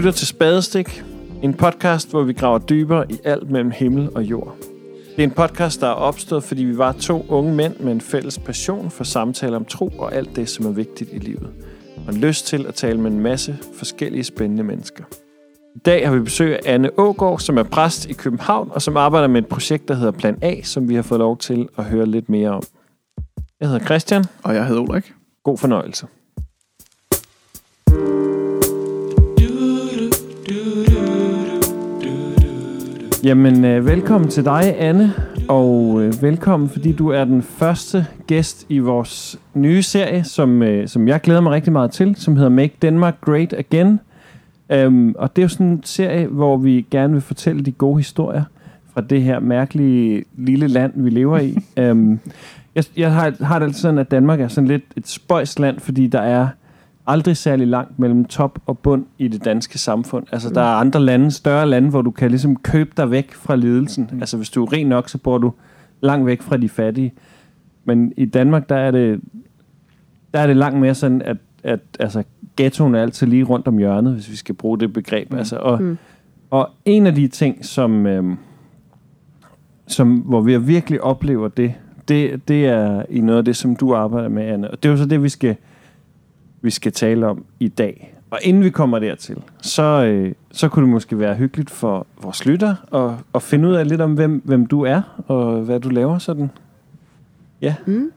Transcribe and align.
lytter 0.00 0.12
til 0.12 0.26
Spadestik, 0.26 1.04
en 1.42 1.54
podcast, 1.54 2.10
hvor 2.10 2.22
vi 2.22 2.32
graver 2.32 2.58
dybere 2.58 3.12
i 3.12 3.18
alt 3.24 3.50
mellem 3.50 3.70
himmel 3.70 4.08
og 4.14 4.22
jord. 4.22 4.56
Det 5.16 5.18
er 5.18 5.24
en 5.24 5.30
podcast, 5.30 5.80
der 5.80 5.86
er 5.86 5.92
opstået, 5.92 6.44
fordi 6.44 6.64
vi 6.64 6.78
var 6.78 6.92
to 6.92 7.26
unge 7.28 7.54
mænd 7.54 7.76
med 7.76 7.92
en 7.92 8.00
fælles 8.00 8.38
passion 8.38 8.90
for 8.90 9.04
samtaler 9.04 9.56
om 9.56 9.64
tro 9.64 9.88
og 9.98 10.14
alt 10.14 10.36
det, 10.36 10.48
som 10.48 10.66
er 10.66 10.70
vigtigt 10.70 11.10
i 11.12 11.18
livet. 11.18 11.50
Og 12.06 12.14
en 12.14 12.20
lyst 12.20 12.46
til 12.46 12.66
at 12.66 12.74
tale 12.74 13.00
med 13.00 13.10
en 13.10 13.20
masse 13.20 13.58
forskellige 13.74 14.24
spændende 14.24 14.64
mennesker. 14.64 15.04
I 15.76 15.78
dag 15.78 16.08
har 16.08 16.14
vi 16.14 16.20
besøg 16.20 16.54
af 16.54 16.74
Anne 16.74 16.98
Ågaard, 16.98 17.38
som 17.38 17.58
er 17.58 17.62
præst 17.62 18.06
i 18.06 18.12
København, 18.12 18.70
og 18.72 18.82
som 18.82 18.96
arbejder 18.96 19.28
med 19.28 19.42
et 19.42 19.48
projekt, 19.48 19.88
der 19.88 19.94
hedder 19.94 20.12
Plan 20.12 20.38
A, 20.42 20.62
som 20.62 20.88
vi 20.88 20.94
har 20.94 21.02
fået 21.02 21.18
lov 21.18 21.38
til 21.38 21.68
at 21.78 21.84
høre 21.84 22.06
lidt 22.06 22.28
mere 22.28 22.50
om. 22.50 22.62
Jeg 23.60 23.68
hedder 23.68 23.84
Christian. 23.84 24.24
Og 24.44 24.54
jeg 24.54 24.66
hedder 24.66 24.82
Ulrik. 24.82 25.12
God 25.44 25.58
fornøjelse. 25.58 26.06
Jamen, 33.24 33.64
øh, 33.64 33.86
velkommen 33.86 34.30
til 34.30 34.44
dig, 34.44 34.74
Anne, 34.78 35.12
og 35.48 36.02
øh, 36.02 36.22
velkommen, 36.22 36.68
fordi 36.68 36.92
du 36.92 37.08
er 37.08 37.24
den 37.24 37.42
første 37.42 38.06
gæst 38.26 38.66
i 38.68 38.78
vores 38.78 39.38
nye 39.54 39.82
serie, 39.82 40.24
som, 40.24 40.62
øh, 40.62 40.88
som 40.88 41.08
jeg 41.08 41.20
glæder 41.20 41.40
mig 41.40 41.52
rigtig 41.52 41.72
meget 41.72 41.90
til, 41.90 42.16
som 42.16 42.36
hedder 42.36 42.50
Make 42.50 42.74
Denmark 42.82 43.20
Great 43.20 43.52
Again. 43.52 44.00
Um, 44.86 45.14
og 45.18 45.36
det 45.36 45.42
er 45.42 45.44
jo 45.44 45.48
sådan 45.48 45.66
en 45.66 45.80
serie, 45.84 46.26
hvor 46.26 46.56
vi 46.56 46.86
gerne 46.90 47.12
vil 47.12 47.22
fortælle 47.22 47.62
de 47.62 47.72
gode 47.72 47.96
historier 47.96 48.44
fra 48.94 49.00
det 49.00 49.22
her 49.22 49.40
mærkelige 49.40 50.24
lille 50.36 50.66
land, 50.66 50.92
vi 50.96 51.10
lever 51.10 51.38
i. 51.38 51.56
um, 51.90 52.20
jeg 52.74 52.84
jeg 52.96 53.12
har, 53.12 53.44
har 53.44 53.58
det 53.58 53.66
altid 53.66 53.80
sådan, 53.80 53.98
at 53.98 54.10
Danmark 54.10 54.40
er 54.40 54.48
sådan 54.48 54.68
lidt 54.68 54.84
et 54.96 55.08
spøjsland, 55.08 55.80
fordi 55.80 56.06
der 56.06 56.20
er 56.20 56.48
aldrig 57.10 57.36
særlig 57.36 57.66
langt 57.66 57.98
mellem 57.98 58.24
top 58.24 58.58
og 58.66 58.78
bund 58.78 59.04
i 59.18 59.28
det 59.28 59.44
danske 59.44 59.78
samfund. 59.78 60.26
Altså, 60.32 60.50
der 60.50 60.60
er 60.60 60.74
andre 60.74 61.00
lande, 61.00 61.30
større 61.30 61.68
lande, 61.68 61.90
hvor 61.90 62.02
du 62.02 62.10
kan 62.10 62.30
ligesom 62.30 62.56
købe 62.56 62.90
dig 62.96 63.10
væk 63.10 63.32
fra 63.32 63.56
lidelsen. 63.56 64.08
Mm. 64.12 64.20
Altså, 64.20 64.36
hvis 64.36 64.50
du 64.50 64.64
er 64.64 64.72
rig 64.72 64.84
nok, 64.84 65.08
så 65.08 65.18
bor 65.18 65.38
du 65.38 65.52
langt 66.00 66.26
væk 66.26 66.42
fra 66.42 66.56
de 66.56 66.68
fattige. 66.68 67.12
Men 67.84 68.12
i 68.16 68.24
Danmark, 68.24 68.68
der 68.68 68.76
er 68.76 68.90
det, 68.90 69.20
der 70.34 70.40
er 70.40 70.46
det 70.46 70.56
langt 70.56 70.80
mere 70.80 70.94
sådan, 70.94 71.22
at, 71.22 71.36
at 71.64 71.80
altså, 72.00 72.22
ghettoen 72.56 72.94
er 72.94 73.02
altid 73.02 73.26
lige 73.26 73.44
rundt 73.44 73.68
om 73.68 73.78
hjørnet, 73.78 74.12
hvis 74.12 74.30
vi 74.30 74.36
skal 74.36 74.54
bruge 74.54 74.78
det 74.78 74.92
begreb. 74.92 75.32
Mm. 75.32 75.38
Altså, 75.38 75.56
og, 75.56 75.82
mm. 75.82 75.98
og 76.50 76.70
en 76.84 77.06
af 77.06 77.14
de 77.14 77.28
ting, 77.28 77.64
som, 77.64 78.06
øhm, 78.06 78.36
som, 79.86 80.16
hvor 80.16 80.40
vi 80.40 80.56
virkelig 80.56 81.00
oplever 81.00 81.48
det, 81.48 81.74
det, 82.08 82.48
det 82.48 82.66
er 82.66 83.02
i 83.08 83.20
noget 83.20 83.38
af 83.38 83.44
det, 83.44 83.56
som 83.56 83.76
du 83.76 83.94
arbejder 83.94 84.28
med, 84.28 84.42
Anne. 84.42 84.70
Og 84.70 84.82
det 84.82 84.88
er 84.88 84.92
jo 84.92 84.98
så 84.98 85.06
det, 85.06 85.22
vi 85.22 85.28
skal 85.28 85.56
vi 86.62 86.70
skal 86.70 86.92
tale 86.92 87.26
om 87.26 87.44
i 87.60 87.68
dag. 87.68 88.14
Og 88.30 88.38
inden 88.42 88.64
vi 88.64 88.70
kommer 88.70 88.98
dertil, 88.98 89.36
så, 89.62 89.82
øh, 89.82 90.32
så 90.52 90.68
kunne 90.68 90.82
det 90.82 90.90
måske 90.90 91.18
være 91.18 91.34
hyggeligt 91.34 91.70
for 91.70 92.06
vores 92.22 92.46
lytter 92.46 92.74
at, 92.94 93.24
at 93.34 93.42
finde 93.42 93.68
ud 93.68 93.74
af 93.74 93.88
lidt 93.88 94.00
om, 94.00 94.14
hvem, 94.14 94.42
hvem 94.44 94.66
du 94.66 94.82
er, 94.84 95.22
og 95.26 95.60
hvad 95.60 95.80
du 95.80 95.88
laver 95.88 96.18
sådan. 96.18 96.50
Ja. 97.62 97.74
Mm. 97.86 98.12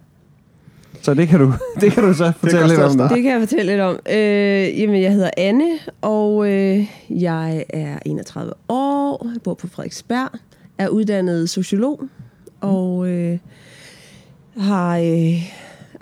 Så 1.02 1.14
det 1.14 1.27
kan 1.27 1.39
du, 1.39 1.53
det 1.81 1.91
kan 1.91 2.03
du 2.03 2.14
så 2.14 2.31
fortælle 2.31 2.67
lidt 2.67 2.80
om. 2.80 2.97
Det 2.97 3.23
kan 3.23 3.31
jeg 3.31 3.39
fortælle 3.39 3.71
lidt 3.71 3.81
om. 3.81 3.99
Øh, 4.09 4.80
jamen, 4.80 5.02
jeg 5.02 5.14
hedder 5.14 5.30
Anne, 5.38 5.69
og 6.02 6.52
øh, 6.52 6.88
jeg 7.09 7.66
er 7.69 7.99
31 8.05 8.53
år, 8.69 9.30
jeg 9.33 9.41
bor 9.41 9.53
på 9.53 9.67
Frederiksberg, 9.67 10.30
er 10.77 10.88
uddannet 10.88 11.49
sociolog, 11.49 12.03
og 12.61 13.08
øh, 13.08 13.38
har... 14.58 14.97
Øh, 14.97 15.53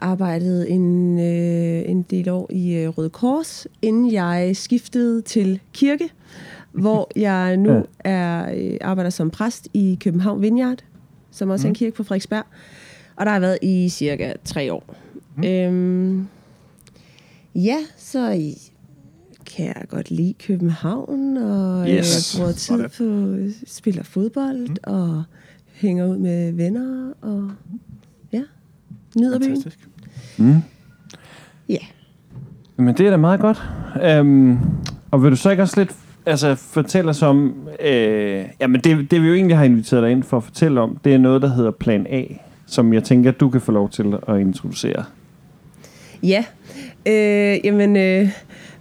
arbejdet 0.01 0.71
en, 0.71 1.19
øh, 1.19 1.89
en 1.89 2.01
del 2.01 2.29
år 2.29 2.49
i 2.51 2.73
øh, 2.73 2.89
Røde 2.89 3.09
Kors, 3.09 3.67
inden 3.81 4.11
jeg 4.11 4.51
skiftede 4.55 5.21
til 5.21 5.59
kirke, 5.73 6.09
hvor 6.71 7.11
jeg 7.19 7.57
nu 7.57 7.71
ja. 7.73 7.81
er, 7.99 8.53
øh, 8.55 8.77
arbejder 8.81 9.09
som 9.09 9.29
præst 9.29 9.69
i 9.73 9.97
København 10.01 10.41
Vineyard, 10.41 10.83
som 11.31 11.49
også 11.49 11.63
mm. 11.63 11.67
er 11.67 11.69
en 11.69 11.71
mm. 11.71 11.75
kirke 11.75 11.95
på 11.95 12.03
Frederiksberg. 12.03 12.45
Og 13.15 13.25
der 13.25 13.31
har 13.31 13.35
jeg 13.35 13.41
været 13.41 13.59
i 13.61 13.89
cirka 13.89 14.33
tre 14.45 14.73
år. 14.73 14.95
Mm. 15.35 15.43
Øhm, 15.43 16.27
ja, 17.55 17.77
så 17.97 18.53
kan 19.45 19.65
jeg 19.65 19.85
godt 19.89 20.11
lide 20.11 20.33
København, 20.33 21.37
og 21.37 21.89
yes. 21.89 22.35
jeg 22.35 22.39
bruger 22.39 22.53
tid 22.53 22.89
på 22.97 23.37
spiller 23.65 24.03
fodbold, 24.03 24.69
mm. 24.69 24.75
og 24.83 25.23
hænger 25.71 26.07
ud 26.07 26.17
med 26.17 26.51
venner, 26.51 27.13
og 27.21 27.51
ja, 28.33 28.43
nyder 29.17 29.39
Fantastisk. 29.39 29.89
Mm. 30.37 30.61
Ja. 31.69 31.77
Men 32.77 32.97
det 32.97 33.05
er 33.05 33.09
da 33.09 33.17
meget 33.17 33.39
godt. 33.39 33.61
Um, 34.19 34.59
og 35.11 35.23
vil 35.23 35.31
du 35.31 35.35
så 35.35 35.49
ikke 35.49 35.63
også 35.63 35.79
lidt 35.79 35.91
altså, 36.25 36.55
fortælle 36.55 37.09
os 37.09 37.21
om... 37.21 37.67
Øh, 37.79 38.45
jamen, 38.59 38.81
det, 38.81 39.11
det 39.11 39.21
vi 39.21 39.27
jo 39.27 39.33
egentlig 39.33 39.57
har 39.57 39.65
inviteret 39.65 40.03
dig 40.03 40.11
ind 40.11 40.23
for 40.23 40.37
at 40.37 40.43
fortælle 40.43 40.81
om, 40.81 40.97
det 41.03 41.13
er 41.13 41.17
noget, 41.17 41.41
der 41.41 41.47
hedder 41.47 41.71
Plan 41.71 42.07
A, 42.09 42.23
som 42.65 42.93
jeg 42.93 43.03
tænker, 43.03 43.31
du 43.31 43.49
kan 43.49 43.61
få 43.61 43.71
lov 43.71 43.89
til 43.89 44.13
at 44.27 44.39
introducere. 44.39 45.03
Ja. 46.23 46.43
Øh, 47.05 47.65
jamen, 47.65 47.97
øh, 47.97 48.29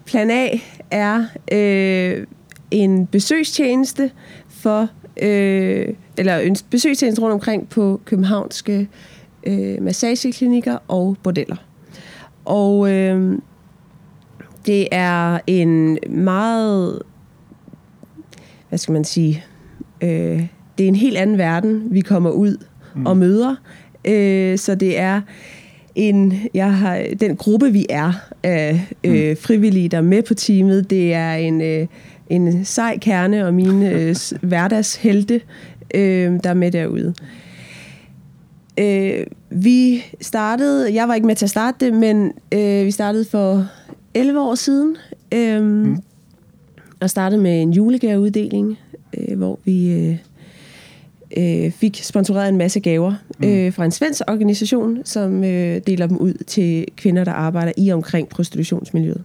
Plan 0.04 0.30
A 0.30 0.48
er 0.90 1.24
øh, 1.52 2.26
en 2.70 3.06
besøgstjeneste 3.06 4.10
for... 4.48 4.88
Øh, 5.22 5.88
eller 6.16 6.36
en 6.36 6.56
besøgstjeneste 6.70 7.22
rundt 7.22 7.34
omkring 7.34 7.68
på 7.68 8.00
københavnske 8.04 8.88
øh, 9.46 9.82
massageklinikker 9.82 10.78
og 10.88 11.16
bordeller. 11.22 11.56
Og 12.44 12.92
øh, 12.92 13.38
det 14.66 14.88
er 14.92 15.38
en 15.46 15.98
meget, 16.08 17.02
hvad 18.68 18.78
skal 18.78 18.92
man 18.92 19.04
sige, 19.04 19.44
øh, 20.00 20.46
det 20.78 20.84
er 20.84 20.88
en 20.88 20.94
helt 20.94 21.16
anden 21.16 21.38
verden, 21.38 21.82
vi 21.90 22.00
kommer 22.00 22.30
ud 22.30 22.56
mm. 22.94 23.06
og 23.06 23.16
møder. 23.16 23.54
Øh, 24.04 24.58
så 24.58 24.74
det 24.74 24.98
er 24.98 25.20
en, 25.94 26.34
jeg 26.54 26.74
har, 26.74 27.06
den 27.20 27.36
gruppe, 27.36 27.72
vi 27.72 27.86
er 27.88 28.12
af 28.42 28.88
øh, 29.04 29.30
mm. 29.30 29.36
frivillige, 29.36 29.88
der 29.88 29.98
er 29.98 30.02
med 30.02 30.22
på 30.22 30.34
teamet, 30.34 30.90
det 30.90 31.14
er 31.14 31.34
en, 31.34 31.60
øh, 31.60 31.86
en 32.30 32.64
sej 32.64 32.98
kerne 32.98 33.46
og 33.46 33.54
mine 33.54 33.90
øh, 33.90 34.16
hverdagshelte, 34.48 35.40
øh, 35.94 36.32
der 36.44 36.50
er 36.50 36.54
med 36.54 36.70
derude. 36.70 37.14
Øh, 38.80 39.26
vi 39.50 40.04
startede, 40.20 40.94
jeg 40.94 41.08
var 41.08 41.14
ikke 41.14 41.26
med 41.26 41.36
til 41.36 41.46
at 41.46 41.50
starte 41.50 41.86
det, 41.86 41.94
men 41.94 42.32
øh, 42.52 42.86
vi 42.86 42.90
startede 42.90 43.24
for 43.24 43.66
11 44.14 44.40
år 44.40 44.54
siden, 44.54 44.96
øh, 45.34 45.62
mm. 45.62 45.96
og 47.00 47.10
startede 47.10 47.40
med 47.40 47.62
en 47.62 47.70
julegaveuddeling, 47.72 48.78
øh, 49.18 49.38
hvor 49.38 49.58
vi 49.64 49.92
øh, 49.92 50.16
øh, 51.36 51.70
fik 51.70 52.00
sponsoreret 52.02 52.48
en 52.48 52.56
masse 52.56 52.80
gaver 52.80 53.14
mm. 53.38 53.48
øh, 53.48 53.72
fra 53.72 53.84
en 53.84 53.90
svensk 53.90 54.22
organisation, 54.28 54.98
som 55.04 55.44
øh, 55.44 55.80
deler 55.86 56.06
dem 56.06 56.16
ud 56.16 56.34
til 56.46 56.86
kvinder, 56.96 57.24
der 57.24 57.32
arbejder 57.32 57.72
i 57.76 57.92
omkring 57.92 58.28
prostitutionsmiljøet. 58.28 59.24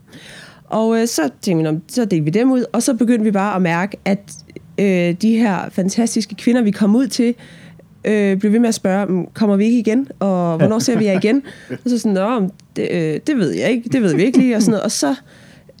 Og 0.64 1.00
øh, 1.00 1.06
så 1.06 1.30
tænkte 1.42 1.72
vi, 1.72 1.78
så 1.88 2.04
delte 2.04 2.24
vi 2.24 2.30
dem 2.30 2.52
ud, 2.52 2.64
og 2.72 2.82
så 2.82 2.94
begyndte 2.94 3.24
vi 3.24 3.30
bare 3.30 3.56
at 3.56 3.62
mærke, 3.62 3.96
at 4.04 4.32
øh, 4.78 5.14
de 5.22 5.36
her 5.36 5.70
fantastiske 5.70 6.34
kvinder, 6.34 6.62
vi 6.62 6.70
kom 6.70 6.96
ud 6.96 7.06
til, 7.06 7.28
øh, 7.28 7.65
blev 8.40 8.52
ved 8.52 8.58
med 8.58 8.68
at 8.68 8.74
spørge, 8.74 9.26
kommer 9.34 9.56
vi 9.56 9.64
ikke 9.64 9.78
igen, 9.78 10.08
og 10.18 10.56
hvornår 10.56 10.78
ser 10.78 10.98
vi 10.98 11.04
jer 11.04 11.12
igen? 11.12 11.42
Og 11.84 11.90
så 11.90 11.98
sådan, 11.98 12.14
Nå, 12.14 12.50
det, 12.76 12.88
øh, 12.90 13.20
det 13.26 13.36
ved 13.36 13.50
jeg 13.50 13.70
ikke, 13.70 13.88
det 13.88 14.02
ved 14.02 14.14
vi 14.14 14.22
ikke 14.22 14.38
lige, 14.38 14.56
og 14.56 14.62
sådan 14.62 14.70
noget. 14.70 14.84
Og 14.84 14.90
så 14.90 15.14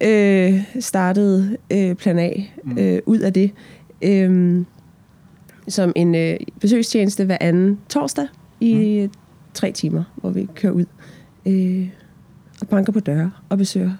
øh, 0.04 0.80
startede 0.80 1.56
øh, 1.72 1.94
Plan 1.94 2.18
A 2.18 2.30
mm. 2.64 2.78
øh, 2.78 2.98
ud 3.06 3.18
af 3.18 3.32
det, 3.32 3.50
øh, 4.02 4.64
som 5.68 5.92
en 5.96 6.14
øh, 6.14 6.36
besøgstjeneste 6.60 7.24
hver 7.24 7.38
anden 7.40 7.78
torsdag 7.88 8.26
i 8.60 9.02
mm. 9.02 9.12
tre 9.54 9.72
timer, 9.72 10.04
hvor 10.14 10.30
vi 10.30 10.48
kører 10.54 10.72
ud 10.72 10.84
øh, 11.46 11.88
og 12.60 12.68
banker 12.68 12.92
på 12.92 13.00
døre 13.00 13.30
og 13.48 13.58
besøger 13.58 13.92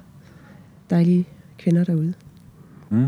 dejlige 0.90 1.24
kvinder 1.58 1.84
derude. 1.84 2.14
Mm. 2.90 3.06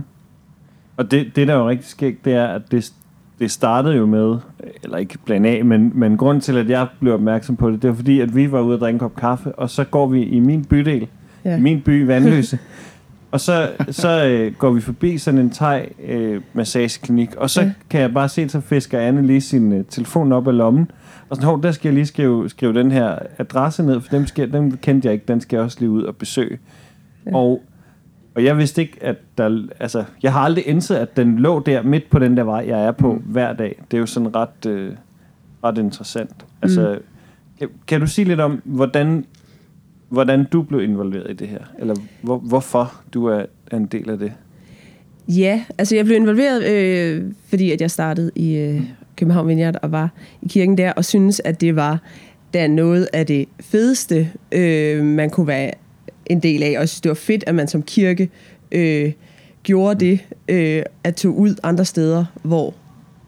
Og 0.96 1.10
det, 1.10 1.26
det, 1.36 1.48
der 1.48 1.54
er 1.54 1.58
jo 1.58 1.68
rigtig 1.68 1.88
skægt, 1.88 2.24
det 2.24 2.32
er, 2.32 2.46
at 2.46 2.62
det, 2.70 2.92
det 3.38 3.50
startede 3.50 3.96
jo 3.96 4.06
med, 4.06 4.36
eller 4.82 4.96
ikke 4.96 5.18
plan 5.26 5.44
A, 5.44 5.62
men, 5.62 5.92
men 5.94 6.16
grund 6.16 6.40
til, 6.40 6.56
at 6.56 6.70
jeg 6.70 6.86
blev 7.00 7.14
opmærksom 7.14 7.56
på 7.56 7.70
det, 7.70 7.82
det 7.82 7.90
var 7.90 7.96
fordi, 7.96 8.20
at 8.20 8.36
vi 8.36 8.52
var 8.52 8.60
ude 8.60 8.74
og 8.74 8.80
drikke 8.80 8.94
en 8.94 8.98
kop 8.98 9.16
kaffe, 9.16 9.52
og 9.52 9.70
så 9.70 9.84
går 9.84 10.06
vi 10.06 10.22
i 10.22 10.40
min 10.40 10.64
bydel, 10.64 11.06
ja. 11.44 11.56
i 11.56 11.60
min 11.60 11.80
by, 11.80 12.04
Vandløse, 12.06 12.58
og 13.30 13.40
så, 13.40 13.70
så 13.90 14.26
øh, 14.26 14.54
går 14.54 14.70
vi 14.70 14.80
forbi 14.80 15.18
sådan 15.18 15.40
en 15.40 15.50
thai 15.50 15.88
øh, 16.04 16.40
massageklinik, 16.52 17.34
og 17.36 17.50
så 17.50 17.62
ja. 17.62 17.72
kan 17.90 18.00
jeg 18.00 18.14
bare 18.14 18.28
se, 18.28 18.48
så 18.48 18.60
fisker 18.60 18.98
Anne 18.98 19.26
lige 19.26 19.40
sin 19.40 19.72
øh, 19.72 19.84
telefon 19.84 20.32
op 20.32 20.48
af 20.48 20.56
lommen, 20.56 20.90
og 21.28 21.36
sådan, 21.36 21.46
hov, 21.46 21.62
der 21.62 21.72
skal 21.72 21.88
jeg 21.88 21.94
lige 21.94 22.06
skrive, 22.06 22.48
skrive 22.48 22.74
den 22.74 22.92
her 22.92 23.18
adresse 23.38 23.82
ned, 23.82 24.00
for 24.00 24.08
dem, 24.10 24.26
skal, 24.26 24.52
dem 24.52 24.76
kendte 24.76 25.06
jeg 25.06 25.12
ikke, 25.12 25.24
den 25.28 25.40
skal 25.40 25.56
jeg 25.56 25.64
også 25.64 25.76
lige 25.80 25.90
ud 25.90 26.02
og 26.02 26.16
besøge. 26.16 26.58
Ja. 27.26 27.36
Og 27.36 27.62
og 28.38 28.44
jeg 28.44 28.58
vidste 28.58 28.82
ikke, 28.82 28.98
at 29.00 29.16
der... 29.38 29.66
Altså, 29.80 30.04
jeg 30.22 30.32
har 30.32 30.40
aldrig 30.40 30.68
indset, 30.68 30.96
at 30.96 31.16
den 31.16 31.38
lå 31.38 31.60
der 31.60 31.82
midt 31.82 32.10
på 32.10 32.18
den 32.18 32.36
der 32.36 32.44
vej, 32.44 32.64
jeg 32.68 32.84
er 32.84 32.92
på 32.92 33.12
mm. 33.12 33.18
hver 33.18 33.52
dag. 33.52 33.82
Det 33.90 33.96
er 33.96 34.00
jo 34.00 34.06
sådan 34.06 34.34
ret, 34.34 34.66
øh, 34.66 34.92
ret 35.64 35.78
interessant. 35.78 36.46
Altså, 36.62 36.98
mm. 36.98 37.04
kan, 37.58 37.68
kan 37.86 38.00
du 38.00 38.06
sige 38.06 38.24
lidt 38.24 38.40
om, 38.40 38.62
hvordan, 38.64 39.24
hvordan 40.08 40.44
du 40.44 40.62
blev 40.62 40.82
involveret 40.82 41.30
i 41.30 41.34
det 41.34 41.48
her? 41.48 41.58
Eller 41.78 41.94
hvor, 42.22 42.38
hvorfor 42.38 43.00
du 43.14 43.26
er 43.26 43.44
en 43.72 43.86
del 43.86 44.10
af 44.10 44.18
det? 44.18 44.32
Ja, 45.28 45.64
altså 45.78 45.96
jeg 45.96 46.04
blev 46.04 46.16
involveret, 46.16 46.64
øh, 46.64 47.32
fordi 47.48 47.72
at 47.72 47.80
jeg 47.80 47.90
startede 47.90 48.30
i 48.34 48.56
øh, 48.56 48.82
København 49.16 49.48
Vineyard 49.48 49.76
og 49.82 49.92
var 49.92 50.10
i 50.42 50.48
kirken 50.48 50.78
der, 50.78 50.92
og 50.92 51.04
synes 51.04 51.40
at 51.44 51.60
det 51.60 51.76
var 51.76 52.00
der 52.54 52.68
noget 52.68 53.08
af 53.12 53.26
det 53.26 53.48
fedeste, 53.60 54.30
øh, 54.52 55.04
man 55.04 55.30
kunne 55.30 55.46
være 55.46 55.72
en 56.28 56.40
del 56.40 56.62
af. 56.62 56.68
Og 56.68 56.72
jeg 56.72 56.88
synes, 56.88 57.00
det 57.00 57.08
var 57.08 57.14
fedt, 57.14 57.44
at 57.46 57.54
man 57.54 57.68
som 57.68 57.82
kirke 57.82 58.30
øh, 58.72 59.12
gjorde 59.62 60.00
det, 60.06 60.20
øh, 60.48 60.82
at 61.04 61.16
tage 61.16 61.32
ud 61.32 61.54
andre 61.62 61.84
steder, 61.84 62.24
hvor 62.42 62.74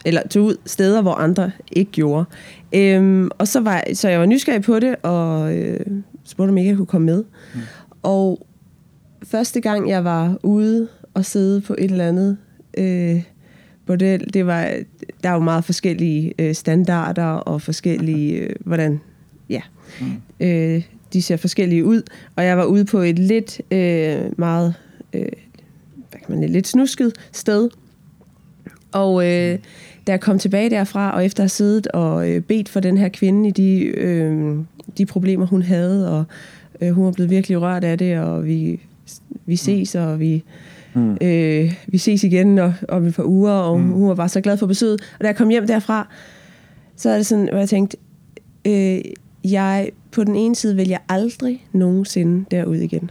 eller 0.04 0.28
tog 0.28 0.44
ud 0.44 0.56
steder, 0.66 1.02
hvor 1.02 1.14
andre 1.14 1.50
ikke 1.72 1.92
gjorde. 1.92 2.24
Øhm, 2.72 3.30
og 3.38 3.48
så 3.48 3.60
var, 3.60 3.84
så 3.94 4.08
jeg 4.08 4.20
var 4.20 4.26
nysgerrig 4.26 4.62
på 4.62 4.78
det, 4.78 4.96
og 5.02 5.56
øh, 5.56 5.80
spurgte, 6.24 6.50
om 6.50 6.58
ikke 6.58 6.68
jeg 6.68 6.76
kunne 6.76 6.86
komme 6.86 7.06
med. 7.06 7.24
Mm. 7.54 7.60
Og 8.02 8.46
første 9.22 9.60
gang, 9.60 9.88
jeg 9.88 10.04
var 10.04 10.38
ude 10.42 10.88
og 11.14 11.24
sidde 11.24 11.60
på 11.60 11.74
et 11.78 11.90
eller 11.90 12.08
andet 12.08 12.36
øh, 12.78 13.22
bordel, 13.86 14.34
det 14.34 14.46
var, 14.46 14.72
der 15.22 15.28
er 15.28 15.34
jo 15.34 15.40
meget 15.40 15.64
forskellige 15.64 16.34
øh, 16.38 16.54
standarder 16.54 17.24
og 17.24 17.62
forskellige, 17.62 18.32
øh, 18.38 18.56
hvordan, 18.64 19.00
ja, 19.48 19.62
mm. 20.00 20.46
øh, 20.46 20.82
de 21.12 21.22
ser 21.22 21.36
forskellige 21.36 21.84
ud. 21.84 22.02
Og 22.36 22.44
jeg 22.44 22.56
var 22.56 22.64
ude 22.64 22.84
på 22.84 22.98
et 22.98 23.18
lidt 23.18 23.60
øh, 23.70 24.38
meget, 24.38 24.74
øh, 25.12 25.26
hvad 26.10 26.20
kan 26.26 26.38
man 26.38 26.48
lidt 26.48 26.68
snusket 26.68 27.12
sted. 27.32 27.70
Og 28.92 29.26
øh, 29.26 29.58
da 30.06 30.12
jeg 30.12 30.20
kom 30.20 30.38
tilbage 30.38 30.70
derfra, 30.70 31.14
og 31.14 31.24
efter 31.24 31.40
at 31.40 31.44
have 31.44 31.48
siddet 31.48 31.86
og 31.86 32.30
øh, 32.30 32.40
bedt 32.40 32.68
for 32.68 32.80
den 32.80 32.98
her 32.98 33.08
kvinde 33.08 33.48
i 33.48 33.52
de, 33.52 33.82
øh, 33.82 34.56
de 34.98 35.06
problemer, 35.06 35.46
hun 35.46 35.62
havde, 35.62 36.18
og 36.18 36.24
øh, 36.80 36.90
hun 36.90 37.04
var 37.04 37.12
blevet 37.12 37.30
virkelig 37.30 37.60
rørt 37.60 37.84
af 37.84 37.98
det, 37.98 38.18
og 38.18 38.46
vi, 38.46 38.80
vi 39.46 39.56
ses, 39.56 39.94
og 39.94 40.20
vi, 40.20 40.44
mm. 40.94 41.16
øh, 41.20 41.74
vi 41.86 41.98
ses 41.98 42.24
igen 42.24 42.58
og, 42.58 42.74
om 42.88 43.06
et 43.06 43.14
par 43.14 43.24
uger, 43.24 43.52
og 43.52 43.80
mm. 43.80 43.90
hun 43.90 44.08
var 44.08 44.14
bare 44.14 44.28
så 44.28 44.40
glad 44.40 44.56
for 44.56 44.66
besøget. 44.66 45.00
Og 45.18 45.20
da 45.20 45.26
jeg 45.26 45.36
kom 45.36 45.48
hjem 45.48 45.66
derfra, 45.66 46.08
så 46.96 47.10
er 47.10 47.16
det 47.16 47.26
sådan, 47.26 47.48
hvor 47.48 47.58
jeg 47.58 47.68
tænkte, 47.68 47.96
øh, 48.64 49.00
jeg 49.44 49.90
på 50.12 50.24
den 50.24 50.36
ene 50.36 50.54
side 50.54 50.76
vil 50.76 50.88
jeg 50.88 50.98
aldrig 51.08 51.66
nogensinde 51.72 52.44
derud 52.50 52.76
igen. 52.76 53.10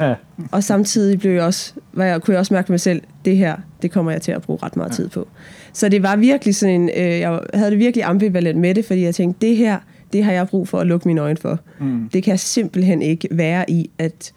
ja. 0.00 0.14
Og 0.52 0.64
samtidig 0.64 1.18
blev 1.18 1.32
jeg 1.32 1.42
også, 1.42 1.72
var 1.92 2.04
jeg, 2.04 2.22
kunne 2.22 2.32
jeg 2.32 2.38
også 2.38 2.54
mærke 2.54 2.72
mig 2.72 2.80
selv, 2.80 3.02
det 3.24 3.36
her, 3.36 3.56
det 3.82 3.90
kommer 3.90 4.12
jeg 4.12 4.22
til 4.22 4.32
at 4.32 4.42
bruge 4.42 4.58
ret 4.62 4.76
meget 4.76 4.90
ja. 4.90 4.94
tid 4.94 5.08
på. 5.08 5.28
Så 5.72 5.88
det 5.88 6.02
var 6.02 6.16
virkelig 6.16 6.54
sådan 6.54 6.80
en, 6.80 6.90
øh, 6.96 7.20
jeg 7.20 7.40
havde 7.54 7.70
det 7.70 7.78
virkelig 7.78 8.04
ambivalent 8.04 8.58
med 8.58 8.74
det, 8.74 8.84
fordi 8.84 9.02
jeg 9.02 9.14
tænkte, 9.14 9.46
det 9.46 9.56
her, 9.56 9.78
det 10.12 10.24
har 10.24 10.32
jeg 10.32 10.48
brug 10.48 10.68
for 10.68 10.78
at 10.80 10.86
lukke 10.86 11.08
mine 11.08 11.20
øjne 11.20 11.36
for. 11.36 11.60
Mm. 11.80 12.08
Det 12.12 12.22
kan 12.22 12.30
jeg 12.30 12.40
simpelthen 12.40 13.02
ikke 13.02 13.28
være 13.30 13.70
i, 13.70 13.90
at, 13.98 14.32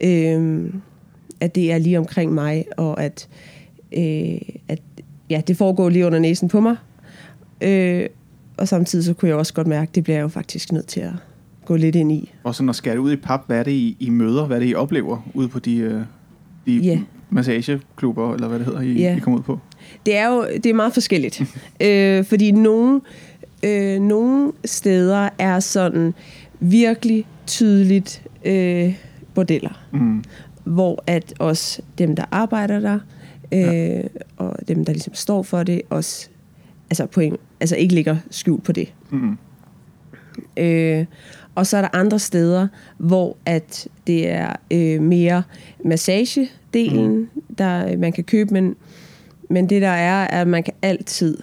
øh, 0.00 0.64
at 1.40 1.54
det 1.54 1.72
er 1.72 1.78
lige 1.78 1.98
omkring 1.98 2.32
mig, 2.34 2.64
og 2.76 3.02
at, 3.02 3.28
øh, 3.92 4.38
at 4.68 4.80
ja, 5.30 5.42
det 5.46 5.56
foregår 5.56 5.88
lige 5.88 6.06
under 6.06 6.18
næsen 6.18 6.48
på 6.48 6.60
mig. 6.60 6.76
Øh, 7.60 8.06
og 8.60 8.68
samtidig 8.68 9.04
så 9.04 9.14
kunne 9.14 9.28
jeg 9.28 9.36
også 9.36 9.54
godt 9.54 9.66
mærke, 9.66 9.88
at 9.88 9.94
det 9.94 10.04
bliver 10.04 10.16
jeg 10.16 10.22
jo 10.22 10.28
faktisk 10.28 10.72
nødt 10.72 10.86
til 10.86 11.00
at 11.00 11.12
gå 11.64 11.76
lidt 11.76 11.96
ind 11.96 12.12
i. 12.12 12.32
Og 12.44 12.54
så 12.54 12.62
når 12.62 12.72
skære 12.72 13.00
ud 13.00 13.12
i 13.12 13.16
pap, 13.16 13.46
hvad 13.46 13.58
er 13.58 13.62
det, 13.62 13.70
I, 13.72 13.96
I 14.00 14.10
møder? 14.10 14.46
Hvad 14.46 14.56
er 14.56 14.60
det, 14.60 14.68
I 14.68 14.74
oplever 14.74 15.30
ude 15.34 15.48
på 15.48 15.58
de, 15.58 15.76
øh, 15.76 16.00
de 16.66 16.86
yeah. 16.86 17.00
massageklubber, 17.30 18.34
eller 18.34 18.48
hvad 18.48 18.58
det 18.58 18.66
hedder, 18.66 18.80
I, 18.80 18.86
yeah. 18.86 19.16
I 19.16 19.20
kommer 19.20 19.38
ud 19.38 19.44
på? 19.44 19.58
Det 20.06 20.16
er 20.16 20.28
jo 20.28 20.46
det 20.54 20.66
er 20.66 20.74
meget 20.74 20.92
forskelligt. 20.92 21.42
øh, 21.86 22.24
fordi 22.24 22.50
nogle, 22.50 23.00
øh, 23.62 24.00
nogle 24.00 24.52
steder 24.64 25.28
er 25.38 25.60
sådan 25.60 26.14
virkelig 26.60 27.26
tydeligt 27.46 28.22
øh, 28.44 28.94
bordeller. 29.34 29.82
Mm. 29.92 30.24
Hvor 30.64 31.04
at 31.06 31.34
også 31.38 31.82
dem, 31.98 32.16
der 32.16 32.24
arbejder 32.30 32.80
der, 32.80 32.98
øh, 33.52 33.60
ja. 33.60 34.02
og 34.36 34.56
dem, 34.68 34.84
der 34.84 34.92
ligesom 34.92 35.14
står 35.14 35.42
for 35.42 35.62
det, 35.62 35.82
også 35.90 36.28
altså, 36.90 37.06
på 37.06 37.20
en, 37.20 37.36
altså 37.60 37.76
ikke 37.76 37.94
ligger 37.94 38.16
skjult 38.30 38.64
på 38.64 38.72
det. 38.72 38.92
Mm. 39.10 39.36
Øh, 40.56 41.06
og 41.54 41.66
så 41.66 41.76
er 41.76 41.80
der 41.80 41.88
andre 41.92 42.18
steder, 42.18 42.68
hvor 42.98 43.36
at 43.46 43.88
det 44.06 44.30
er 44.30 44.52
øh, 44.70 45.02
mere 45.02 45.42
massagedelen, 45.84 47.18
mm. 47.18 47.42
der 47.58 47.96
man 47.96 48.12
kan 48.12 48.24
købe, 48.24 48.54
men, 48.54 48.76
men 49.50 49.68
det 49.68 49.82
der 49.82 49.88
er, 49.88 50.26
at 50.26 50.48
man 50.48 50.62
kan 50.62 50.74
altid 50.82 51.38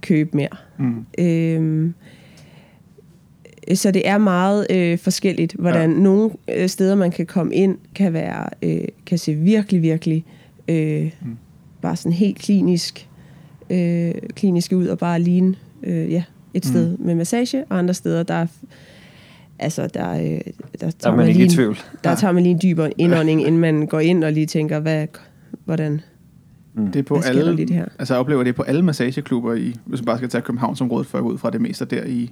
købe 0.00 0.36
mere. 0.36 0.56
Mm. 0.78 1.06
Øh, 1.18 1.90
så 3.74 3.90
det 3.90 4.08
er 4.08 4.18
meget 4.18 4.66
øh, 4.70 4.98
forskelligt, 4.98 5.52
hvordan 5.58 5.92
ja. 5.92 5.98
nogle 5.98 6.30
øh, 6.48 6.68
steder, 6.68 6.94
man 6.94 7.10
kan 7.10 7.26
komme 7.26 7.54
ind, 7.54 7.78
kan 7.94 8.12
være 8.12 8.48
øh, 8.62 8.84
kan 9.06 9.18
se 9.18 9.34
virkelig, 9.34 9.82
virkelig 9.82 10.24
øh, 10.68 11.10
mm. 11.22 11.36
bare 11.82 11.96
sådan 11.96 12.12
helt 12.12 12.38
klinisk 12.38 13.08
øh, 13.72 14.14
kliniske 14.34 14.76
ud 14.76 14.86
og 14.86 14.98
bare 14.98 15.20
ligne 15.20 15.54
øh, 15.82 16.12
ja, 16.12 16.22
et 16.54 16.66
sted 16.66 16.96
mm. 16.96 17.06
med 17.06 17.14
massage, 17.14 17.64
og 17.64 17.78
andre 17.78 17.94
steder, 17.94 18.22
der 18.22 18.46
altså, 19.58 19.86
der, 19.86 20.12
øh, 20.12 20.20
der, 20.20 20.40
tager 20.80 20.90
der 21.02 21.10
er 21.10 21.16
man, 21.16 21.28
ikke 21.28 21.38
lige, 21.38 21.52
i 21.52 21.56
tvivl. 21.56 21.78
Der 22.04 22.10
ja. 22.10 22.16
tager 22.16 22.32
man 22.32 22.42
lige 22.42 22.52
en 22.52 22.60
dybere 22.62 22.90
indånding, 23.00 23.46
inden 23.46 23.60
man 23.60 23.86
går 23.86 24.00
ind 24.00 24.24
og 24.24 24.32
lige 24.32 24.46
tænker, 24.46 24.80
hvad, 24.80 25.06
hvordan, 25.64 26.00
mm. 26.74 26.86
det 26.86 26.98
er 26.98 27.02
på 27.02 27.18
hvad 27.18 27.30
alle, 27.30 27.56
det 27.56 27.70
her? 27.70 27.86
Altså, 27.98 28.14
jeg 28.14 28.20
oplever 28.20 28.44
det 28.44 28.54
på 28.54 28.62
alle 28.62 28.82
massageklubber, 28.82 29.54
i, 29.54 29.76
hvis 29.84 30.00
man 30.00 30.04
bare 30.04 30.16
skal 30.16 30.28
tage 30.28 30.42
Københavnsområdet 30.42 31.06
for 31.06 31.18
ud 31.18 31.38
fra 31.38 31.50
det 31.50 31.60
meste 31.60 31.84
der 31.84 32.04
i, 32.04 32.30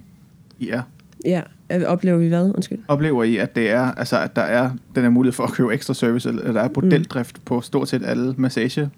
i 0.59 0.69
er. 0.69 0.81
Ja, 1.25 1.41
oplever 1.85 2.17
vi 2.17 2.27
hvad? 2.27 2.51
Undskyld. 2.55 2.79
Oplever 2.87 3.23
I, 3.23 3.37
at 3.37 3.55
det 3.55 3.69
er, 3.69 3.81
altså, 3.81 4.19
at 4.19 4.35
der 4.35 4.41
er 4.41 4.69
den 4.95 5.03
her 5.03 5.09
mulighed 5.09 5.33
for 5.33 5.43
at 5.43 5.51
købe 5.51 5.73
ekstra 5.73 5.93
service, 5.93 6.29
eller 6.29 6.51
der 6.51 6.61
er 6.61 6.67
bordeldrift 6.67 7.37
mm. 7.37 7.41
på 7.45 7.61
stort 7.61 7.89
set 7.89 8.01
alle 8.05 8.33
massage 8.37 8.89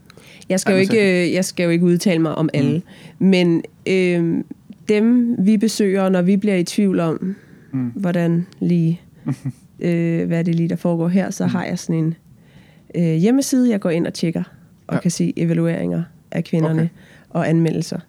jeg 0.49 0.59
skal, 0.59 0.73
jo 0.73 0.79
ikke, 0.79 1.25
øh, 1.25 1.33
jeg 1.33 1.45
skal 1.45 1.63
jo 1.63 1.69
ikke 1.69 1.85
udtale 1.85 2.19
mig 2.19 2.35
om 2.35 2.49
alle, 2.53 2.81
mm. 3.19 3.27
men 3.27 3.63
øh, 3.87 4.43
dem, 4.89 5.35
vi 5.45 5.57
besøger, 5.57 6.09
når 6.09 6.21
vi 6.21 6.37
bliver 6.37 6.55
i 6.55 6.63
tvivl 6.63 6.99
om, 6.99 7.35
mm. 7.71 7.91
hvordan 7.95 8.45
lige, 8.59 9.01
øh, 9.79 10.27
hvad 10.27 10.43
det 10.43 10.55
lige, 10.55 10.69
der 10.69 10.75
foregår 10.75 11.07
her, 11.07 11.29
så 11.29 11.45
mm. 11.45 11.51
har 11.51 11.65
jeg 11.65 11.79
sådan 11.79 11.95
en 11.95 12.15
øh, 12.95 13.15
hjemmeside, 13.15 13.69
jeg 13.69 13.79
går 13.79 13.89
ind 13.89 14.07
og 14.07 14.13
tjekker, 14.13 14.43
og 14.87 14.95
ja. 14.95 15.01
kan 15.01 15.11
se 15.11 15.33
evalueringer 15.37 16.03
af 16.31 16.43
kvinderne 16.43 16.81
okay. 16.81 16.89
og 17.29 17.49
anmeldelser 17.49 17.99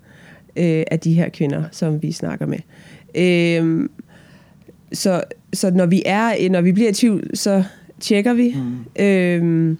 øh, 0.56 0.82
af 0.90 1.00
de 1.00 1.12
her 1.12 1.28
kvinder, 1.28 1.60
ja. 1.60 1.66
som 1.72 2.02
vi 2.02 2.12
snakker 2.12 2.46
med. 2.46 2.58
Øh, 3.14 3.88
så, 4.92 5.22
så 5.52 5.70
når 5.70 5.86
vi 5.86 6.02
er, 6.06 6.50
når 6.50 6.60
vi 6.60 6.72
bliver 6.72 6.90
i 6.90 6.92
tvivl, 6.92 7.36
så 7.36 7.64
tjekker 8.00 8.34
vi. 8.34 8.56
Mm. 8.56 9.04
Øh, 9.04 9.76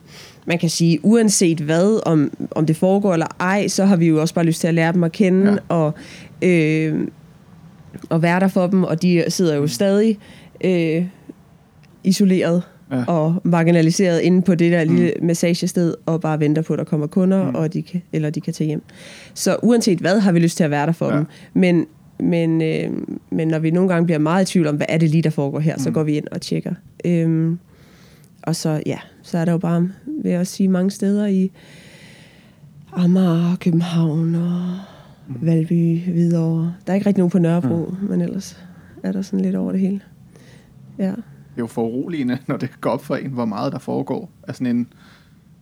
man 0.46 0.58
kan 0.58 0.70
sige, 0.70 0.98
uanset 1.02 1.60
hvad, 1.60 2.00
om, 2.06 2.30
om 2.50 2.66
det 2.66 2.76
foregår 2.76 3.12
eller 3.12 3.36
ej, 3.40 3.68
så 3.68 3.84
har 3.84 3.96
vi 3.96 4.06
jo 4.06 4.20
også 4.20 4.34
bare 4.34 4.44
lyst 4.44 4.60
til 4.60 4.68
at 4.68 4.74
lære 4.74 4.92
dem 4.92 5.04
at 5.04 5.12
kende, 5.12 5.52
ja. 5.52 5.58
og, 5.68 5.92
øh, 6.42 7.08
og 8.08 8.22
være 8.22 8.40
der 8.40 8.48
for 8.48 8.66
dem, 8.66 8.84
og 8.84 9.02
de 9.02 9.24
sidder 9.28 9.56
jo 9.56 9.66
stadig 9.66 10.18
øh, 10.64 11.06
isoleret 12.04 12.62
ja. 12.92 13.04
og 13.06 13.34
marginaliseret 13.44 14.20
inde 14.20 14.42
på 14.42 14.54
det 14.54 14.72
der 14.72 14.84
mm. 14.84 14.94
lille 14.94 15.12
massagested, 15.22 15.94
og 16.06 16.20
bare 16.20 16.40
venter 16.40 16.62
på, 16.62 16.72
at 16.72 16.78
der 16.78 16.84
kommer 16.84 17.06
kunder, 17.06 17.50
mm. 17.50 17.54
og 17.54 17.72
de 17.72 17.82
kan, 17.82 18.02
eller 18.12 18.30
de 18.30 18.40
kan 18.40 18.52
tage 18.52 18.68
hjem. 18.68 18.82
Så 19.34 19.56
uanset 19.62 19.98
hvad, 19.98 20.20
har 20.20 20.32
vi 20.32 20.38
lyst 20.38 20.56
til 20.56 20.64
at 20.64 20.70
være 20.70 20.86
der 20.86 20.92
for 20.92 21.10
ja. 21.10 21.16
dem. 21.16 21.26
Men, 21.54 21.86
men, 22.20 22.62
øh, 22.62 22.90
men 23.30 23.48
når 23.48 23.58
vi 23.58 23.70
nogle 23.70 23.88
gange 23.88 24.06
bliver 24.06 24.18
meget 24.18 24.48
i 24.48 24.52
tvivl 24.52 24.66
om, 24.66 24.76
hvad 24.76 24.86
er 24.88 24.98
det 24.98 25.10
lige, 25.10 25.22
der 25.22 25.30
foregår 25.30 25.60
her, 25.60 25.76
mm. 25.76 25.82
så 25.82 25.90
går 25.90 26.02
vi 26.02 26.16
ind 26.16 26.26
og 26.32 26.40
tjekker. 26.40 26.74
Øh, 27.04 27.52
og 28.42 28.56
så, 28.56 28.82
ja, 28.86 28.98
så 29.24 29.38
er 29.38 29.44
der 29.44 29.52
jo 29.52 29.58
bare, 29.58 29.88
vil 30.22 30.30
jeg 30.30 30.40
også 30.40 30.52
sige, 30.52 30.68
mange 30.68 30.90
steder 30.90 31.26
i 31.26 31.52
Amager, 32.92 33.56
København 33.60 34.34
og 34.34 34.60
mm. 35.28 35.46
Valby, 35.46 36.00
Hvidovre. 36.00 36.74
Der 36.86 36.92
er 36.92 36.94
ikke 36.94 37.06
rigtig 37.06 37.20
nogen 37.20 37.30
på 37.30 37.38
Nørrebro, 37.38 37.94
mm. 38.00 38.08
men 38.08 38.20
ellers 38.20 38.64
er 39.02 39.12
der 39.12 39.22
sådan 39.22 39.40
lidt 39.40 39.56
over 39.56 39.72
det 39.72 39.80
hele. 39.80 40.00
Ja. 40.98 41.04
Det 41.04 41.60
er 41.60 41.62
jo 41.62 41.66
foruroligende, 41.66 42.38
når 42.46 42.56
det 42.56 42.80
går 42.80 42.90
op 42.90 43.04
for 43.04 43.16
en, 43.16 43.30
hvor 43.30 43.44
meget 43.44 43.72
der 43.72 43.78
foregår 43.78 44.30
af 44.48 44.54
sådan 44.54 44.76
en 44.76 44.86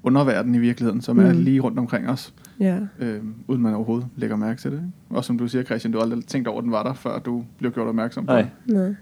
underverden 0.02 0.54
i 0.54 0.58
virkeligheden, 0.58 1.00
som 1.00 1.16
mm. 1.16 1.24
er 1.24 1.32
lige 1.32 1.60
rundt 1.60 1.78
omkring 1.78 2.08
os. 2.08 2.34
Ja. 2.60 2.78
Øh, 2.98 3.20
uden 3.48 3.62
man 3.62 3.74
overhovedet 3.74 4.08
lægger 4.16 4.36
mærke 4.36 4.60
til 4.60 4.70
det. 4.70 4.78
Ikke? 4.78 4.90
Og 5.10 5.24
som 5.24 5.38
du 5.38 5.48
siger, 5.48 5.64
Christian, 5.64 5.92
du 5.92 5.98
har 5.98 6.02
aldrig 6.02 6.24
tænkt 6.24 6.48
over, 6.48 6.58
at 6.58 6.64
den 6.64 6.72
var 6.72 6.82
der, 6.82 6.94
før 6.94 7.18
du 7.18 7.44
blev 7.58 7.72
gjort 7.72 7.88
opmærksom 7.88 8.26
på 8.26 8.32
Nej. 8.32 8.46
Nej. 8.66 8.94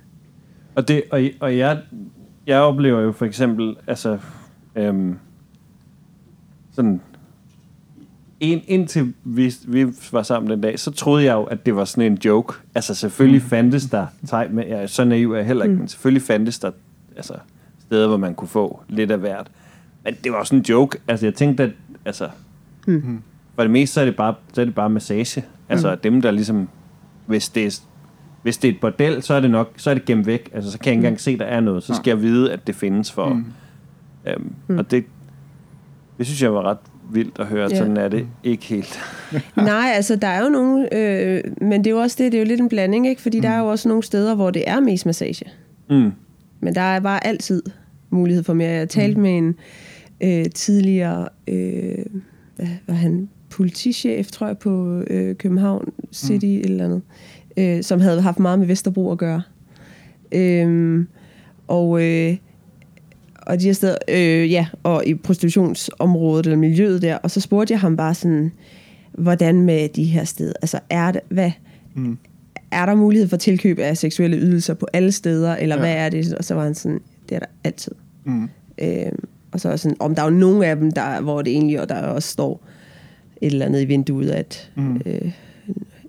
Og, 0.74 0.88
det, 0.88 1.02
og, 1.10 1.20
og 1.40 1.58
jeg 1.58 1.78
jeg 2.46 2.60
oplever 2.60 3.00
jo 3.00 3.12
for 3.12 3.24
eksempel, 3.24 3.76
altså, 3.86 4.18
øhm, 4.76 5.18
sådan, 6.72 7.00
en, 8.40 8.62
indtil 8.66 9.14
vi, 9.24 9.54
vi 9.66 9.86
var 10.12 10.22
sammen 10.22 10.50
den 10.50 10.60
dag, 10.60 10.78
så 10.78 10.90
troede 10.90 11.24
jeg 11.24 11.34
jo, 11.34 11.44
at 11.44 11.66
det 11.66 11.76
var 11.76 11.84
sådan 11.84 12.12
en 12.12 12.18
joke. 12.24 12.54
Altså 12.74 12.94
selvfølgelig 12.94 13.42
mm. 13.42 13.48
fandtes 13.48 13.84
der, 13.84 14.06
teg, 14.26 14.48
med, 14.50 14.66
ja, 14.66 14.86
så 14.86 15.04
naiv 15.04 15.32
er 15.32 15.36
jeg 15.36 15.46
heller 15.46 15.64
ikke, 15.64 15.74
mm. 15.74 15.78
men 15.78 15.88
selvfølgelig 15.88 16.22
fandtes 16.22 16.58
der 16.58 16.70
altså, 17.16 17.34
steder, 17.80 18.08
hvor 18.08 18.16
man 18.16 18.34
kunne 18.34 18.48
få 18.48 18.80
lidt 18.88 19.10
af 19.10 19.18
hvert. 19.18 19.50
Men 20.04 20.14
det 20.24 20.32
var 20.32 20.44
sådan 20.44 20.58
en 20.58 20.64
joke. 20.68 20.98
Altså 21.08 21.26
jeg 21.26 21.34
tænkte, 21.34 21.62
at 21.62 21.70
altså, 22.04 22.28
mm. 22.86 23.22
for 23.54 23.62
det 23.62 23.70
meste, 23.70 23.94
så 23.94 24.00
er 24.00 24.04
det 24.04 24.16
bare, 24.16 24.34
så 24.52 24.60
er 24.60 24.64
det 24.64 24.74
bare 24.74 24.90
massage. 24.90 25.44
Altså 25.68 25.90
mm. 25.90 26.00
dem, 26.00 26.22
der 26.22 26.30
ligesom, 26.30 26.68
hvis 27.26 27.48
det 27.48 27.66
er 27.66 27.80
hvis 28.42 28.58
det 28.58 28.68
er 28.68 28.72
et 28.72 28.80
bordel, 28.80 29.22
så 29.22 29.34
er 29.34 29.40
det 29.40 29.50
nok 29.50 29.72
så 29.76 29.90
er 29.90 29.94
det 29.94 30.04
gemt 30.04 30.26
væk. 30.26 30.50
Altså, 30.54 30.70
så 30.70 30.78
kan 30.78 30.86
jeg 30.86 30.92
ikke 30.92 31.00
mm. 31.00 31.06
engang 31.06 31.20
se, 31.20 31.30
at 31.30 31.38
der 31.38 31.44
er 31.44 31.60
noget. 31.60 31.82
Så 31.82 31.94
skal 31.94 32.10
jeg 32.10 32.22
vide, 32.22 32.52
at 32.52 32.66
det 32.66 32.74
findes 32.74 33.12
for... 33.12 33.28
Mm. 33.28 33.44
Øhm, 34.26 34.52
mm. 34.68 34.78
Og 34.78 34.90
det, 34.90 35.04
det 36.18 36.26
synes 36.26 36.42
jeg 36.42 36.54
var 36.54 36.62
ret 36.62 36.78
vildt 37.12 37.38
at 37.38 37.46
høre, 37.46 37.68
ja. 37.70 37.76
sådan 37.76 37.96
er 37.96 38.08
det 38.08 38.26
ikke 38.44 38.64
helt. 38.64 38.98
Nej, 39.56 39.92
altså 39.94 40.16
der 40.16 40.28
er 40.28 40.44
jo 40.44 40.48
nogle, 40.48 40.94
øh, 40.94 41.42
men 41.60 41.84
det 41.84 41.86
er 41.86 41.94
jo 41.94 42.00
også 42.00 42.16
det, 42.18 42.32
det 42.32 42.38
er 42.38 42.42
jo 42.42 42.48
lidt 42.48 42.60
en 42.60 42.68
blanding, 42.68 43.08
ikke? 43.08 43.22
Fordi 43.22 43.38
mm. 43.38 43.42
der 43.42 43.48
er 43.48 43.58
jo 43.58 43.66
også 43.66 43.88
nogle 43.88 44.02
steder, 44.02 44.34
hvor 44.34 44.50
det 44.50 44.64
er 44.66 44.80
mest 44.80 45.06
massage. 45.06 45.44
Mm. 45.90 46.12
Men 46.60 46.74
der 46.74 46.80
er 46.80 47.00
bare 47.00 47.26
altid 47.26 47.62
mulighed 48.10 48.44
for 48.44 48.54
mere. 48.54 48.70
Jeg 48.70 48.88
talte 48.88 49.16
mm. 49.16 49.22
med 49.22 49.38
en 49.38 49.54
øh, 50.20 50.50
tidligere, 50.50 51.28
øh, 51.48 52.04
hvad 52.56 52.68
var 52.86 52.94
han, 52.94 53.28
politichef, 53.50 54.30
tror 54.30 54.46
jeg, 54.46 54.58
på 54.58 55.02
øh, 55.06 55.36
København 55.36 55.92
City 56.12 56.46
mm. 56.46 56.62
eller 56.64 56.84
andet, 56.84 57.02
øh, 57.56 57.82
som 57.82 58.00
havde 58.00 58.20
haft 58.20 58.38
meget 58.38 58.58
med 58.58 58.66
Vesterbro 58.66 59.12
at 59.12 59.18
gøre. 59.18 59.42
Øh, 60.32 61.04
og 61.68 62.02
øh, 62.02 62.36
og 63.50 63.60
de 63.60 63.66
her 63.66 63.72
steder, 63.72 63.96
øh, 64.08 64.52
ja, 64.52 64.66
og 64.82 65.06
i 65.06 65.14
prostitutionsområdet 65.14 66.46
eller 66.46 66.58
miljøet 66.58 67.02
der, 67.02 67.16
og 67.16 67.30
så 67.30 67.40
spurgte 67.40 67.72
jeg 67.72 67.80
ham 67.80 67.96
bare 67.96 68.14
sådan, 68.14 68.52
hvordan 69.12 69.62
med 69.62 69.88
de 69.88 70.04
her 70.04 70.24
steder, 70.24 70.52
altså 70.62 70.80
er 70.90 71.12
det, 71.12 71.20
hvad, 71.28 71.50
mm. 71.94 72.18
er 72.70 72.86
der 72.86 72.94
mulighed 72.94 73.28
for 73.28 73.36
tilkøb 73.36 73.78
af 73.78 73.96
seksuelle 73.96 74.36
ydelser 74.36 74.74
på 74.74 74.86
alle 74.92 75.12
steder, 75.12 75.56
eller 75.56 75.76
ja. 75.76 75.80
hvad 75.80 75.94
er 75.94 76.08
det? 76.08 76.34
Og 76.34 76.44
så 76.44 76.54
var 76.54 76.62
han 76.62 76.74
sådan, 76.74 77.00
det 77.28 77.34
er 77.34 77.38
der 77.38 77.46
altid. 77.64 77.92
Mm. 78.24 78.48
Øh, 78.78 79.12
og 79.52 79.60
så 79.60 79.68
er 79.68 79.76
sådan, 79.76 79.96
om 80.00 80.14
der 80.14 80.22
er 80.22 80.26
jo 80.26 80.36
nogle 80.36 80.66
af 80.66 80.76
dem, 80.76 80.90
der, 80.90 81.20
hvor 81.20 81.42
det 81.42 81.52
egentlig, 81.52 81.80
og 81.80 81.88
der 81.88 82.02
også 82.02 82.28
står 82.28 82.66
et 83.40 83.52
eller 83.52 83.66
andet 83.66 83.82
i 83.82 83.84
vinduet, 83.84 84.30
at 84.30 84.70
mm. 84.76 85.00
øh, 85.06 85.32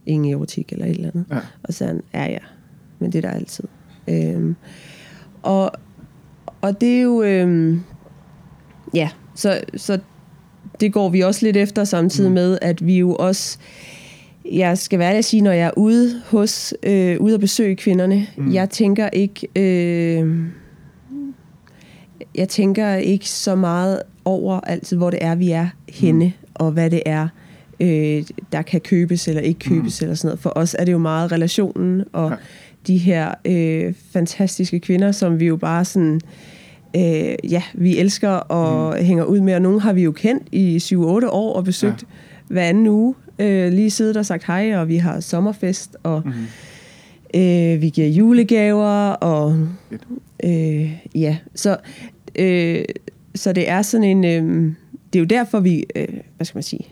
ingen 0.06 0.34
erotik 0.34 0.72
eller 0.72 0.86
et 0.86 0.92
eller 0.92 1.10
andet. 1.14 1.26
Ja. 1.32 1.40
Og 1.64 1.74
så 1.74 1.86
han, 1.86 2.02
ja 2.14 2.24
ja, 2.24 2.40
men 3.00 3.12
det 3.12 3.26
er 3.26 3.30
der 3.30 3.36
altid. 3.36 3.64
Øh, 4.08 4.56
og 5.42 5.72
og 6.62 6.82
det 6.82 6.98
er 6.98 7.02
jo... 7.02 7.24
Øh, 7.24 7.78
ja, 8.94 9.10
så, 9.36 9.62
så 9.76 10.00
det 10.80 10.94
går 10.94 11.10
vi 11.10 11.22
også 11.22 11.46
lidt 11.46 11.58
efter 11.58 11.84
samtidig 11.84 12.30
mm. 12.30 12.34
med, 12.34 12.58
at 12.62 12.86
vi 12.86 12.98
jo 12.98 13.16
også... 13.16 13.58
Jeg 14.52 14.78
skal 14.78 15.00
være 15.00 15.14
at 15.14 15.26
sige, 15.26 15.42
når 15.42 15.52
jeg 15.52 15.68
er 15.68 15.78
ude 15.78 16.22
hos 16.26 16.74
øh, 16.84 17.20
ude 17.20 17.34
at 17.34 17.40
besøge 17.40 17.76
kvinderne, 17.76 18.28
mm. 18.38 18.54
jeg 18.54 18.70
tænker 18.70 19.10
ikke... 19.10 19.48
Øh, 19.56 20.38
jeg 22.36 22.50
tænker 22.50 22.96
ikke 22.96 23.30
så 23.30 23.56
meget 23.56 24.02
over 24.26 24.60
altid, 24.60 24.98
hvor 24.98 25.10
det 25.10 25.20
er, 25.22 25.36
vi 25.36 25.52
er 25.52 25.68
henne, 25.90 26.26
mm. 26.26 26.50
og 26.54 26.72
hvad 26.72 26.90
det 26.90 27.04
er, 27.06 27.28
øh, 27.80 28.24
der 28.52 28.62
kan 28.62 28.82
købes 28.82 29.28
eller 29.28 29.42
ikke 29.42 29.60
købes 29.60 30.02
mm. 30.02 30.06
eller 30.06 30.16
sådan 30.16 30.28
noget. 30.28 30.40
For 30.40 30.54
os 30.56 30.76
er 30.80 30.86
det 30.86 30.92
jo 30.92 30.98
meget 30.98 31.32
relationen 31.32 32.04
og 32.14 32.30
ja. 32.30 32.36
De 32.88 32.98
her 32.98 33.34
øh, 33.46 33.94
fantastiske 34.12 34.80
kvinder, 34.80 35.12
som 35.12 35.40
vi 35.40 35.46
jo 35.46 35.56
bare 35.56 35.86
sådan 35.86 36.22
øh, 36.96 37.52
ja, 37.52 37.64
vi 37.74 37.98
elsker 37.98 38.30
og 38.30 38.98
mm. 38.98 39.06
hænger 39.06 39.24
ud 39.24 39.40
med, 39.40 39.56
og 39.56 39.62
nogle 39.62 39.82
har 39.82 39.94
vi 39.94 40.04
jo 40.04 40.12
kendt 40.12 40.44
i 40.52 40.78
7-8 40.78 40.98
år 41.30 41.54
og 41.54 41.64
besøgt 41.64 42.02
ja. 42.02 42.08
hver 42.48 42.64
anden 42.64 42.88
uge, 42.88 43.16
øh, 43.40 43.74
lige 43.74 43.90
siddet 43.90 44.18
og 44.18 44.26
sagt 44.26 44.46
hej, 44.46 44.76
og 44.76 44.88
vi 44.88 44.98
har 44.98 45.20
sommerfest, 45.20 45.96
og 46.04 46.22
mm. 46.26 46.32
øh, 47.42 47.82
vi 47.82 47.90
giver 47.90 48.08
julegaver, 48.08 49.10
og 49.10 49.68
øh, 50.44 50.92
ja, 51.16 51.38
så, 51.56 51.78
øh, 52.36 52.86
så 53.36 53.54
det 53.54 53.70
er 53.70 53.82
sådan 53.82 54.04
en, 54.04 54.26
øh, 54.26 54.74
det 55.14 55.20
er 55.20 55.24
jo 55.24 55.26
derfor 55.26 55.60
vi, 55.60 55.86
øh, 55.96 56.08
hvad 56.36 56.46
skal 56.46 56.58
man 56.58 56.64
sige, 56.64 56.86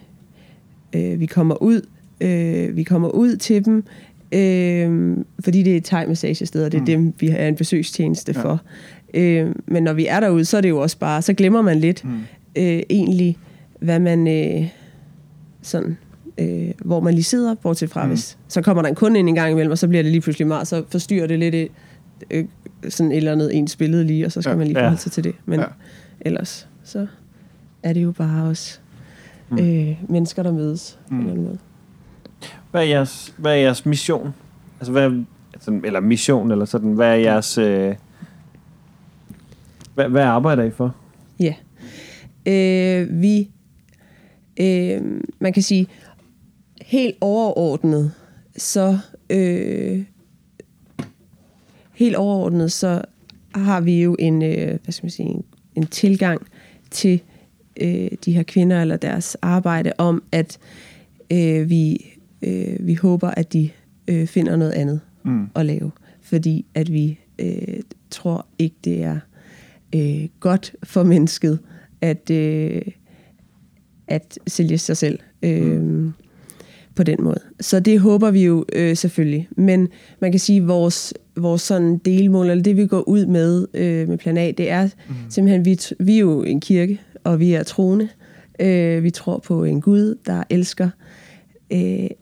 øh, 0.96 1.20
vi 1.20 1.26
kommer 1.26 1.64
ud, 1.64 1.82
øh, 2.22 2.76
vi 2.76 2.84
kommer 2.84 3.10
ud 3.10 3.36
til 3.36 3.66
dem, 3.66 3.84
øh, 4.32 5.18
fordi 5.44 5.64
det 5.64 5.78
er 5.78 5.82
thai-massagesteder, 5.82 6.70
det 6.70 6.78
er 6.78 6.80
mm. 6.80 6.86
dem, 6.86 7.14
vi 7.20 7.28
har 7.28 7.38
en 7.38 7.56
besøgstjeneste 7.56 8.34
ja. 8.36 8.42
for. 8.42 8.62
Øh, 9.14 9.56
men 9.68 9.84
når 9.84 9.94
vi 9.94 10.06
er 10.06 10.20
derude, 10.20 10.46
så 10.46 10.58
er 10.58 10.62
det 10.62 10.70
jo 10.70 10.80
også 10.80 10.98
bare, 10.98 11.22
så 11.22 11.34
glemmer 11.34 11.62
man 11.62 11.80
lidt 11.80 12.06
mm. 12.06 12.20
øh, 12.56 12.82
egentlig, 12.90 13.38
hvad 13.80 14.00
man 14.00 14.28
øh, 14.28 14.68
sådan, 15.62 15.98
øh, 16.38 16.72
hvor 16.86 17.00
man 17.00 17.14
lige 17.14 17.24
sidder, 17.24 17.56
bortset 17.56 17.90
fra 17.90 18.04
mm. 18.04 18.10
hvis, 18.10 18.38
så 18.48 18.62
kommer 18.62 18.82
der 18.82 18.90
en 18.90 18.96
kunde 18.96 19.20
ind 19.20 19.30
en 19.30 19.36
gang 19.36 19.52
imellem, 19.52 19.72
og 19.72 19.78
så 19.78 19.88
bliver 19.88 20.04
det 20.04 20.12
lige 20.12 20.22
pludselig 20.22 20.48
meget, 20.48 20.68
så 20.68 20.84
forstyrrer 20.90 21.28
det 21.28 21.40
lidt 21.40 21.72
øh, 22.32 22.46
sådan 22.90 23.12
et 23.12 23.18
eller 23.18 23.32
andet 23.32 23.58
ens 23.58 23.76
billede 23.76 24.04
lige, 24.04 24.26
og 24.26 24.32
så 24.32 24.42
skal 24.42 24.52
ja. 24.52 24.58
man 24.58 24.68
lige 24.68 24.76
forholde 24.76 24.98
sig 24.98 25.12
til 25.12 25.24
det. 25.24 25.36
Men 25.46 25.60
ja. 25.60 25.66
ellers, 26.22 26.68
så 26.84 27.08
er 27.84 27.94
det 27.94 28.04
jo 28.04 28.12
bare 28.12 28.50
også 28.50 28.80
mm. 29.50 29.60
øh, 29.60 30.04
mennesker, 30.10 30.44
der 30.44 30.52
mødes 30.52 31.00
mm. 31.10 31.18
på 31.18 31.24
en 31.24 31.30
eller 31.30 31.44
måde. 31.44 31.58
Hvad 32.72 32.82
er 32.82 32.86
jeres, 32.86 33.34
hvad 33.38 33.52
er 33.52 33.56
jeres 33.56 33.86
mission? 33.86 34.34
Altså, 34.80 34.92
hvad, 34.92 35.24
altså, 35.54 35.80
eller 35.84 36.00
mission, 36.00 36.52
eller 36.52 36.66
sådan, 36.66 36.94
hvad 36.94 37.10
er 37.10 37.16
jeres... 37.16 37.58
Øh, 37.58 37.96
hvad, 39.94 40.10
hvad 40.10 40.24
arbejder 40.24 40.64
I 40.64 40.72
for? 40.72 40.96
Ja. 41.40 41.54
Øh, 42.46 43.22
vi, 43.22 43.52
øh, 44.60 45.02
man 45.40 45.54
kan 45.54 45.64
sige, 45.64 45.88
helt 46.82 47.16
overordnet, 47.22 48.14
så 48.58 48.98
øh, 49.30 50.04
helt 51.94 52.16
overordnet, 52.16 52.72
så 52.72 53.02
har 53.56 53.82
vi 53.82 54.02
jo 54.04 54.16
en, 54.20 54.42
øh, 54.42 54.80
hvad 54.84 54.92
skal 54.92 55.06
man 55.06 55.12
sige, 55.12 55.30
en, 55.30 55.46
en 55.76 55.88
tilgang 55.88 56.48
til 56.92 57.22
øh, 57.82 58.12
de 58.26 58.32
her 58.32 58.44
kvinder 58.44 58.82
eller 58.82 58.98
deres 58.98 59.36
arbejde 59.42 59.94
om, 59.98 60.24
at 60.32 60.58
øh, 61.32 61.70
vi, 61.70 62.06
øh, 62.42 62.76
vi 62.80 62.94
håber, 62.94 63.28
at 63.28 63.54
de 63.54 63.70
øh, 64.08 64.28
finder 64.28 64.56
noget 64.56 64.72
andet 64.72 65.00
mm. 65.24 65.48
at 65.56 65.66
lave. 65.66 65.92
Fordi 66.22 66.66
at 66.74 66.94
vi 66.94 67.20
øh, 67.40 67.80
tror 68.10 68.46
ikke, 68.60 68.76
det 68.84 69.04
er 69.04 69.20
øh, 69.96 70.28
godt 70.40 70.76
for 70.84 71.04
mennesket 71.04 71.60
at, 72.02 72.30
øh, 72.32 72.82
at 74.08 74.40
sælge 74.48 74.78
sig 74.78 74.98
selv 74.98 75.20
øh, 75.44 75.82
mm. 75.82 76.12
på 76.96 77.04
den 77.04 77.18
måde. 77.24 77.40
Så 77.60 77.80
det 77.80 78.00
håber 78.00 78.32
vi 78.32 78.46
jo 78.46 78.66
øh, 78.74 78.96
selvfølgelig. 78.96 79.50
Men 79.52 79.88
man 80.20 80.32
kan 80.32 80.40
sige, 80.40 80.62
at 80.62 80.68
vores, 80.68 81.14
vores 81.36 81.62
sådan 81.62 81.98
delmål, 81.98 82.50
eller 82.50 82.64
det 82.64 82.78
vi 82.78 82.88
går 82.88 83.02
ud 83.02 83.26
med 83.26 83.68
øh, 83.74 84.08
med 84.08 84.18
Plan 84.18 84.38
A, 84.38 84.52
det 84.52 84.70
er 84.70 84.84
mm. 84.84 85.16
simpelthen, 85.30 85.66
vi, 85.66 85.80
vi 86.00 86.16
er 86.16 86.20
jo 86.20 86.44
en 86.44 86.60
kirke, 86.60 87.02
og 87.24 87.40
vi 87.40 87.54
er 87.54 87.64
troende. 87.64 88.10
Øh, 88.60 89.04
vi 89.04 89.12
tror 89.12 89.38
på 89.38 89.64
en 89.64 89.82
Gud, 89.82 90.16
der 90.26 90.44
elsker, 90.50 90.86
øh, 90.86 91.19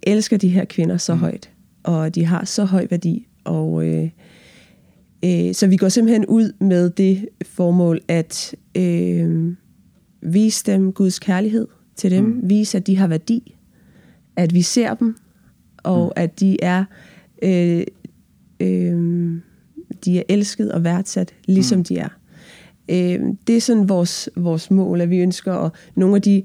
elsker 0.04 0.38
de 0.38 0.50
her 0.50 0.66
kvinder 0.66 0.98
så 0.98 1.14
mm. 1.14 1.20
højt, 1.20 1.50
og 1.84 2.16
de 2.16 2.26
har 2.26 2.46
så 2.46 2.66
høj 2.66 2.88
værdi, 2.90 3.28
og 3.44 3.88
øh, 3.88 4.10
Øh, 5.26 5.54
så 5.54 5.68
vi 5.68 5.78
går 5.78 5.90
simpelthen 5.90 6.26
ud 6.26 6.54
med 6.60 6.90
det 6.90 7.30
formål 7.46 8.02
at 8.08 8.56
øh, 8.76 9.54
vise 10.22 10.72
dem 10.72 10.94
Guds 10.94 11.20
kærlighed 11.20 11.68
til 11.96 12.12
dem, 12.12 12.24
mm. 12.24 12.50
vise, 12.50 12.78
at 12.78 12.88
de 12.88 12.98
har 12.98 13.08
værdi, 13.08 13.56
at 14.36 14.54
vi 14.54 14.62
ser 14.62 14.94
dem, 14.94 15.16
og 15.84 16.06
mm. 16.06 16.12
at 16.16 16.40
de 16.40 16.64
er 16.64 16.86
øh, 17.44 17.84
øh, 18.60 19.34
de 20.06 20.20
er 20.20 20.24
elsket 20.30 20.72
og 20.72 20.84
værdsat, 20.84 21.34
ligesom 21.46 21.78
mm. 21.78 21.84
de 21.84 21.98
er. 21.98 22.10
Øh, 22.90 23.20
det 23.48 23.58
er 23.58 23.62
sådan 23.62 23.90
vores, 23.90 24.30
vores 24.36 24.72
mål, 24.72 25.02
at 25.02 25.10
vi 25.10 25.18
ønsker, 25.18 25.54
og 25.54 25.72
nogle 25.96 26.16
af 26.16 26.22
de 26.22 26.38
Øh, 26.38 26.44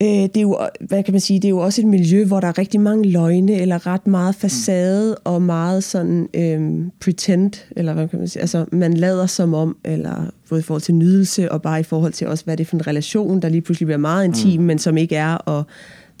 det 0.00 0.36
er 0.36 0.40
jo, 0.40 0.58
hvad 0.80 1.02
kan 1.02 1.14
man 1.14 1.20
sige, 1.20 1.40
det 1.40 1.44
er 1.44 1.50
jo 1.50 1.58
også 1.58 1.80
et 1.80 1.86
miljø, 1.86 2.24
hvor 2.24 2.40
der 2.40 2.48
er 2.48 2.58
rigtig 2.58 2.80
mange 2.80 3.10
løgne, 3.10 3.52
eller 3.52 3.86
ret 3.86 4.06
meget 4.06 4.34
facade, 4.34 5.10
mm. 5.10 5.22
og 5.24 5.42
meget 5.42 5.84
sådan 5.84 6.28
øhm, 6.34 6.90
pretend, 7.00 7.52
eller 7.76 7.94
hvad 7.94 8.08
kan 8.08 8.18
man 8.18 8.28
sige, 8.28 8.40
altså 8.40 8.64
man 8.72 8.94
lader 8.94 9.26
som 9.26 9.54
om, 9.54 9.76
eller 9.84 10.30
både 10.48 10.58
i 10.58 10.62
forhold 10.62 10.82
til 10.82 10.94
nydelse, 10.94 11.52
og 11.52 11.62
bare 11.62 11.80
i 11.80 11.82
forhold 11.82 12.12
til 12.12 12.26
også, 12.26 12.44
hvad 12.44 12.56
det 12.56 12.64
er 12.64 12.68
for 12.68 12.76
en 12.76 12.86
relation, 12.86 13.42
der 13.42 13.48
lige 13.48 13.60
pludselig 13.60 13.86
bliver 13.86 13.98
meget 13.98 14.24
intim, 14.24 14.60
mm. 14.60 14.66
men 14.66 14.78
som 14.78 14.96
ikke 14.96 15.16
er, 15.16 15.34
og 15.34 15.64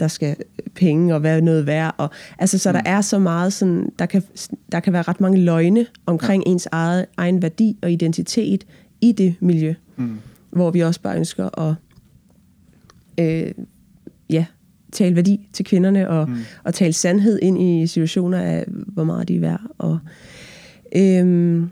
der 0.00 0.08
skal 0.08 0.36
penge 0.74 1.14
og 1.14 1.22
være 1.22 1.40
noget 1.40 1.66
værd. 1.66 1.94
Og, 1.98 2.10
altså, 2.38 2.58
så 2.58 2.72
mm. 2.72 2.72
der 2.72 2.90
er 2.90 3.00
så 3.00 3.18
meget 3.18 3.52
sådan, 3.52 3.92
der 3.98 4.06
kan, 4.06 4.22
der 4.72 4.80
kan 4.80 4.92
være 4.92 5.02
ret 5.02 5.20
mange 5.20 5.38
løgne 5.38 5.86
omkring 6.06 6.42
ja. 6.46 6.50
ens 6.50 6.68
eget, 6.72 7.06
egen 7.16 7.42
værdi 7.42 7.76
og 7.82 7.92
identitet 7.92 8.66
i 9.00 9.12
det 9.12 9.34
miljø, 9.40 9.74
mm. 9.96 10.18
hvor 10.50 10.70
vi 10.70 10.80
også 10.80 11.00
bare 11.00 11.16
ønsker 11.16 11.58
at 11.68 11.74
øh, 13.20 13.52
ja, 14.30 14.44
tale 14.92 15.16
værdi 15.16 15.48
til 15.52 15.64
kvinderne 15.64 16.08
og, 16.08 16.28
mm. 16.28 16.36
og 16.64 16.74
tale 16.74 16.92
sandhed 16.92 17.38
ind 17.42 17.62
i 17.62 17.86
situationer 17.86 18.38
af, 18.38 18.64
hvor 18.68 19.04
meget 19.04 19.28
de 19.28 19.36
er 19.36 19.40
værd. 19.40 19.60
Og, 19.78 19.98
øh, 20.96 21.62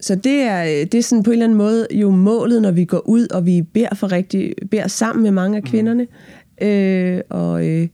så 0.00 0.14
det 0.14 0.42
er, 0.42 0.84
det 0.84 0.94
er 0.94 1.02
sådan 1.02 1.22
på 1.22 1.30
en 1.30 1.32
eller 1.32 1.44
anden 1.44 1.58
måde 1.58 1.86
jo 1.92 2.10
målet, 2.10 2.62
når 2.62 2.70
vi 2.70 2.84
går 2.84 3.08
ud, 3.08 3.26
og 3.34 3.46
vi 3.46 3.62
beder, 3.62 3.94
for 3.94 4.12
rigtig, 4.12 4.54
beder 4.70 4.88
sammen 4.88 5.22
med 5.22 5.30
mange 5.30 5.56
af 5.56 5.62
mm. 5.62 5.68
kvinderne, 5.68 6.06
mm. 6.60 6.66
øh, 6.66 7.20
og 7.28 7.66
øh, 7.66 7.88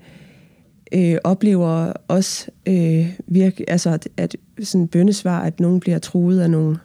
øh, 0.93 1.17
oplever 1.25 1.93
også 2.09 2.51
øh, 2.69 3.13
virke, 3.27 3.71
altså 3.71 3.91
at, 3.91 4.09
at 4.17 4.37
sådan 4.63 4.89
bøndesvar, 4.89 5.41
at 5.41 5.61
nogen 5.61 5.81
bliver 5.81 5.99
truet 5.99 6.41
af 6.41 6.51
nogle 6.51 6.79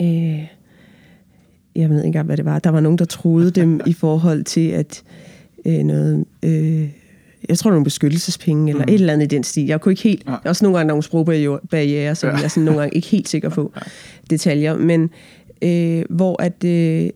øh, 0.00 0.57
jeg 1.78 1.90
ved 1.90 1.96
ikke 1.96 2.06
engang, 2.06 2.26
hvad 2.26 2.36
det 2.36 2.44
var. 2.44 2.58
Der 2.58 2.70
var 2.70 2.80
nogen, 2.80 2.98
der 2.98 3.04
troede 3.04 3.50
dem 3.50 3.80
i 3.86 3.92
forhold 3.92 4.44
til, 4.44 4.68
at 4.68 5.02
øh, 5.64 5.78
noget... 5.78 6.24
Øh, 6.42 6.88
jeg 7.48 7.58
tror, 7.58 7.70
nogle 7.70 7.84
beskyttelsespenge, 7.84 8.70
eller 8.70 8.84
mm. 8.84 8.92
et 8.92 8.94
eller 8.94 9.12
andet 9.12 9.32
i 9.32 9.36
den 9.36 9.44
stil. 9.44 9.66
Jeg 9.66 9.80
kunne 9.80 9.92
ikke 9.92 10.02
helt... 10.02 10.22
Ja. 10.28 10.36
Også 10.44 10.64
nogle 10.64 10.78
gange 10.78 10.88
nogle 10.88 11.02
sprogbarriere, 11.02 12.14
som 12.14 12.28
ja. 12.28 12.36
jeg 12.36 12.44
er 12.44 12.48
sådan 12.48 12.64
nogle 12.64 12.80
gange 12.80 12.96
ikke 12.96 13.08
helt 13.08 13.28
sikker 13.28 13.48
på 13.48 13.72
ja. 13.76 13.80
detaljer. 14.30 14.76
Men 14.76 15.10
øh, 15.62 16.04
hvor 16.10 16.42
at... 16.42 16.64
Øh, 16.64 17.10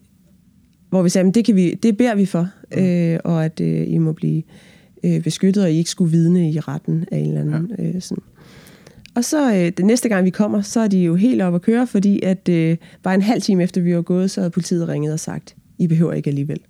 hvor 0.91 1.03
vi 1.03 1.09
sagde, 1.09 1.29
at 1.29 1.35
det, 1.35 1.45
kan 1.45 1.57
vi, 1.57 1.75
det 1.75 1.97
beder 1.97 2.15
vi 2.15 2.27
for, 2.27 2.49
mm. 2.77 2.83
øh, 2.83 3.19
og 3.25 3.45
at 3.45 3.61
øh, 3.61 3.85
I 3.87 3.99
må 3.99 4.13
blive 4.13 4.43
øh, 5.05 5.23
beskyttet, 5.23 5.63
og 5.65 5.73
I 5.73 5.77
ikke 5.77 5.91
skulle 5.91 6.11
vidne 6.11 6.51
i 6.51 6.61
retten 6.61 7.05
af 7.13 7.19
en 7.19 7.27
eller 7.27 7.41
anden. 7.41 7.73
Ja. 7.79 7.85
Øh, 7.85 8.01
sådan. 8.01 8.23
Og 9.15 9.25
så 9.25 9.55
øh, 9.55 9.73
den 9.77 9.87
næste 9.87 10.09
gang 10.09 10.25
vi 10.25 10.31
kommer, 10.31 10.63
så 10.63 10.81
er 10.81 10.89
de 10.89 10.99
jo 10.99 11.15
helt 11.15 11.43
op 11.43 11.55
at 11.55 11.63
køre, 11.63 11.87
fordi 11.87 12.23
at 12.23 12.49
øh, 12.49 12.77
bare 13.03 13.15
en 13.15 13.23
halv 13.23 13.43
time 13.43 13.63
efter 13.63 13.81
vi 13.81 13.97
var 13.97 14.03
gået, 14.03 14.31
så 14.31 14.41
havde 14.41 14.51
politiet 14.51 14.89
ringet 14.89 15.13
og 15.13 15.21
sagt, 15.21 15.57
I 15.79 15.87
behøver 15.87 16.13
ikke 16.13 16.29
alligevel 16.29 16.61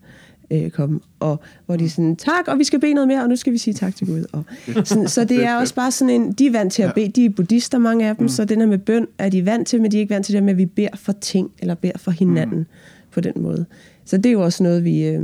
øh, 0.50 0.70
komme. 0.70 1.00
Og 1.20 1.40
hvor 1.66 1.76
de 1.76 1.90
sådan, 1.90 2.16
tak, 2.16 2.48
og 2.48 2.58
vi 2.58 2.64
skal 2.64 2.80
bede 2.80 2.94
noget 2.94 3.08
mere, 3.08 3.22
og 3.22 3.28
nu 3.28 3.36
skal 3.36 3.52
vi 3.52 3.58
sige 3.58 3.74
tak 3.74 3.96
til 3.96 4.06
Gud. 4.06 4.24
Og 4.32 4.44
sådan, 4.86 5.08
så 5.08 5.24
det 5.24 5.44
er 5.44 5.56
også 5.56 5.74
bare 5.74 5.90
sådan 5.90 6.14
en, 6.14 6.32
de 6.32 6.46
er 6.46 6.52
vant 6.52 6.72
til 6.72 6.82
at 6.82 6.94
bede, 6.94 7.08
de 7.08 7.24
er 7.24 7.30
buddhister, 7.30 7.78
mange 7.78 8.08
af 8.08 8.16
dem, 8.16 8.24
mm. 8.24 8.28
så 8.28 8.44
den 8.44 8.60
her 8.60 8.66
med 8.66 8.78
bøn 8.78 9.06
er 9.18 9.28
de 9.28 9.46
vant 9.46 9.68
til, 9.68 9.82
men 9.82 9.90
de 9.90 9.96
er 9.96 10.00
ikke 10.00 10.14
vant 10.14 10.26
til 10.26 10.34
det 10.34 10.42
med, 10.42 10.52
at 10.52 10.58
vi 10.58 10.66
beder 10.66 10.96
for 10.96 11.12
ting, 11.12 11.50
eller 11.58 11.74
beder 11.74 11.98
for 11.98 12.10
hinanden 12.10 12.58
mm. 12.58 12.64
på 13.10 13.20
den 13.20 13.32
måde. 13.36 13.66
Så 14.04 14.16
det 14.16 14.26
er 14.26 14.32
jo 14.32 14.42
også 14.42 14.62
noget, 14.62 14.84
vi, 14.84 15.04
øh, 15.04 15.22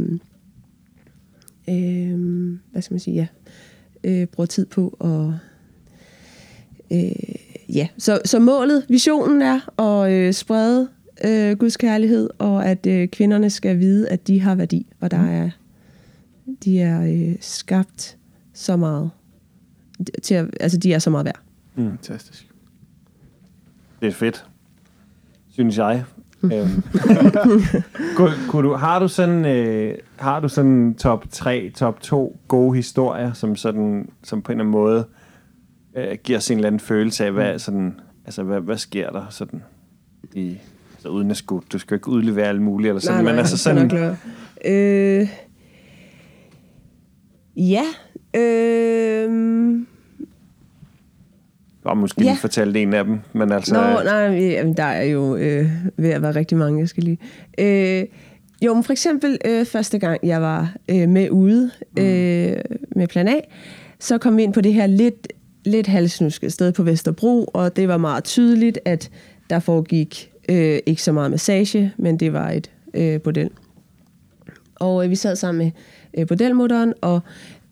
øh, 1.68 2.18
hvad 2.72 2.82
skal 2.82 2.94
man 2.94 3.00
sige, 3.00 3.14
ja, 3.14 3.26
øh, 4.04 4.26
bruger 4.26 4.46
tid 4.46 4.66
på 4.66 4.96
at 5.00 5.47
øh, 6.92 7.10
ja, 7.68 7.88
så, 7.98 8.20
så 8.24 8.38
målet, 8.38 8.84
visionen 8.88 9.42
er 9.42 9.80
at 9.80 10.12
øh, 10.12 10.32
sprede 10.32 10.88
øh, 11.24 11.58
Guds 11.58 11.76
kærlighed, 11.76 12.30
og 12.38 12.66
at 12.66 12.86
øh, 12.86 13.08
kvinderne 13.08 13.50
skal 13.50 13.78
vide, 13.78 14.08
at 14.08 14.26
de 14.26 14.40
har 14.40 14.54
værdi, 14.54 14.86
og 15.00 15.10
der 15.10 15.22
mm. 15.22 15.28
er, 15.28 15.50
de 16.64 16.80
er 16.80 17.02
øh, 17.02 17.36
skabt 17.40 18.16
så 18.52 18.76
meget. 18.76 19.10
Til 20.22 20.34
at, 20.34 20.46
altså, 20.60 20.78
de 20.78 20.92
er 20.92 20.98
så 20.98 21.10
meget 21.10 21.24
værd. 21.24 21.40
Mm. 21.74 21.90
Fantastisk. 21.90 22.48
Det 24.00 24.08
er 24.08 24.12
fedt, 24.12 24.44
synes 25.50 25.78
jeg. 25.78 26.04
øhm. 26.42 26.52
kunne, 28.16 28.32
kunne 28.48 28.68
du, 28.68 28.74
har 28.74 28.98
du 28.98 29.08
sådan 29.08 29.44
øh, 29.44 29.94
har 30.16 30.40
du 30.40 30.48
sådan 30.48 30.94
top 30.94 31.24
3, 31.30 31.70
top 31.74 32.00
2 32.00 32.38
gode 32.48 32.76
historier, 32.76 33.32
som 33.32 33.56
sådan 33.56 34.08
som 34.22 34.42
på 34.42 34.52
en 34.52 34.60
eller 34.60 34.64
anden 34.64 34.72
måde 34.72 35.04
øh, 35.98 36.16
giver 36.24 36.38
os 36.38 36.50
en 36.50 36.56
eller 36.56 36.66
anden 36.66 36.80
følelse 36.80 37.24
af, 37.24 37.32
hvad, 37.32 37.52
mm. 37.52 37.58
sådan, 37.58 38.00
altså, 38.24 38.42
hvad, 38.42 38.60
hvad 38.60 38.76
sker 38.76 39.10
der 39.10 39.26
sådan 39.30 39.62
i, 40.34 40.58
altså, 40.94 41.08
uden 41.08 41.30
at 41.30 41.36
skulle, 41.36 41.66
du 41.72 41.78
skal 41.78 41.94
ikke 41.94 42.08
udlevere 42.08 42.46
alt 42.46 42.62
muligt, 42.62 42.88
eller 42.88 43.00
sådan, 43.00 43.16
nej, 43.16 43.22
nej, 43.22 43.32
men 43.32 43.38
altså 43.38 43.58
sådan... 43.58 43.86
Nok 43.86 44.16
øh, 44.64 45.28
ja, 47.56 47.84
øh, 48.36 49.78
og 51.84 51.96
måske 51.96 52.22
ja. 52.24 52.30
lige 52.30 52.38
fortælle 52.38 52.80
en 52.80 52.94
af 52.94 53.04
dem, 53.04 53.20
men 53.32 53.52
altså... 53.52 53.74
Nå, 53.74 54.02
nej, 54.02 54.50
jamen, 54.50 54.76
der 54.76 54.82
er 54.82 55.04
jo 55.04 55.36
øh, 55.36 55.70
ved 55.96 56.10
at 56.10 56.22
være 56.22 56.34
rigtig 56.34 56.58
mange, 56.58 56.80
jeg 56.80 56.88
skal 56.88 57.04
lige... 57.04 57.18
Øh, 57.58 58.04
jo, 58.62 58.74
men 58.74 58.84
for 58.84 58.92
eksempel 58.92 59.38
øh, 59.44 59.66
første 59.66 59.98
gang, 59.98 60.18
jeg 60.22 60.42
var 60.42 60.74
øh, 60.88 61.08
med 61.08 61.30
ude 61.30 61.70
mm. 61.96 62.02
øh, 62.02 62.56
med 62.96 63.08
Plan 63.08 63.28
A, 63.28 63.40
så 63.98 64.18
kom 64.18 64.36
vi 64.36 64.42
ind 64.42 64.52
på 64.52 64.60
det 64.60 64.74
her 64.74 64.86
lidt 64.86 65.28
lidt 65.68 65.86
halsnusket 65.86 66.52
sted 66.52 66.72
på 66.72 66.82
Vesterbro, 66.82 67.44
og 67.44 67.76
det 67.76 67.88
var 67.88 67.96
meget 67.96 68.24
tydeligt, 68.24 68.78
at 68.84 69.10
der 69.50 69.58
foregik 69.58 70.30
øh, 70.48 70.78
ikke 70.86 71.02
så 71.02 71.12
meget 71.12 71.30
massage, 71.30 71.92
men 71.96 72.16
det 72.16 72.32
var 72.32 72.50
et 72.50 72.70
øh, 72.94 73.20
bordel. 73.20 73.50
Og 74.74 75.04
øh, 75.04 75.10
vi 75.10 75.16
sad 75.16 75.36
sammen 75.36 75.64
med 75.64 75.70
øh, 76.18 76.26
bordelmutteren, 76.26 76.94
og, 77.00 77.20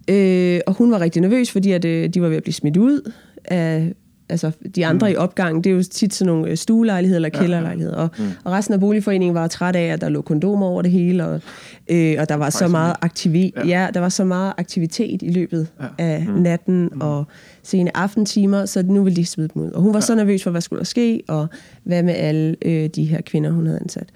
øh, 0.08 0.60
og 0.66 0.74
hun 0.74 0.90
var 0.90 1.00
rigtig 1.00 1.22
nervøs, 1.22 1.50
fordi 1.50 1.72
at, 1.72 1.84
øh, 1.84 2.08
de 2.08 2.22
var 2.22 2.28
ved 2.28 2.36
at 2.36 2.42
blive 2.42 2.54
smidt 2.54 2.76
ud 2.76 3.12
af 3.44 3.92
altså 4.28 4.50
de 4.74 4.86
andre 4.86 5.08
mm. 5.08 5.12
i 5.12 5.16
opgangen, 5.16 5.64
det 5.64 5.70
er 5.70 5.74
jo 5.74 5.82
tit 5.82 6.14
sådan 6.14 6.32
nogle 6.32 6.50
øh, 6.50 6.56
stuelejligheder 6.56 7.18
eller 7.18 7.28
kælderlejligheder. 7.28 7.96
Og, 7.96 8.10
mm. 8.18 8.24
og 8.44 8.52
resten 8.52 8.74
af 8.74 8.80
boligforeningen 8.80 9.34
var 9.34 9.46
træt 9.46 9.76
af, 9.76 9.86
at 9.86 10.00
der 10.00 10.08
lå 10.08 10.22
kondomer 10.22 10.66
over 10.66 10.82
det 10.82 10.90
hele, 10.90 11.24
og, 11.26 11.40
øh, 11.88 12.16
og 12.18 12.28
der 12.28 12.34
var 12.34 12.50
så 12.50 12.68
meget 12.68 12.96
aktivitet, 13.00 13.52
ja. 13.56 13.66
ja, 13.66 13.88
der 13.94 14.00
var 14.00 14.08
så 14.08 14.24
meget 14.24 14.52
aktivitet 14.58 15.22
i 15.22 15.30
løbet 15.30 15.68
ja. 15.80 15.86
af 15.98 16.26
mm. 16.28 16.34
natten 16.34 16.88
mm. 16.92 17.00
og 17.00 17.24
sene 17.62 17.96
aftentimer, 17.96 18.66
så 18.66 18.82
nu 18.82 19.02
ville 19.02 19.16
de 19.16 19.26
smide 19.26 19.48
dem 19.54 19.62
ud. 19.62 19.70
Og 19.70 19.82
hun 19.82 19.92
var 19.92 20.00
ja. 20.00 20.06
så 20.06 20.14
nervøs 20.14 20.42
for, 20.42 20.50
hvad 20.50 20.60
skulle 20.60 20.78
der 20.78 20.84
ske, 20.84 21.22
og 21.28 21.46
hvad 21.84 22.02
med 22.02 22.14
alle 22.14 22.56
øh, 22.62 22.88
de 22.88 23.04
her 23.04 23.20
kvinder, 23.20 23.50
hun 23.50 23.66
havde 23.66 23.80
ansat. 23.80 24.08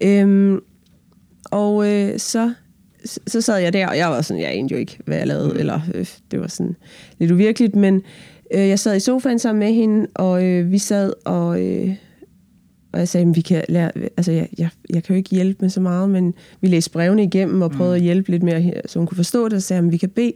Øhm, 0.00 0.60
og 1.50 1.88
øh, 1.88 2.18
så 2.18 2.52
så 3.04 3.40
sad 3.40 3.58
jeg 3.58 3.72
der, 3.72 3.88
og 3.88 3.96
jeg 3.96 4.10
var 4.10 4.20
sådan, 4.20 4.42
jeg 4.42 4.52
anede 4.52 4.74
jo 4.74 4.78
ikke, 4.78 4.98
hvad 5.04 5.16
jeg 5.16 5.26
lavede, 5.26 5.48
mm. 5.48 5.58
eller 5.58 5.80
øh, 5.94 6.06
det 6.30 6.40
var 6.40 6.46
sådan 6.46 6.76
lidt 7.18 7.30
uvirkeligt, 7.30 7.76
men 7.76 8.02
Øh, 8.54 8.68
jeg 8.68 8.78
sad 8.78 8.96
i 8.96 9.00
sofaen 9.00 9.38
sammen 9.38 9.58
med 9.58 9.72
hende, 9.72 10.06
og 10.14 10.44
øh, 10.44 10.72
vi 10.72 10.78
sad 10.78 11.12
og... 11.24 11.62
Øh, 11.62 11.94
og 12.92 12.98
jeg 12.98 13.08
sagde, 13.08 13.26
at 13.28 13.36
vi 13.36 13.40
kan 13.40 13.64
lære, 13.68 13.90
altså 14.16 14.32
jeg, 14.32 14.48
jeg, 14.58 14.68
jeg 14.90 15.02
kan 15.02 15.14
jo 15.14 15.18
ikke 15.18 15.30
hjælpe 15.30 15.58
med 15.60 15.70
så 15.70 15.80
meget, 15.80 16.10
men 16.10 16.34
vi 16.60 16.68
læste 16.68 16.90
brevene 16.90 17.22
igennem 17.22 17.62
og 17.62 17.70
prøvede 17.70 17.94
mm. 17.94 17.96
at 17.96 18.02
hjælpe 18.02 18.30
lidt 18.30 18.42
mere, 18.42 18.72
så 18.86 18.98
hun 18.98 19.06
kunne 19.06 19.16
forstå 19.16 19.44
det, 19.44 19.52
og 19.52 19.62
sagde, 19.62 19.82
at 19.86 19.92
vi 19.92 19.96
kan 19.96 20.08
bede. 20.08 20.32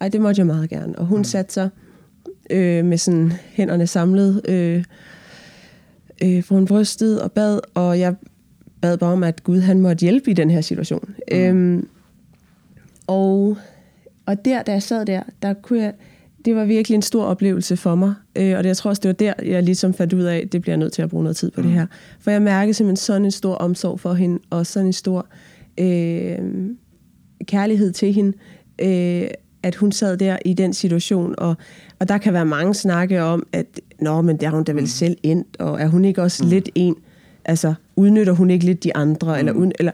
Ej, 0.00 0.08
det 0.08 0.20
måtte 0.20 0.38
jeg 0.38 0.46
meget 0.46 0.70
gerne. 0.70 0.98
Og 0.98 1.06
hun 1.06 1.18
mm. 1.18 1.24
satte 1.24 1.52
sig 1.52 1.68
øh, 2.50 2.84
med 2.84 2.98
sådan 2.98 3.32
hænderne 3.52 3.86
samlet 3.86 4.42
øh, 4.48 4.84
øh, 6.24 6.42
foran 6.42 6.66
brystet 6.66 7.22
og 7.22 7.32
bad, 7.32 7.60
og 7.74 8.00
jeg 8.00 8.14
bad 8.80 8.98
bare 8.98 9.12
om, 9.12 9.24
at 9.24 9.44
Gud 9.44 9.60
han 9.60 9.80
måtte 9.80 10.02
hjælpe 10.02 10.30
i 10.30 10.34
den 10.34 10.50
her 10.50 10.60
situation. 10.60 11.14
Mm. 11.32 11.38
Øhm, 11.38 11.88
og, 13.06 13.56
og 14.26 14.44
der, 14.44 14.62
da 14.62 14.72
jeg 14.72 14.82
sad 14.82 15.06
der, 15.06 15.22
der 15.42 15.54
kunne 15.54 15.82
jeg, 15.82 15.92
det 16.44 16.56
var 16.56 16.64
virkelig 16.64 16.96
en 16.96 17.02
stor 17.02 17.24
oplevelse 17.24 17.76
for 17.76 17.94
mig. 17.94 18.14
Øh, 18.36 18.56
og 18.56 18.62
det, 18.64 18.68
jeg 18.68 18.76
tror 18.76 18.90
også, 18.90 19.00
det 19.00 19.08
var 19.08 19.12
der, 19.12 19.32
jeg 19.44 19.62
ligesom 19.62 19.94
fandt 19.94 20.12
ud 20.12 20.22
af, 20.22 20.36
at 20.36 20.52
det 20.52 20.62
bliver 20.62 20.76
nødt 20.76 20.92
til 20.92 21.02
at 21.02 21.10
bruge 21.10 21.22
noget 21.22 21.36
tid 21.36 21.50
på 21.50 21.60
mm. 21.60 21.66
det 21.66 21.76
her. 21.76 21.86
For 22.20 22.30
jeg 22.30 22.42
mærkede 22.42 22.74
simpelthen 22.74 22.96
sådan 22.96 23.24
en 23.24 23.30
stor 23.30 23.54
omsorg 23.54 24.00
for 24.00 24.14
hende, 24.14 24.38
og 24.50 24.66
sådan 24.66 24.86
en 24.86 24.92
stor 24.92 25.26
øh, 25.78 26.38
kærlighed 27.44 27.92
til 27.92 28.12
hende, 28.12 28.32
øh, 28.78 29.28
at 29.62 29.74
hun 29.74 29.92
sad 29.92 30.16
der 30.16 30.36
i 30.44 30.54
den 30.54 30.72
situation. 30.72 31.34
Og, 31.38 31.56
og 31.98 32.08
der 32.08 32.18
kan 32.18 32.32
være 32.32 32.46
mange 32.46 32.74
snakke 32.74 33.22
om, 33.22 33.46
at 33.52 33.80
Nå, 34.00 34.20
men 34.20 34.36
der 34.36 34.46
er 34.46 34.50
hun 34.50 34.64
da 34.64 34.72
vel 34.72 34.80
mm. 34.80 34.86
selv 34.86 35.16
ind, 35.22 35.44
og 35.58 35.80
er 35.80 35.86
hun 35.86 36.04
ikke 36.04 36.22
også 36.22 36.44
mm. 36.44 36.50
lidt 36.50 36.68
en? 36.74 36.96
Altså, 37.44 37.74
udnytter 37.96 38.32
hun 38.32 38.50
ikke 38.50 38.64
lidt 38.64 38.84
de 38.84 38.96
andre? 38.96 39.32
Mm. 39.32 39.38
Eller, 39.38 39.52
uden, 39.52 39.72
eller, 39.78 39.92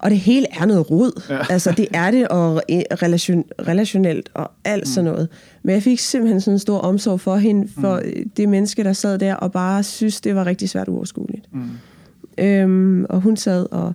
og 0.00 0.10
det 0.10 0.18
hele 0.18 0.46
er 0.60 0.66
noget 0.66 0.90
rod. 0.90 1.22
Ja. 1.30 1.38
Altså, 1.52 1.74
det 1.76 1.88
er 1.94 2.10
det, 2.10 2.28
og 2.28 2.62
relation, 3.02 3.44
relationelt, 3.68 4.30
og 4.34 4.50
alt 4.64 4.82
mm. 4.82 4.86
sådan 4.86 5.10
noget. 5.10 5.28
Men 5.62 5.74
jeg 5.74 5.82
fik 5.82 5.98
simpelthen 5.98 6.40
sådan 6.40 6.54
en 6.54 6.58
stor 6.58 6.78
omsorg 6.78 7.20
for 7.20 7.36
hende, 7.36 7.68
for 7.80 8.02
mm. 8.04 8.30
det 8.36 8.48
menneske, 8.48 8.84
der 8.84 8.92
sad 8.92 9.18
der, 9.18 9.34
og 9.34 9.52
bare 9.52 9.82
synes, 9.82 10.20
det 10.20 10.34
var 10.34 10.46
rigtig 10.46 10.68
svært 10.68 10.88
uoverskueligt. 10.88 11.48
Mm. 11.52 11.70
Øhm, 12.38 13.06
og 13.08 13.20
hun 13.20 13.36
sad 13.36 13.66
og 13.70 13.94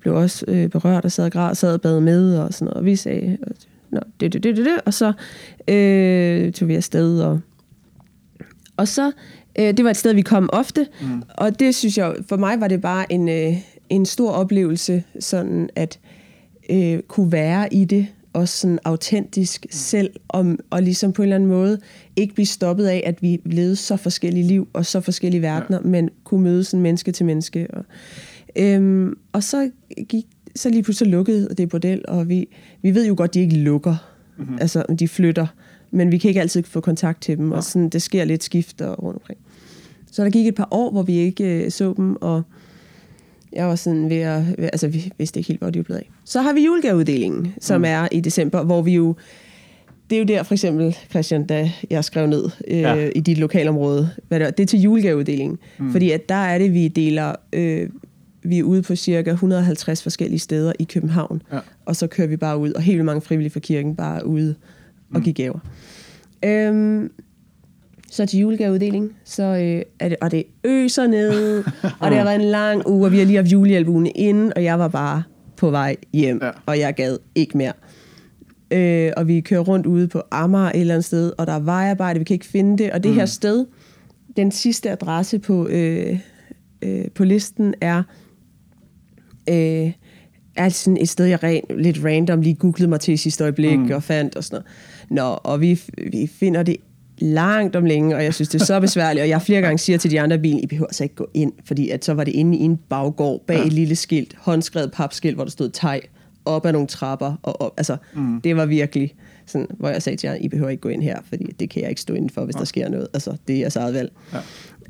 blev 0.00 0.14
også 0.14 0.44
øh, 0.48 0.68
berørt 0.68 1.04
og 1.04 1.12
sad 1.12 1.24
og 1.24 1.32
græd, 1.32 1.54
sad 1.54 1.74
og 1.74 1.80
bad 1.80 2.00
med, 2.00 2.38
og 2.38 2.54
sådan 2.54 2.64
noget. 2.64 2.76
Og 2.76 2.84
vi 2.84 2.96
sagde, 2.96 3.38
Nå, 3.90 4.00
det, 4.20 4.32
det, 4.32 4.42
det, 4.42 4.56
det, 4.56 4.66
det. 4.66 4.80
Og 4.86 4.94
så 4.94 5.12
øh, 5.68 6.52
tog 6.52 6.68
vi 6.68 6.74
afsted, 6.74 7.20
og, 7.20 7.40
og 8.76 8.88
så, 8.88 9.12
øh, 9.58 9.76
det 9.76 9.84
var 9.84 9.90
et 9.90 9.96
sted, 9.96 10.14
vi 10.14 10.22
kom 10.22 10.50
ofte, 10.52 10.86
mm. 11.00 11.22
og 11.28 11.60
det 11.60 11.74
synes 11.74 11.98
jeg, 11.98 12.14
for 12.28 12.36
mig 12.36 12.60
var 12.60 12.68
det 12.68 12.80
bare 12.80 13.12
en... 13.12 13.28
Øh, 13.28 13.56
en 13.88 14.06
stor 14.06 14.30
oplevelse, 14.30 15.04
sådan 15.20 15.70
at 15.76 15.98
øh, 16.70 16.98
kunne 17.02 17.32
være 17.32 17.74
i 17.74 17.84
det, 17.84 18.06
også 18.32 18.58
sådan 18.58 18.78
autentisk 18.84 19.66
selv, 19.70 20.10
og, 20.28 20.56
og 20.70 20.82
ligesom 20.82 21.12
på 21.12 21.22
en 21.22 21.24
eller 21.24 21.36
anden 21.36 21.48
måde 21.50 21.78
ikke 22.16 22.34
blive 22.34 22.46
stoppet 22.46 22.86
af, 22.86 23.02
at 23.06 23.22
vi 23.22 23.40
levede 23.44 23.76
så 23.76 23.96
forskellige 23.96 24.46
liv 24.46 24.68
og 24.72 24.86
så 24.86 25.00
forskellige 25.00 25.42
verdener, 25.42 25.78
ja. 25.84 25.88
men 25.88 26.10
kunne 26.24 26.42
møde 26.42 26.64
sådan 26.64 26.82
menneske 26.82 27.12
til 27.12 27.26
menneske. 27.26 27.66
Og, 27.70 27.84
øhm, 28.56 29.14
og 29.32 29.42
så 29.42 29.70
gik 30.08 30.26
så 30.56 30.68
lige 30.68 30.82
pludselig 30.82 31.10
lukkede 31.10 31.54
det 31.58 31.68
bordel, 31.68 32.04
og 32.08 32.28
vi, 32.28 32.48
vi 32.82 32.94
ved 32.94 33.06
jo 33.06 33.14
godt, 33.16 33.34
de 33.34 33.40
ikke 33.40 33.56
lukker. 33.56 34.10
Mm-hmm. 34.38 34.58
Altså, 34.60 34.84
de 34.98 35.08
flytter, 35.08 35.46
men 35.90 36.12
vi 36.12 36.18
kan 36.18 36.28
ikke 36.28 36.40
altid 36.40 36.62
få 36.62 36.80
kontakt 36.80 37.22
til 37.22 37.36
dem, 37.36 37.50
ja. 37.50 37.56
og 37.56 37.64
sådan, 37.64 37.88
det 37.88 38.02
sker 38.02 38.24
lidt 38.24 38.44
skift 38.44 38.80
og 38.80 39.02
rundt 39.02 39.16
omkring. 39.16 39.38
Så 40.10 40.24
der 40.24 40.30
gik 40.30 40.46
et 40.46 40.54
par 40.54 40.68
år, 40.70 40.90
hvor 40.90 41.02
vi 41.02 41.16
ikke 41.16 41.64
øh, 41.64 41.70
så 41.70 41.94
dem, 41.96 42.16
og 42.20 42.42
jeg 43.54 43.66
var 43.66 43.74
sådan 43.74 44.10
ved 44.10 44.16
at... 44.16 44.42
Altså, 44.58 44.88
vi 44.88 45.12
vidste 45.18 45.40
ikke 45.40 45.48
helt, 45.48 45.60
hvor 45.60 45.70
de 45.70 45.78
var 45.78 45.82
blevet 45.82 45.98
af. 45.98 46.10
Så 46.24 46.42
har 46.42 46.52
vi 46.52 46.64
julegaveuddelingen, 46.64 47.54
som 47.60 47.80
mm. 47.80 47.84
er 47.84 48.08
i 48.12 48.20
december, 48.20 48.62
hvor 48.62 48.82
vi 48.82 48.94
jo... 48.94 49.14
Det 50.10 50.16
er 50.16 50.20
jo 50.20 50.26
der, 50.26 50.42
for 50.42 50.54
eksempel, 50.54 50.96
Christian, 51.10 51.46
da 51.46 51.70
jeg 51.90 52.04
skrev 52.04 52.26
ned 52.26 52.50
øh, 52.68 52.80
ja. 52.80 53.08
i 53.14 53.20
dit 53.20 53.38
lokalområde, 53.38 54.10
hvad 54.28 54.38
det, 54.38 54.44
var, 54.44 54.50
det 54.50 54.62
er 54.62 54.66
til 54.66 54.80
julegaveuddelingen. 54.80 55.58
Mm. 55.78 55.92
Fordi 55.92 56.10
at 56.10 56.28
der 56.28 56.34
er 56.34 56.58
det, 56.58 56.74
vi 56.74 56.88
deler... 56.88 57.34
Øh, 57.52 57.88
vi 58.46 58.58
er 58.58 58.62
ude 58.62 58.82
på 58.82 58.96
cirka 58.96 59.30
150 59.30 60.02
forskellige 60.02 60.38
steder 60.38 60.72
i 60.78 60.84
København, 60.84 61.42
ja. 61.52 61.58
og 61.84 61.96
så 61.96 62.06
kører 62.06 62.28
vi 62.28 62.36
bare 62.36 62.58
ud, 62.58 62.72
og 62.72 62.82
helt 62.82 63.04
mange 63.04 63.20
frivillige 63.20 63.52
fra 63.52 63.60
kirken 63.60 63.96
bare 63.96 64.26
ude 64.26 64.54
og 65.10 65.18
mm. 65.18 65.22
give 65.22 65.34
gaver. 65.34 65.58
Øhm, 66.44 67.10
så 68.14 68.26
til 68.26 68.38
julegaveuddeling, 68.38 69.12
så 69.24 69.42
øh, 69.42 69.82
er 69.98 70.08
det, 70.08 70.16
og 70.20 70.30
det 70.30 70.44
øser 70.64 71.06
ned, 71.06 71.64
og 72.00 72.10
det 72.10 72.18
har 72.18 72.24
været 72.24 72.34
en 72.34 72.48
lang 72.48 72.88
uge, 72.88 73.06
og 73.06 73.12
vi 73.12 73.18
har 73.18 73.24
lige 73.24 73.36
haft 73.36 73.52
julehjælpugene 73.52 74.10
inden, 74.10 74.52
og 74.56 74.64
jeg 74.64 74.78
var 74.78 74.88
bare 74.88 75.22
på 75.56 75.70
vej 75.70 75.96
hjem, 76.12 76.40
ja. 76.42 76.50
og 76.66 76.78
jeg 76.78 76.94
gad 76.94 77.18
ikke 77.34 77.58
mere. 77.58 77.72
Øh, 78.70 79.12
og 79.16 79.28
vi 79.28 79.40
kører 79.40 79.60
rundt 79.60 79.86
ude 79.86 80.08
på 80.08 80.22
Amager 80.30 80.68
et 80.68 80.80
eller 80.80 80.94
andet 80.94 81.04
sted, 81.04 81.32
og 81.38 81.46
der 81.46 81.52
er 81.52 81.60
vejarbejde, 81.60 82.18
vi 82.18 82.24
kan 82.24 82.34
ikke 82.34 82.46
finde 82.46 82.84
det, 82.84 82.92
og 82.92 83.02
det 83.02 83.10
mm. 83.10 83.16
her 83.16 83.26
sted, 83.26 83.66
den 84.36 84.50
sidste 84.50 84.90
adresse 84.90 85.38
på, 85.38 85.68
øh, 85.68 86.18
øh, 86.82 87.04
på 87.14 87.24
listen 87.24 87.74
er 87.80 88.02
øh, 89.48 89.92
er 90.56 90.68
sådan 90.68 90.96
et 91.00 91.08
sted, 91.08 91.26
jeg 91.26 91.42
ren, 91.42 91.62
lidt 91.70 92.04
random 92.04 92.40
lige 92.40 92.54
googlede 92.54 92.88
mig 92.88 93.00
til 93.00 93.14
i 93.14 93.16
sidste 93.16 93.44
øjeblik 93.44 93.78
mm. 93.78 93.90
og 93.90 94.02
fandt 94.02 94.36
og 94.36 94.44
sådan 94.44 94.54
noget. 95.10 95.28
Nå, 95.28 95.38
og 95.44 95.60
vi, 95.60 95.80
vi 96.12 96.26
finder 96.26 96.62
det 96.62 96.76
langt 97.18 97.76
om 97.76 97.84
længe, 97.84 98.16
og 98.16 98.24
jeg 98.24 98.34
synes, 98.34 98.48
det 98.48 98.60
er 98.60 98.64
så 98.64 98.80
besværligt, 98.80 99.22
og 99.22 99.28
jeg 99.28 99.42
flere 99.42 99.60
gange 99.60 99.78
siger 99.78 99.98
til 99.98 100.10
de 100.10 100.20
andre 100.20 100.38
bilen, 100.38 100.60
I 100.60 100.66
behøver 100.66 100.86
altså 100.86 101.02
ikke 101.02 101.14
gå 101.14 101.30
ind, 101.34 101.52
fordi 101.64 101.90
at 101.90 102.04
så 102.04 102.14
var 102.14 102.24
det 102.24 102.32
inde 102.32 102.58
i 102.58 102.60
en 102.60 102.76
baggård 102.88 103.44
bag 103.46 103.56
ja. 103.56 103.66
et 103.66 103.72
lille 103.72 103.96
skilt, 103.96 104.34
håndskrevet 104.38 104.92
papskilt, 104.92 105.34
hvor 105.34 105.44
der 105.44 105.50
stod 105.50 105.70
teg, 105.70 106.00
op 106.44 106.66
ad 106.66 106.72
nogle 106.72 106.88
trapper, 106.88 107.34
og 107.42 107.60
op, 107.60 107.74
altså, 107.76 107.96
mm. 108.14 108.40
det 108.40 108.56
var 108.56 108.66
virkelig 108.66 109.14
sådan, 109.46 109.66
hvor 109.78 109.88
jeg 109.88 110.02
sagde 110.02 110.16
til 110.16 110.26
jer, 110.26 110.34
I 110.34 110.48
behøver 110.48 110.70
ikke 110.70 110.80
gå 110.80 110.88
ind 110.88 111.02
her, 111.02 111.18
fordi 111.28 111.44
det 111.60 111.70
kan 111.70 111.82
jeg 111.82 111.90
ikke 111.90 112.00
stå 112.00 112.14
indenfor, 112.14 112.44
hvis 112.44 112.54
ja. 112.54 112.58
der 112.58 112.64
sker 112.64 112.88
noget, 112.88 113.08
altså, 113.14 113.36
det 113.48 113.54
er 113.54 113.58
jeres 113.58 113.76
eget 113.76 113.94
valg. 113.94 114.12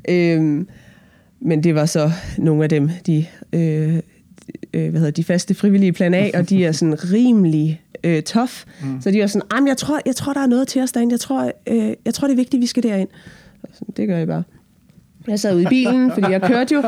Ja. 0.07 0.35
Øhm, 0.35 0.67
men 1.39 1.63
det 1.63 1.75
var 1.75 1.85
så 1.85 2.11
nogle 2.37 2.63
af 2.63 2.69
dem, 2.69 2.89
de, 3.05 3.25
øh, 3.53 3.99
øh, 4.73 4.89
hvad 4.89 4.99
hedder, 4.99 5.11
de 5.11 5.23
faste 5.23 5.53
frivillige 5.53 5.93
plan 5.93 6.13
A, 6.13 6.29
og 6.33 6.49
de 6.49 6.65
er 6.65 6.71
sådan 6.71 7.13
rimelig 7.13 7.81
øh, 8.03 8.23
tough. 8.23 8.51
Mm. 8.83 9.01
Så 9.01 9.11
de 9.11 9.21
var 9.21 9.27
sådan, 9.27 9.67
jeg 9.67 9.77
tror, 9.77 9.99
jeg 10.05 10.15
tror, 10.15 10.33
der 10.33 10.41
er 10.41 10.47
noget 10.47 10.67
til 10.67 10.81
os 10.81 10.91
derinde. 10.91 11.13
Jeg 11.13 11.19
tror, 11.19 11.51
øh, 11.67 11.93
jeg 12.05 12.13
tror 12.13 12.27
det 12.27 12.33
er 12.33 12.37
vigtigt, 12.37 12.61
vi 12.61 12.67
skal 12.67 12.83
derind. 12.83 13.09
Så, 13.73 13.85
det 13.97 14.07
gør 14.07 14.17
jeg 14.17 14.27
bare. 14.27 14.43
Jeg 15.27 15.39
sad 15.39 15.55
ude 15.55 15.63
i 15.63 15.65
bilen, 15.65 16.11
fordi 16.11 16.31
jeg 16.31 16.41
kørte 16.41 16.75
jo, 16.75 16.83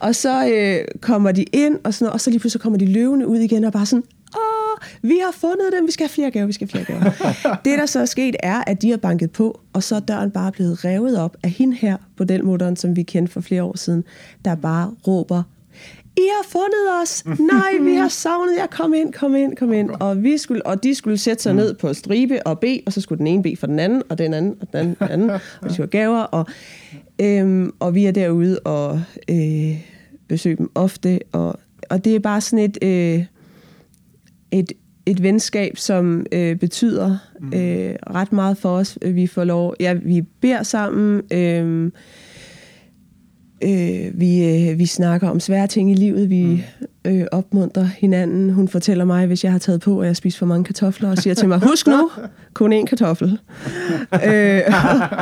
og 0.00 0.14
så 0.14 0.48
øh, 0.48 0.84
kommer 1.00 1.32
de 1.32 1.42
ind, 1.42 1.78
og, 1.84 1.94
sådan, 1.94 2.12
og 2.12 2.20
så 2.20 2.30
lige 2.30 2.40
pludselig 2.40 2.62
kommer 2.62 2.78
de 2.78 2.86
løvende 2.86 3.26
ud 3.26 3.38
igen, 3.38 3.64
og 3.64 3.72
bare 3.72 3.86
sådan, 3.86 4.04
åh, 4.36 5.08
vi 5.10 5.20
har 5.24 5.32
fundet 5.32 5.66
dem, 5.78 5.86
vi 5.86 5.92
skal 5.92 6.04
have 6.04 6.12
flere 6.12 6.30
gaver, 6.30 6.46
vi 6.46 6.52
skal 6.52 6.68
have 6.72 6.84
flere 6.84 7.00
gaver. 7.00 7.12
det, 7.64 7.78
der 7.78 7.86
så 7.86 8.00
er 8.00 8.04
sket, 8.04 8.36
er, 8.42 8.62
at 8.66 8.82
de 8.82 8.90
har 8.90 8.96
banket 8.96 9.30
på, 9.30 9.60
og 9.72 9.82
så 9.82 9.96
er 9.96 10.00
døren 10.00 10.30
bare 10.30 10.52
blevet 10.52 10.84
revet 10.84 11.18
op 11.18 11.36
af 11.42 11.50
hende 11.50 11.76
her, 11.76 11.96
på 12.16 12.24
den 12.24 12.46
motoren, 12.46 12.76
som 12.76 12.96
vi 12.96 13.02
kendte 13.02 13.32
for 13.32 13.40
flere 13.40 13.62
år 13.62 13.76
siden, 13.76 14.04
der 14.44 14.54
bare 14.54 14.90
råber, 15.06 15.42
i 16.16 16.22
har 16.36 16.48
fundet 16.48 17.02
os. 17.02 17.24
Nej, 17.52 17.72
vi 17.80 17.94
har 17.94 18.08
savnet 18.08 18.56
jer. 18.56 18.66
Kom 18.66 18.94
ind, 18.94 19.12
kom 19.12 19.34
ind, 19.34 19.56
kom 19.56 19.72
ind. 19.72 19.90
Og, 19.90 20.22
vi 20.22 20.38
skulle, 20.38 20.66
og 20.66 20.82
de 20.82 20.94
skulle 20.94 21.18
sætte 21.18 21.42
sig 21.42 21.54
ned 21.54 21.74
på 21.74 21.94
stribe 21.94 22.46
og 22.46 22.58
bede, 22.58 22.80
og 22.86 22.92
så 22.92 23.00
skulle 23.00 23.18
den 23.18 23.26
ene 23.26 23.42
bede 23.42 23.56
for 23.56 23.66
den 23.66 23.78
anden, 23.78 24.02
og 24.08 24.18
den 24.18 24.34
anden, 24.34 24.56
og 24.60 24.72
den 24.72 24.78
anden, 24.78 24.96
og, 25.00 25.08
den 25.08 25.12
anden, 25.12 25.30
og 25.30 25.68
de 25.68 25.74
skulle 25.74 25.88
have 25.92 26.04
gaver. 26.04 26.20
Og, 26.22 26.46
øhm, 27.20 27.70
og 27.80 27.94
vi 27.94 28.04
er 28.04 28.10
derude 28.10 28.58
og 28.58 29.00
øh, 29.30 29.86
besøger 30.28 30.56
dem 30.56 30.70
ofte. 30.74 31.20
Og, 31.32 31.58
og 31.90 32.04
det 32.04 32.14
er 32.14 32.20
bare 32.20 32.40
sådan 32.40 32.64
et, 32.64 32.78
øh, 32.82 33.24
et, 34.50 34.72
et 35.06 35.22
venskab, 35.22 35.76
som 35.76 36.26
øh, 36.32 36.56
betyder 36.56 37.18
mm. 37.40 37.52
øh, 37.54 37.94
ret 38.10 38.32
meget 38.32 38.58
for 38.58 38.68
os. 38.68 38.98
Vi 39.02 39.26
får 39.26 39.44
lov, 39.44 39.74
ja, 39.80 39.92
vi 39.92 40.20
beder 40.20 40.62
sammen, 40.62 41.22
øh, 41.32 41.90
Øh, 43.62 44.20
vi, 44.20 44.44
øh, 44.44 44.78
vi 44.78 44.86
snakker 44.86 45.28
om 45.28 45.40
svære 45.40 45.66
ting 45.66 45.90
i 45.90 45.94
livet. 45.94 46.30
Vi 46.30 46.44
mm. 46.44 47.10
øh, 47.10 47.26
opmuntrer 47.32 47.84
hinanden. 47.84 48.50
Hun 48.50 48.68
fortæller 48.68 49.04
mig, 49.04 49.26
hvis 49.26 49.44
jeg 49.44 49.52
har 49.52 49.58
taget 49.58 49.80
på, 49.80 50.00
at 50.00 50.06
jeg 50.06 50.16
spiser 50.16 50.38
for 50.38 50.46
mange 50.46 50.64
kartofler, 50.64 51.10
og 51.10 51.18
siger 51.18 51.34
til 51.34 51.48
mig, 51.48 51.58
husk 51.58 51.86
nu, 51.86 52.10
kun 52.54 52.72
én 52.72 52.84
kartoffel. 52.84 53.28
øh, 54.12 54.62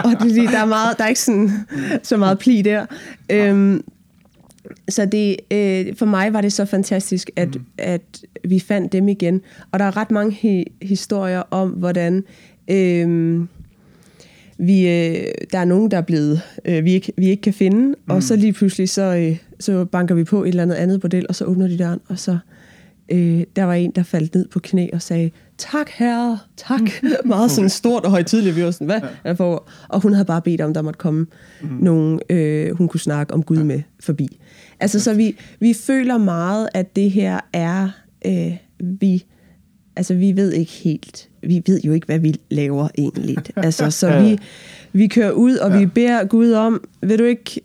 og 0.05 0.12
det, 0.20 0.50
der, 0.50 0.59
er 0.59 0.66
meget, 0.66 0.98
der 0.98 1.05
er 1.05 1.09
ikke 1.09 1.20
sådan, 1.20 1.50
så 2.03 2.16
meget 2.16 2.38
pli 2.38 2.62
der. 2.62 2.87
Øh, 3.31 3.81
så 4.88 5.05
det, 5.05 5.37
øh, 5.50 5.96
for 5.96 6.07
mig 6.07 6.33
var 6.33 6.40
det 6.40 6.53
så 6.53 6.64
fantastisk, 6.64 7.31
at, 7.37 7.55
mm. 7.55 7.64
at 7.79 8.20
vi 8.44 8.61
fandt 8.61 8.92
dem 8.92 9.09
igen. 9.09 9.40
Og 9.72 9.79
der 9.79 9.85
er 9.85 9.96
ret 9.96 10.11
mange 10.11 10.33
hi- 10.33 10.87
historier 10.87 11.42
om, 11.50 11.70
hvordan... 11.70 12.24
Øh, 12.70 13.40
vi, 14.61 14.88
øh, 14.88 15.25
der 15.53 15.59
er 15.59 15.64
nogen, 15.64 15.90
der 15.90 15.96
er 15.96 16.03
blevet, 16.03 16.40
øh, 16.64 16.85
vi, 16.85 16.92
ikke, 16.92 17.12
vi 17.16 17.27
ikke 17.29 17.40
kan 17.40 17.53
finde, 17.53 17.88
mm. 17.88 17.94
og 18.14 18.23
så 18.23 18.37
lige 18.37 18.53
pludselig, 18.53 18.88
så, 18.88 19.03
øh, 19.03 19.37
så 19.61 19.85
banker 19.85 20.14
vi 20.14 20.25
på 20.25 20.42
et 20.42 20.49
eller 20.49 20.62
andet 20.62 20.75
andet 20.75 21.01
bordel, 21.01 21.27
og 21.29 21.35
så 21.35 21.44
åbner 21.44 21.68
de 21.68 21.79
døren, 21.79 22.01
og 22.09 22.18
så 22.18 22.38
øh, 23.11 23.42
der 23.57 23.64
var 23.64 23.75
en, 23.75 23.90
der 23.90 24.03
faldt 24.03 24.35
ned 24.35 24.49
på 24.49 24.61
knæ 24.61 24.88
og 24.92 25.03
sagde, 25.03 25.31
tak 25.59 25.90
herre, 25.90 26.38
tak. 26.57 26.81
Meget 27.25 27.51
sådan 27.51 27.70
stort 27.70 28.05
og 28.05 28.11
højtidligt. 28.11 28.57
Vi 28.57 28.64
var 28.64 28.70
sådan, 28.70 28.87
hvad 28.87 29.01
er 29.25 29.35
for? 29.35 29.68
Og 29.88 30.01
hun 30.01 30.12
havde 30.12 30.25
bare 30.25 30.42
bedt 30.42 30.61
om, 30.61 30.75
der 30.75 30.83
måtte 30.83 30.99
komme 30.99 31.27
mm. 31.62 31.68
nogen, 31.68 32.20
øh, 32.31 32.77
hun 32.77 32.88
kunne 32.88 33.01
snakke 33.01 33.35
om 33.35 33.42
Gud 33.42 33.62
med 33.62 33.83
forbi. 34.01 34.40
Altså, 34.81 35.01
så 35.01 35.14
vi, 35.14 35.37
vi 35.61 35.75
føler 35.75 36.18
meget, 36.18 36.68
at 36.75 36.96
det 36.96 37.11
her 37.11 37.40
er, 37.53 37.88
øh, 38.27 38.57
vi, 39.01 39.25
altså 39.96 40.14
vi 40.14 40.37
ved 40.37 40.53
ikke 40.53 40.73
helt, 40.73 41.30
vi 41.42 41.62
ved 41.66 41.81
jo 41.81 41.92
ikke, 41.92 42.07
hvad 42.07 42.18
vi 42.18 42.35
laver 42.50 42.88
egentlig. 42.98 43.37
Altså, 43.57 43.90
så 43.90 44.20
vi, 44.20 44.38
vi 44.92 45.07
kører 45.07 45.31
ud, 45.31 45.57
og 45.57 45.70
ja. 45.70 45.79
vi 45.79 45.87
beder 45.87 46.24
Gud 46.24 46.53
om, 46.53 46.85
vil 47.03 47.18
du 47.18 47.24
ikke, 47.24 47.61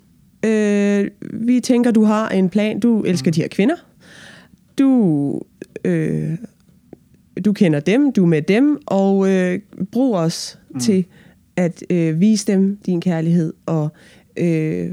øh, 0.45 1.09
vi 1.33 1.59
tænker, 1.59 1.91
du 1.91 2.03
har 2.03 2.29
en 2.29 2.49
plan, 2.49 2.79
du 2.79 3.01
elsker 3.01 3.29
mm. 3.29 3.33
de 3.33 3.41
her 3.41 3.47
kvinder, 3.47 3.75
du, 4.77 5.41
øh, 5.85 6.38
du 7.45 7.53
kender 7.53 7.79
dem, 7.79 8.11
du 8.11 8.23
er 8.23 8.27
med 8.27 8.41
dem, 8.41 8.79
og 8.85 9.31
øh, 9.31 9.59
brug 9.91 10.15
os 10.15 10.59
mm. 10.73 10.79
til 10.79 11.05
at 11.55 11.83
øh, 11.89 12.19
vise 12.19 12.47
dem 12.47 12.77
din 12.85 13.01
kærlighed, 13.01 13.53
og 13.65 13.89
øh, 14.38 14.91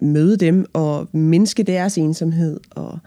møde 0.00 0.36
dem, 0.36 0.66
og 0.72 1.08
mindske 1.12 1.62
deres 1.62 1.98
ensomhed, 1.98 2.60
og 2.70 2.98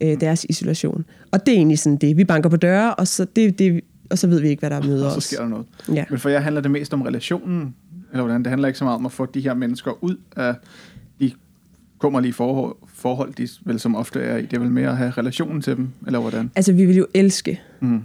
øh, 0.00 0.20
deres 0.20 0.46
isolation. 0.48 1.04
Og 1.30 1.46
det 1.46 1.52
er 1.52 1.56
egentlig 1.56 1.78
sådan 1.78 1.96
det. 1.96 2.16
Vi 2.16 2.24
banker 2.24 2.48
på 2.48 2.56
døre, 2.56 2.94
og 2.94 3.08
så, 3.08 3.26
det, 3.36 3.58
det, 3.58 3.80
og 4.10 4.18
så 4.18 4.26
ved 4.26 4.40
vi 4.40 4.48
ikke, 4.48 4.60
hvad 4.60 4.70
der 4.70 4.82
møder 4.82 5.06
os. 5.06 5.16
Og 5.16 5.22
så 5.22 5.28
sker 5.28 5.38
der 5.40 5.48
noget. 5.48 5.66
Ja. 5.94 6.04
Men 6.10 6.18
for 6.18 6.28
jer 6.28 6.40
handler 6.40 6.60
det 6.60 6.70
mest 6.70 6.94
om 6.94 7.02
relationen, 7.02 7.74
eller 8.12 8.22
hvordan? 8.22 8.42
Det 8.42 8.50
handler 8.50 8.68
ikke 8.68 8.78
så 8.78 8.84
meget 8.84 8.98
om 8.98 9.06
at 9.06 9.12
få 9.12 9.26
de 9.26 9.40
her 9.40 9.54
mennesker 9.54 10.04
ud 10.04 10.16
af 10.36 10.54
de 11.20 11.32
kummerlige 11.98 12.32
forhold, 12.32 12.76
forhold 12.86 13.34
de 13.34 13.48
vel 13.64 13.80
som 13.80 13.96
ofte 13.96 14.20
er 14.20 14.36
i. 14.36 14.42
Det 14.42 14.52
er 14.52 14.60
vel 14.60 14.70
mere 14.70 14.88
at 14.88 14.96
have 14.96 15.10
relationen 15.10 15.62
til 15.62 15.76
dem, 15.76 15.88
eller 16.06 16.18
hvordan? 16.18 16.50
Altså, 16.56 16.72
vi 16.72 16.84
vil 16.84 16.96
jo 16.96 17.06
elske 17.14 17.60
mm. 17.80 18.02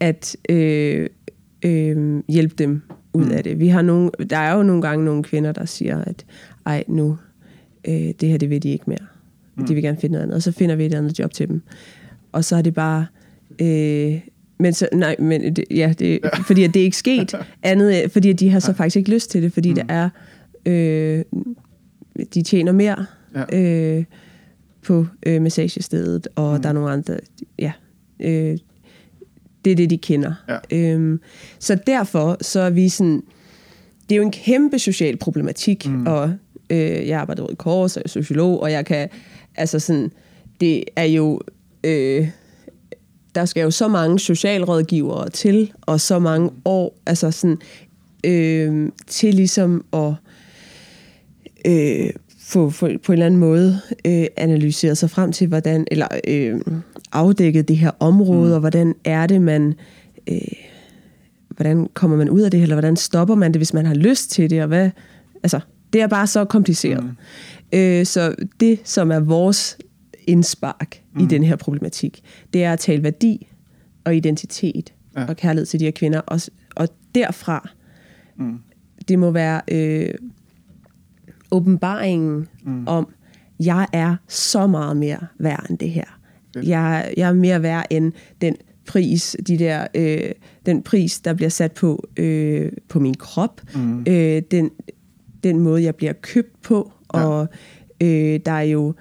at 0.00 0.36
øh, 0.48 1.08
øh, 1.64 2.22
hjælpe 2.28 2.54
dem 2.54 2.82
ud 3.12 3.24
mm. 3.24 3.30
af 3.30 3.44
det. 3.44 3.58
Vi 3.58 3.68
har 3.68 3.82
nogle, 3.82 4.10
der 4.30 4.38
er 4.38 4.56
jo 4.56 4.62
nogle 4.62 4.82
gange 4.82 5.04
nogle 5.04 5.22
kvinder, 5.22 5.52
der 5.52 5.64
siger, 5.64 6.04
at 6.04 6.26
ej, 6.66 6.84
nu, 6.88 7.18
øh, 7.88 7.94
det 7.94 8.28
her, 8.28 8.38
det 8.38 8.50
vil 8.50 8.62
de 8.62 8.68
ikke 8.68 8.84
mere. 8.86 9.06
Mm. 9.56 9.66
De 9.66 9.74
vil 9.74 9.82
gerne 9.82 9.98
finde 10.00 10.12
noget 10.12 10.22
andet, 10.22 10.36
og 10.36 10.42
så 10.42 10.52
finder 10.52 10.76
vi 10.76 10.86
et 10.86 10.94
andet 10.94 11.18
job 11.18 11.32
til 11.32 11.48
dem. 11.48 11.62
Og 12.32 12.44
så 12.44 12.56
er 12.56 12.62
det 12.62 12.74
bare... 12.74 13.06
Øh, 13.60 14.20
men 14.58 14.74
så, 14.74 14.88
nej, 14.92 15.16
men 15.18 15.56
det, 15.56 15.64
ja, 15.70 15.94
det, 15.98 16.20
fordi 16.46 16.64
at 16.64 16.74
det 16.74 16.80
er 16.80 16.84
ikke 16.84 16.96
sket 16.96 17.34
andet, 17.62 18.12
fordi 18.12 18.30
at 18.30 18.40
de 18.40 18.50
har 18.50 18.60
så 18.60 18.72
faktisk 18.72 18.96
ikke 18.96 19.10
lyst 19.10 19.30
til 19.30 19.42
det, 19.42 19.52
fordi 19.52 19.68
mm. 19.68 19.74
det 19.74 19.84
er, 19.88 20.08
øh, 20.66 21.24
de 22.34 22.42
tjener 22.42 22.72
mere 22.72 23.06
ja. 23.34 23.58
øh, 23.58 24.04
på 24.82 25.06
øh, 25.26 25.42
massagestedet, 25.42 26.28
og 26.36 26.56
mm. 26.56 26.62
der 26.62 26.68
er 26.68 26.72
nogle 26.72 26.90
andre, 26.90 27.16
ja, 27.58 27.72
øh, 28.20 28.58
det 29.64 29.72
er 29.72 29.76
det, 29.76 29.90
de 29.90 29.98
kender. 29.98 30.32
Ja. 30.48 30.92
Øhm, 30.92 31.20
så 31.58 31.78
derfor, 31.86 32.36
så 32.40 32.60
er 32.60 32.70
vi 32.70 32.88
sådan, 32.88 33.22
det 34.08 34.14
er 34.14 34.16
jo 34.16 34.22
en 34.22 34.30
kæmpe 34.30 34.78
social 34.78 35.16
problematik, 35.16 35.86
mm. 35.86 36.06
og 36.06 36.32
øh, 36.70 37.08
jeg 37.08 37.20
arbejder 37.20 37.50
i 37.50 37.54
Kors, 37.54 37.96
og 37.96 38.00
jeg 38.00 38.04
er 38.04 38.08
sociolog, 38.08 38.62
og 38.62 38.72
jeg 38.72 38.86
kan, 38.86 39.08
altså 39.56 39.78
sådan, 39.78 40.10
det 40.60 40.84
er 40.96 41.04
jo, 41.04 41.40
øh, 41.84 42.28
der 43.34 43.44
skal 43.44 43.62
jo 43.62 43.70
så 43.70 43.88
mange 43.88 44.18
socialrådgivere 44.18 45.28
til, 45.28 45.72
og 45.82 46.00
så 46.00 46.18
mange 46.18 46.50
år, 46.64 46.98
altså 47.06 47.30
sådan, 47.30 47.58
øh, 48.24 48.88
til 49.06 49.34
ligesom 49.34 49.84
at 49.92 50.12
øh, 51.66 52.10
få, 52.40 52.70
få 52.70 52.86
på 52.86 53.12
en 53.12 53.12
eller 53.12 53.26
anden 53.26 53.40
måde 53.40 53.80
øh, 54.04 54.26
analyseret 54.36 54.98
sig 54.98 55.10
frem 55.10 55.32
til, 55.32 55.46
hvordan, 55.46 55.86
eller 55.90 56.06
øh, 56.28 56.60
afdækket 57.12 57.68
det 57.68 57.76
her 57.76 57.90
område, 58.00 58.48
mm. 58.48 58.52
og 58.52 58.60
hvordan 58.60 58.94
er 59.04 59.26
det, 59.26 59.42
man... 59.42 59.74
Øh, 60.28 60.38
hvordan 61.48 61.88
kommer 61.94 62.16
man 62.16 62.30
ud 62.30 62.40
af 62.40 62.50
det, 62.50 62.62
eller 62.62 62.74
hvordan 62.74 62.96
stopper 62.96 63.34
man 63.34 63.52
det, 63.52 63.58
hvis 63.58 63.74
man 63.74 63.86
har 63.86 63.94
lyst 63.94 64.30
til 64.30 64.50
det, 64.50 64.62
og 64.62 64.68
hvad... 64.68 64.90
Altså, 65.42 65.60
det 65.92 66.00
er 66.00 66.06
bare 66.06 66.26
så 66.26 66.44
kompliceret. 66.44 67.04
Mm. 67.04 67.78
Øh, 67.78 68.06
så 68.06 68.34
det, 68.60 68.80
som 68.84 69.10
er 69.10 69.20
vores 69.20 69.78
indspark 70.28 71.02
mm. 71.14 71.20
i 71.20 71.26
den 71.26 71.42
her 71.42 71.56
problematik, 71.56 72.22
det 72.52 72.64
er 72.64 72.72
at 72.72 72.78
tale 72.78 73.02
værdi 73.02 73.46
og 74.04 74.16
identitet 74.16 74.94
ja. 75.16 75.24
og 75.24 75.36
kærlighed 75.36 75.66
til 75.66 75.80
de 75.80 75.84
her 75.84 75.92
kvinder. 75.92 76.20
Og, 76.20 76.40
og 76.76 76.88
derfra, 77.14 77.68
mm. 78.36 78.58
det 79.08 79.18
må 79.18 79.30
være 79.30 79.60
øh, 79.70 80.14
åbenbaringen 81.50 82.48
mm. 82.64 82.88
om, 82.88 83.08
jeg 83.60 83.86
er 83.92 84.16
så 84.28 84.66
meget 84.66 84.96
mere 84.96 85.26
værd 85.38 85.66
end 85.70 85.78
det 85.78 85.90
her. 85.90 86.04
Jeg, 86.62 87.12
jeg 87.16 87.28
er 87.28 87.32
mere 87.32 87.62
værd 87.62 87.86
end 87.90 88.12
den 88.40 88.56
pris, 88.86 89.36
de 89.46 89.58
der, 89.58 89.86
øh, 89.94 90.30
den 90.66 90.82
pris, 90.82 91.20
der 91.20 91.34
bliver 91.34 91.48
sat 91.48 91.72
på 91.72 92.08
øh, 92.16 92.72
på 92.88 93.00
min 93.00 93.14
krop, 93.14 93.60
mm. 93.74 94.04
øh, 94.08 94.42
den, 94.50 94.70
den 95.44 95.60
måde, 95.60 95.82
jeg 95.82 95.94
bliver 95.94 96.12
købt 96.12 96.62
på, 96.62 96.92
ja. 97.14 97.24
og 97.24 97.48
øh, 98.02 98.40
der 98.46 98.52
er 98.52 98.62
jo 98.62 98.94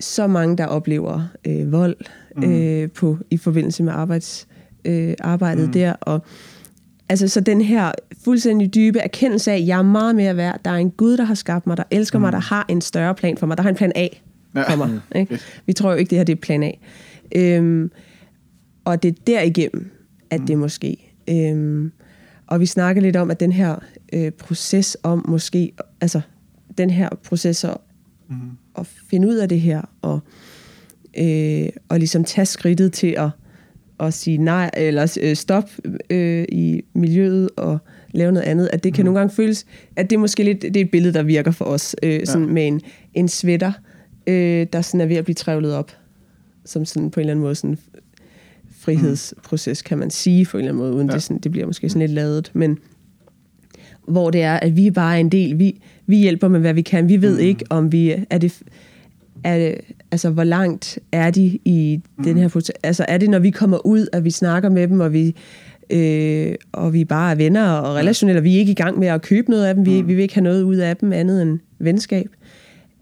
så 0.00 0.26
mange, 0.26 0.56
der 0.56 0.66
oplever 0.66 1.28
øh, 1.46 1.72
vold 1.72 1.96
mm. 2.36 2.52
øh, 2.52 2.90
på 2.90 3.18
i 3.30 3.36
forbindelse 3.36 3.82
med 3.82 3.92
arbejds, 3.92 4.48
øh, 4.84 5.14
arbejdet 5.20 5.66
mm. 5.66 5.72
der. 5.72 5.92
Og, 5.92 6.24
altså, 7.08 7.28
så 7.28 7.40
den 7.40 7.60
her 7.60 7.92
fuldstændig 8.24 8.74
dybe 8.74 8.98
erkendelse 8.98 9.52
af, 9.52 9.56
at 9.56 9.66
jeg 9.66 9.78
er 9.78 9.82
meget 9.82 10.16
mere 10.16 10.36
værd. 10.36 10.60
Der 10.64 10.70
er 10.70 10.76
en 10.76 10.90
Gud, 10.90 11.16
der 11.16 11.24
har 11.24 11.34
skabt 11.34 11.66
mig, 11.66 11.76
der 11.76 11.84
elsker 11.90 12.18
mm. 12.18 12.22
mig, 12.22 12.32
der 12.32 12.40
har 12.40 12.66
en 12.68 12.80
større 12.80 13.14
plan 13.14 13.36
for 13.36 13.46
mig. 13.46 13.56
Der 13.56 13.62
har 13.62 13.70
en 13.70 13.76
plan 13.76 13.92
A 13.94 14.08
ja. 14.54 14.72
for 14.72 14.76
mig. 14.76 14.88
Mm. 14.88 15.18
Ikke? 15.18 15.38
Vi 15.66 15.72
tror 15.72 15.90
jo 15.90 15.96
ikke, 15.96 16.10
det 16.10 16.18
her 16.18 16.24
det 16.24 16.32
er 16.32 16.40
plan 16.40 16.62
A. 16.62 16.70
Øhm, 17.36 17.90
og 18.84 19.02
det 19.02 19.08
er 19.08 19.22
derigennem, 19.26 19.90
at 20.30 20.40
mm. 20.40 20.46
det 20.46 20.58
måske. 20.58 21.14
Øhm, 21.28 21.92
og 22.46 22.60
vi 22.60 22.66
snakker 22.66 23.02
lidt 23.02 23.16
om, 23.16 23.30
at 23.30 23.40
den 23.40 23.52
her 23.52 23.76
øh, 24.12 24.30
proces 24.30 24.96
om 25.02 25.24
måske, 25.28 25.72
altså 26.00 26.20
den 26.78 26.90
her 26.90 27.08
proces 27.24 27.64
at, 27.64 27.76
mm. 28.28 28.36
At 28.78 28.86
finde 28.86 29.28
ud 29.28 29.34
af 29.34 29.48
det 29.48 29.60
her, 29.60 29.82
og, 30.02 30.20
øh, 31.18 31.68
og 31.88 31.98
ligesom 31.98 32.24
tage 32.24 32.46
skridtet 32.46 32.92
til 32.92 33.14
at, 33.18 33.30
at 34.00 34.14
sige 34.14 34.38
nej, 34.38 34.70
eller 34.76 35.18
øh, 35.22 35.36
stop 35.36 35.70
øh, 36.10 36.44
i 36.48 36.82
miljøet, 36.94 37.50
og 37.56 37.78
lave 38.12 38.32
noget 38.32 38.46
andet, 38.46 38.70
at 38.72 38.84
det 38.84 38.94
kan 38.94 39.02
mm. 39.02 39.04
nogle 39.04 39.18
gange 39.18 39.34
føles, 39.34 39.66
at 39.96 40.10
det 40.10 40.16
er 40.16 40.20
måske 40.20 40.42
lidt, 40.42 40.62
det 40.62 40.76
er 40.76 40.80
et 40.80 40.90
billede, 40.90 41.14
der 41.14 41.22
virker 41.22 41.50
for 41.50 41.64
os, 41.64 41.96
øh, 42.02 42.26
sådan 42.26 42.46
ja. 42.46 42.52
med 42.52 42.66
en, 42.66 42.80
en 43.14 43.28
sweater, 43.28 43.72
øh, 44.26 44.66
der 44.72 44.80
sådan 44.80 45.00
er 45.00 45.06
ved 45.06 45.16
at 45.16 45.24
blive 45.24 45.34
trævlet 45.34 45.74
op, 45.74 45.92
som 46.64 46.84
sådan 46.84 47.10
på 47.10 47.20
en 47.20 47.22
eller 47.22 47.32
anden 47.32 47.42
måde 47.42 47.54
sådan 47.54 47.78
frihedsproces, 48.78 49.82
kan 49.82 49.98
man 49.98 50.10
sige, 50.10 50.46
på 50.46 50.56
en 50.56 50.60
eller 50.60 50.72
anden 50.72 50.84
måde, 50.84 50.92
uden 50.92 51.08
ja. 51.08 51.14
det, 51.14 51.22
sådan, 51.22 51.38
det 51.38 51.52
bliver 51.52 51.66
måske 51.66 51.88
sådan 51.88 52.00
lidt 52.00 52.12
ladet, 52.12 52.50
men 52.54 52.78
hvor 54.08 54.30
det 54.30 54.42
er, 54.42 54.54
at 54.54 54.76
vi 54.76 54.86
er 54.86 54.90
bare 54.90 55.20
en 55.20 55.28
del, 55.28 55.58
vi, 55.58 55.80
vi 56.06 56.16
hjælper 56.16 56.48
med, 56.48 56.60
hvad 56.60 56.74
vi 56.74 56.82
kan. 56.82 57.08
Vi 57.08 57.22
ved 57.22 57.34
mm. 57.34 57.46
ikke, 57.46 57.64
om 57.70 57.92
vi 57.92 58.14
er 58.30 58.38
det, 58.38 58.62
er 59.44 59.58
det, 59.58 59.74
altså 60.10 60.30
hvor 60.30 60.44
langt 60.44 60.98
er 61.12 61.30
de 61.30 61.58
i 61.64 62.00
mm. 62.18 62.24
den 62.24 62.36
her 62.36 62.48
proces? 62.48 62.72
Altså 62.82 63.04
er 63.08 63.18
det, 63.18 63.30
når 63.30 63.38
vi 63.38 63.50
kommer 63.50 63.86
ud, 63.86 64.06
at 64.12 64.24
vi 64.24 64.30
snakker 64.30 64.68
med 64.68 64.88
dem, 64.88 65.00
og 65.00 65.12
vi, 65.12 65.34
øh, 65.90 66.54
og 66.72 66.92
vi 66.92 67.04
bare 67.04 67.30
er 67.30 67.34
venner 67.34 67.68
og 67.70 67.94
relationelle, 67.94 68.40
og 68.40 68.44
vi 68.44 68.54
er 68.54 68.58
ikke 68.58 68.72
i 68.72 68.74
gang 68.74 68.98
med 68.98 69.08
at 69.08 69.22
købe 69.22 69.50
noget 69.50 69.64
af 69.64 69.74
dem, 69.74 69.86
vi, 69.86 70.02
mm. 70.02 70.08
vi 70.08 70.14
vil 70.14 70.22
ikke 70.22 70.34
have 70.34 70.44
noget 70.44 70.62
ud 70.62 70.76
af 70.76 70.96
dem 70.96 71.12
andet 71.12 71.42
end 71.42 71.58
venskab. 71.78 72.28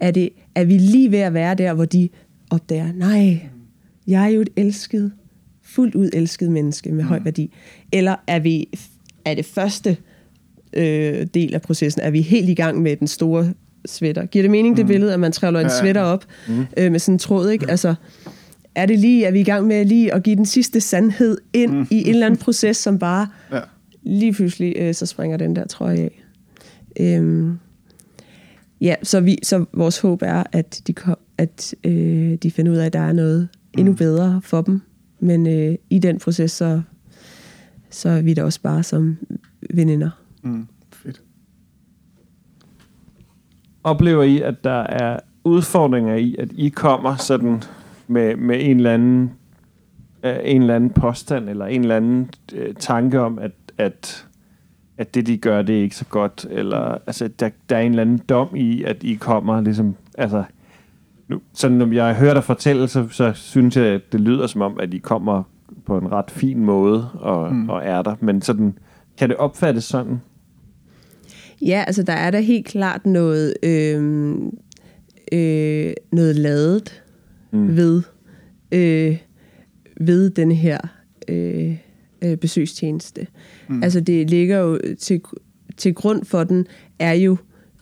Er, 0.00 0.10
det, 0.10 0.28
er 0.54 0.64
vi 0.64 0.78
lige 0.78 1.12
ved 1.12 1.18
at 1.18 1.34
være 1.34 1.54
der, 1.54 1.74
hvor 1.74 1.84
de 1.84 2.08
opdager, 2.50 2.92
nej, 2.94 3.40
jeg 4.06 4.24
er 4.24 4.28
jo 4.28 4.40
et 4.40 4.50
elsket, 4.56 5.12
fuldt 5.62 5.94
ud 5.94 6.10
elsket 6.12 6.50
menneske 6.50 6.92
med 6.92 7.02
mm. 7.02 7.08
høj 7.08 7.20
værdi. 7.24 7.52
Eller 7.92 8.16
er 8.26 8.38
vi 8.38 8.68
er 9.24 9.34
det 9.34 9.44
første 9.44 9.96
øh, 10.72 11.26
del 11.34 11.54
af 11.54 11.62
processen, 11.62 12.02
er 12.02 12.10
vi 12.10 12.20
helt 12.20 12.48
i 12.48 12.54
gang 12.54 12.82
med 12.82 12.96
den 12.96 13.06
store 13.06 13.52
sweater. 13.86 14.26
Giver 14.26 14.42
det 14.42 14.50
mening, 14.50 14.72
mm. 14.72 14.76
det 14.76 14.86
billede, 14.86 15.14
at 15.14 15.20
man 15.20 15.32
træller 15.32 15.60
en 15.60 15.70
sweater 15.80 16.00
op 16.00 16.24
mm. 16.48 16.66
øh, 16.76 16.92
med 16.92 17.00
sådan 17.00 17.14
en 17.14 17.18
tråd, 17.18 17.48
ikke? 17.48 17.70
Altså, 17.70 17.94
er 18.74 18.86
det 18.86 18.98
lige, 18.98 19.24
er 19.24 19.30
vi 19.30 19.40
i 19.40 19.44
gang 19.44 19.66
med 19.66 19.84
lige 19.84 20.14
at 20.14 20.22
give 20.22 20.36
den 20.36 20.46
sidste 20.46 20.80
sandhed 20.80 21.38
ind 21.52 21.72
mm. 21.72 21.86
i 21.90 22.00
en 22.00 22.08
eller 22.08 22.26
anden 22.26 22.40
proces, 22.40 22.76
som 22.76 22.98
bare 22.98 23.28
ja. 23.52 23.60
lige 24.02 24.32
pludselig, 24.32 24.74
øh, 24.78 24.94
så 24.94 25.06
springer 25.06 25.36
den 25.36 25.56
der 25.56 25.66
trøje 25.66 25.98
af. 25.98 26.24
Øhm, 27.00 27.58
ja, 28.80 28.94
så, 29.02 29.20
vi, 29.20 29.38
så 29.42 29.64
vores 29.72 29.98
håb 29.98 30.22
er, 30.22 30.42
at 30.52 30.82
de, 30.86 30.92
kom, 30.92 31.16
at, 31.38 31.74
øh, 31.84 32.34
de 32.34 32.50
finder 32.50 32.72
ud 32.72 32.76
af, 32.76 32.86
at 32.86 32.92
der 32.92 33.00
er 33.00 33.12
noget 33.12 33.48
mm. 33.52 33.80
endnu 33.80 33.94
bedre 33.94 34.40
for 34.44 34.62
dem. 34.62 34.80
Men 35.20 35.46
øh, 35.46 35.74
i 35.90 35.98
den 35.98 36.18
proces, 36.18 36.52
så, 36.52 36.80
så 37.90 38.08
er 38.08 38.22
vi 38.22 38.34
da 38.34 38.44
også 38.44 38.60
bare 38.62 38.82
som 38.82 39.16
veninder. 39.74 40.19
Mm. 40.42 40.68
Fedt. 40.92 41.22
Oplever 43.84 44.22
I, 44.22 44.40
at 44.40 44.64
der 44.64 44.80
er 44.80 45.20
udfordringer 45.44 46.14
i, 46.14 46.36
at 46.38 46.48
I 46.52 46.68
kommer 46.68 47.16
sådan 47.16 47.62
med, 48.08 48.36
med 48.36 48.58
en 48.60 48.76
eller 48.76 48.94
anden 48.94 49.32
øh, 50.22 50.36
en 50.44 50.60
eller 50.60 50.76
anden 50.76 50.90
påstand 50.90 51.48
eller 51.48 51.66
en 51.66 51.80
eller 51.80 51.96
anden 51.96 52.30
øh, 52.54 52.74
tanke 52.74 53.20
om, 53.20 53.38
at, 53.38 53.52
at, 53.78 54.26
at 54.98 55.14
det, 55.14 55.26
de 55.26 55.36
gør, 55.36 55.62
det 55.62 55.78
er 55.78 55.82
ikke 55.82 55.96
så 55.96 56.04
godt, 56.04 56.46
eller 56.50 56.98
altså, 57.06 57.28
der, 57.28 57.50
der 57.68 57.76
er 57.76 57.80
en 57.80 57.92
eller 57.92 58.02
anden 58.02 58.18
dom 58.28 58.56
i, 58.56 58.82
at 58.82 59.02
I 59.02 59.14
kommer 59.14 59.60
ligesom, 59.60 59.96
altså, 60.18 60.44
nu, 61.28 61.40
sådan 61.52 61.76
når 61.76 61.92
jeg 61.92 62.14
hører 62.14 62.34
dig 62.34 62.44
fortælle, 62.44 62.88
så, 62.88 63.08
så 63.08 63.32
synes 63.32 63.76
jeg, 63.76 63.84
at 63.84 64.12
det 64.12 64.20
lyder 64.20 64.46
som 64.46 64.60
om, 64.60 64.80
at 64.80 64.94
I 64.94 64.98
kommer 64.98 65.42
på 65.86 65.98
en 65.98 66.12
ret 66.12 66.30
fin 66.30 66.64
måde 66.64 67.10
og, 67.12 67.54
mm. 67.54 67.68
og 67.68 67.84
er 67.84 68.02
der, 68.02 68.16
men 68.20 68.42
sådan, 68.42 68.78
kan 69.18 69.28
det 69.28 69.36
opfattes 69.36 69.84
sådan? 69.84 70.20
Ja, 71.62 71.84
altså 71.86 72.02
der 72.02 72.12
er 72.12 72.30
der 72.30 72.40
helt 72.40 72.66
klart 72.66 73.06
noget, 73.06 73.54
øh, 73.62 74.36
øh, 75.32 75.92
noget 76.12 76.36
ladet 76.36 77.02
mm. 77.52 77.76
ved, 77.76 78.02
øh, 78.72 79.16
ved 80.00 80.30
den 80.30 80.52
her 80.52 80.78
øh, 81.28 81.76
øh, 82.22 82.36
besøgstjeneste. 82.36 83.26
Mm. 83.68 83.82
Altså 83.82 84.00
det 84.00 84.30
ligger 84.30 84.58
jo 84.58 84.78
til, 84.98 85.20
til 85.76 85.94
grund 85.94 86.24
for 86.24 86.44
den, 86.44 86.66
er 86.98 87.12
jo, 87.12 87.36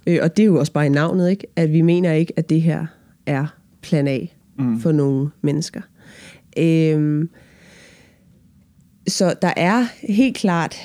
øh, 0.06 0.18
og 0.22 0.36
det 0.36 0.42
er 0.42 0.46
jo 0.46 0.58
også 0.58 0.72
bare 0.72 0.86
i 0.86 0.88
navnet, 0.88 1.30
ikke, 1.30 1.46
at 1.56 1.72
vi 1.72 1.80
mener 1.80 2.12
ikke, 2.12 2.32
at 2.36 2.48
det 2.48 2.62
her 2.62 2.86
er 3.26 3.46
plan 3.82 4.08
A 4.08 4.18
mm. 4.58 4.80
for 4.80 4.92
nogle 4.92 5.30
mennesker. 5.42 5.80
Øh, 6.58 7.28
så 9.08 9.34
der 9.42 9.52
er 9.56 9.86
helt 10.12 10.36
klart, 10.36 10.76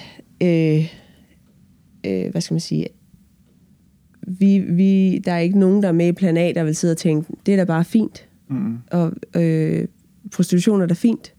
øh, 0.44 0.94
øh, 2.06 2.32
hvad 2.32 2.42
skal 2.42 2.54
man 2.54 2.62
sige, 2.62 2.88
vi, 4.28 4.60
vi, 4.60 5.18
der 5.18 5.32
er 5.32 5.40
ikke 5.40 5.60
nogen, 5.60 5.84
der 5.84 5.88
er 5.88 5.94
med 5.94 6.08
i 6.08 6.12
plan 6.12 6.38
A, 6.38 6.52
der 6.56 6.64
vil 6.64 6.76
sidde 6.76 6.92
og 6.92 6.98
tænke, 6.98 7.34
det 7.46 7.52
er 7.52 7.56
da 7.56 7.64
bare 7.64 7.86
fint. 7.86 8.28
Mm. 8.50 8.78
Og 8.92 9.14
øh, 9.36 9.88
prostitution 10.32 10.82
er 10.82 10.86
da 10.86 10.94
fint. 10.94 11.34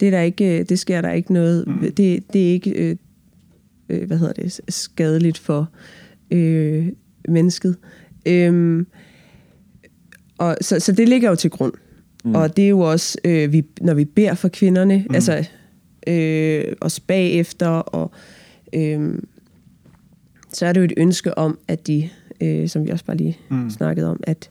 Det, 0.00 0.06
er 0.06 0.10
der 0.10 0.20
ikke, 0.20 0.64
det 0.64 0.78
sker 0.78 1.00
der 1.00 1.10
ikke 1.10 1.32
noget. 1.32 1.66
Mm. 1.66 1.92
Det, 1.92 2.32
det 2.32 2.48
er 2.48 2.52
ikke, 2.52 2.70
øh, 2.70 2.96
øh, 3.88 4.06
hvad 4.06 4.18
hedder 4.18 4.32
det, 4.32 4.60
skadeligt 4.68 5.38
for 5.38 5.70
øh, 6.30 6.88
mennesket. 7.28 7.76
Øhm, 8.26 8.86
og, 10.38 10.56
så, 10.60 10.80
så 10.80 10.92
det 10.92 11.08
ligger 11.08 11.28
jo 11.30 11.36
til 11.36 11.50
grund. 11.50 11.72
Mm. 12.24 12.34
Og 12.34 12.56
det 12.56 12.64
er 12.64 12.68
jo 12.68 12.80
også, 12.80 13.18
øh, 13.24 13.52
vi, 13.52 13.62
når 13.80 13.94
vi 13.94 14.04
beder 14.04 14.34
for 14.34 14.48
kvinderne, 14.48 15.04
mm. 15.08 15.14
altså 15.14 15.48
øh, 16.06 16.64
os 16.80 17.00
bagefter, 17.00 17.68
og 17.68 18.10
øh, 18.72 19.18
så 20.52 20.66
er 20.66 20.72
det 20.72 20.80
jo 20.80 20.84
et 20.84 20.92
ønske 20.96 21.38
om, 21.38 21.58
at 21.68 21.86
de, 21.86 22.08
øh, 22.40 22.68
som 22.68 22.84
vi 22.84 22.90
også 22.90 23.04
bare 23.04 23.16
lige 23.16 23.38
mm. 23.50 23.70
snakkede 23.70 24.10
om, 24.10 24.20
at 24.22 24.50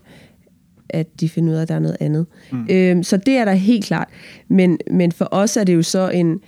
at 0.90 1.08
de 1.20 1.30
finder 1.30 1.54
ud 1.54 1.58
af, 1.58 1.62
at 1.62 1.68
der 1.68 1.76
er 1.76 1.80
noget 1.80 1.98
andet. 2.00 2.26
Mm. 2.52 2.68
Øhm, 2.70 3.04
så 3.04 3.18
det 3.18 3.34
er 3.34 3.46
der 3.46 3.54
helt 3.54 3.86
klart. 3.86 4.08
Men, 4.48 4.80
men 4.92 5.12
for 5.12 5.28
os 5.32 5.58
er 5.58 5.64
det 5.64 5.76
jo 5.76 5.84
så 5.84 6.10
en... 6.10 6.40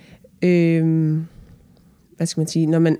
Øhm, 0.42 1.24
hvad 2.16 2.26
skal 2.26 2.40
man 2.40 2.46
sige? 2.46 2.66
Når 2.66 2.78
man... 2.78 2.96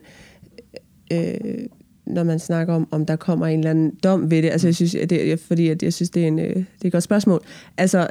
Øh, 1.12 1.66
når 2.06 2.24
man 2.24 2.38
snakker 2.38 2.74
om, 2.74 2.88
om 2.90 3.06
der 3.06 3.16
kommer 3.16 3.46
en 3.46 3.58
eller 3.58 3.70
anden 3.70 3.94
dom 4.04 4.30
ved 4.30 4.42
det. 4.42 4.50
Altså, 4.50 4.66
jeg 4.66 4.74
synes, 4.74 4.96
det, 5.10 5.40
fordi 5.40 5.68
at 5.68 5.82
jeg 5.82 5.92
synes, 5.92 6.10
det 6.10 6.22
er, 6.22 6.26
en, 6.28 6.38
øh, 6.38 6.54
det 6.56 6.64
er 6.82 6.86
et 6.86 6.92
godt 6.92 7.04
spørgsmål. 7.04 7.40
Altså, 7.76 8.08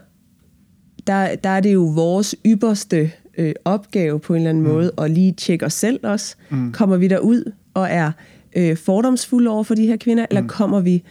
der, 1.08 1.36
der 1.36 1.50
er 1.50 1.60
det 1.60 1.74
jo 1.74 1.82
vores 1.82 2.36
ypperste 2.46 3.12
øh, 3.38 3.54
opgave 3.66 4.20
på 4.20 4.34
en 4.34 4.38
eller 4.38 4.50
anden 4.50 4.64
mm. 4.64 4.70
måde 4.70 4.92
at 4.98 5.12
lige 5.12 5.32
tjekke 5.32 5.66
os 5.66 5.74
selv 5.74 6.00
også. 6.04 6.36
Mm. 6.50 6.72
Kommer 6.72 6.98
vi 6.98 7.08
derud 7.08 7.52
og 7.74 7.88
er 7.90 8.12
øh, 8.56 8.78
fordomsfulde 8.78 9.50
over 9.50 9.64
for 9.64 9.76
de 9.76 9.88
her 9.88 9.98
kvinder, 9.98 10.24
mm. 10.24 10.38
eller 10.38 10.48
kommer 10.48 10.80
vi 10.80 11.04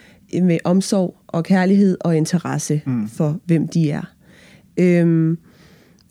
med 0.43 0.59
omsorg 0.65 1.17
og 1.27 1.45
kærlighed 1.45 1.97
og 2.01 2.17
interesse 2.17 2.83
mm. 2.87 3.09
for, 3.09 3.41
hvem 3.45 3.69
de 3.69 3.91
er. 3.91 4.03
Øhm, 4.77 5.39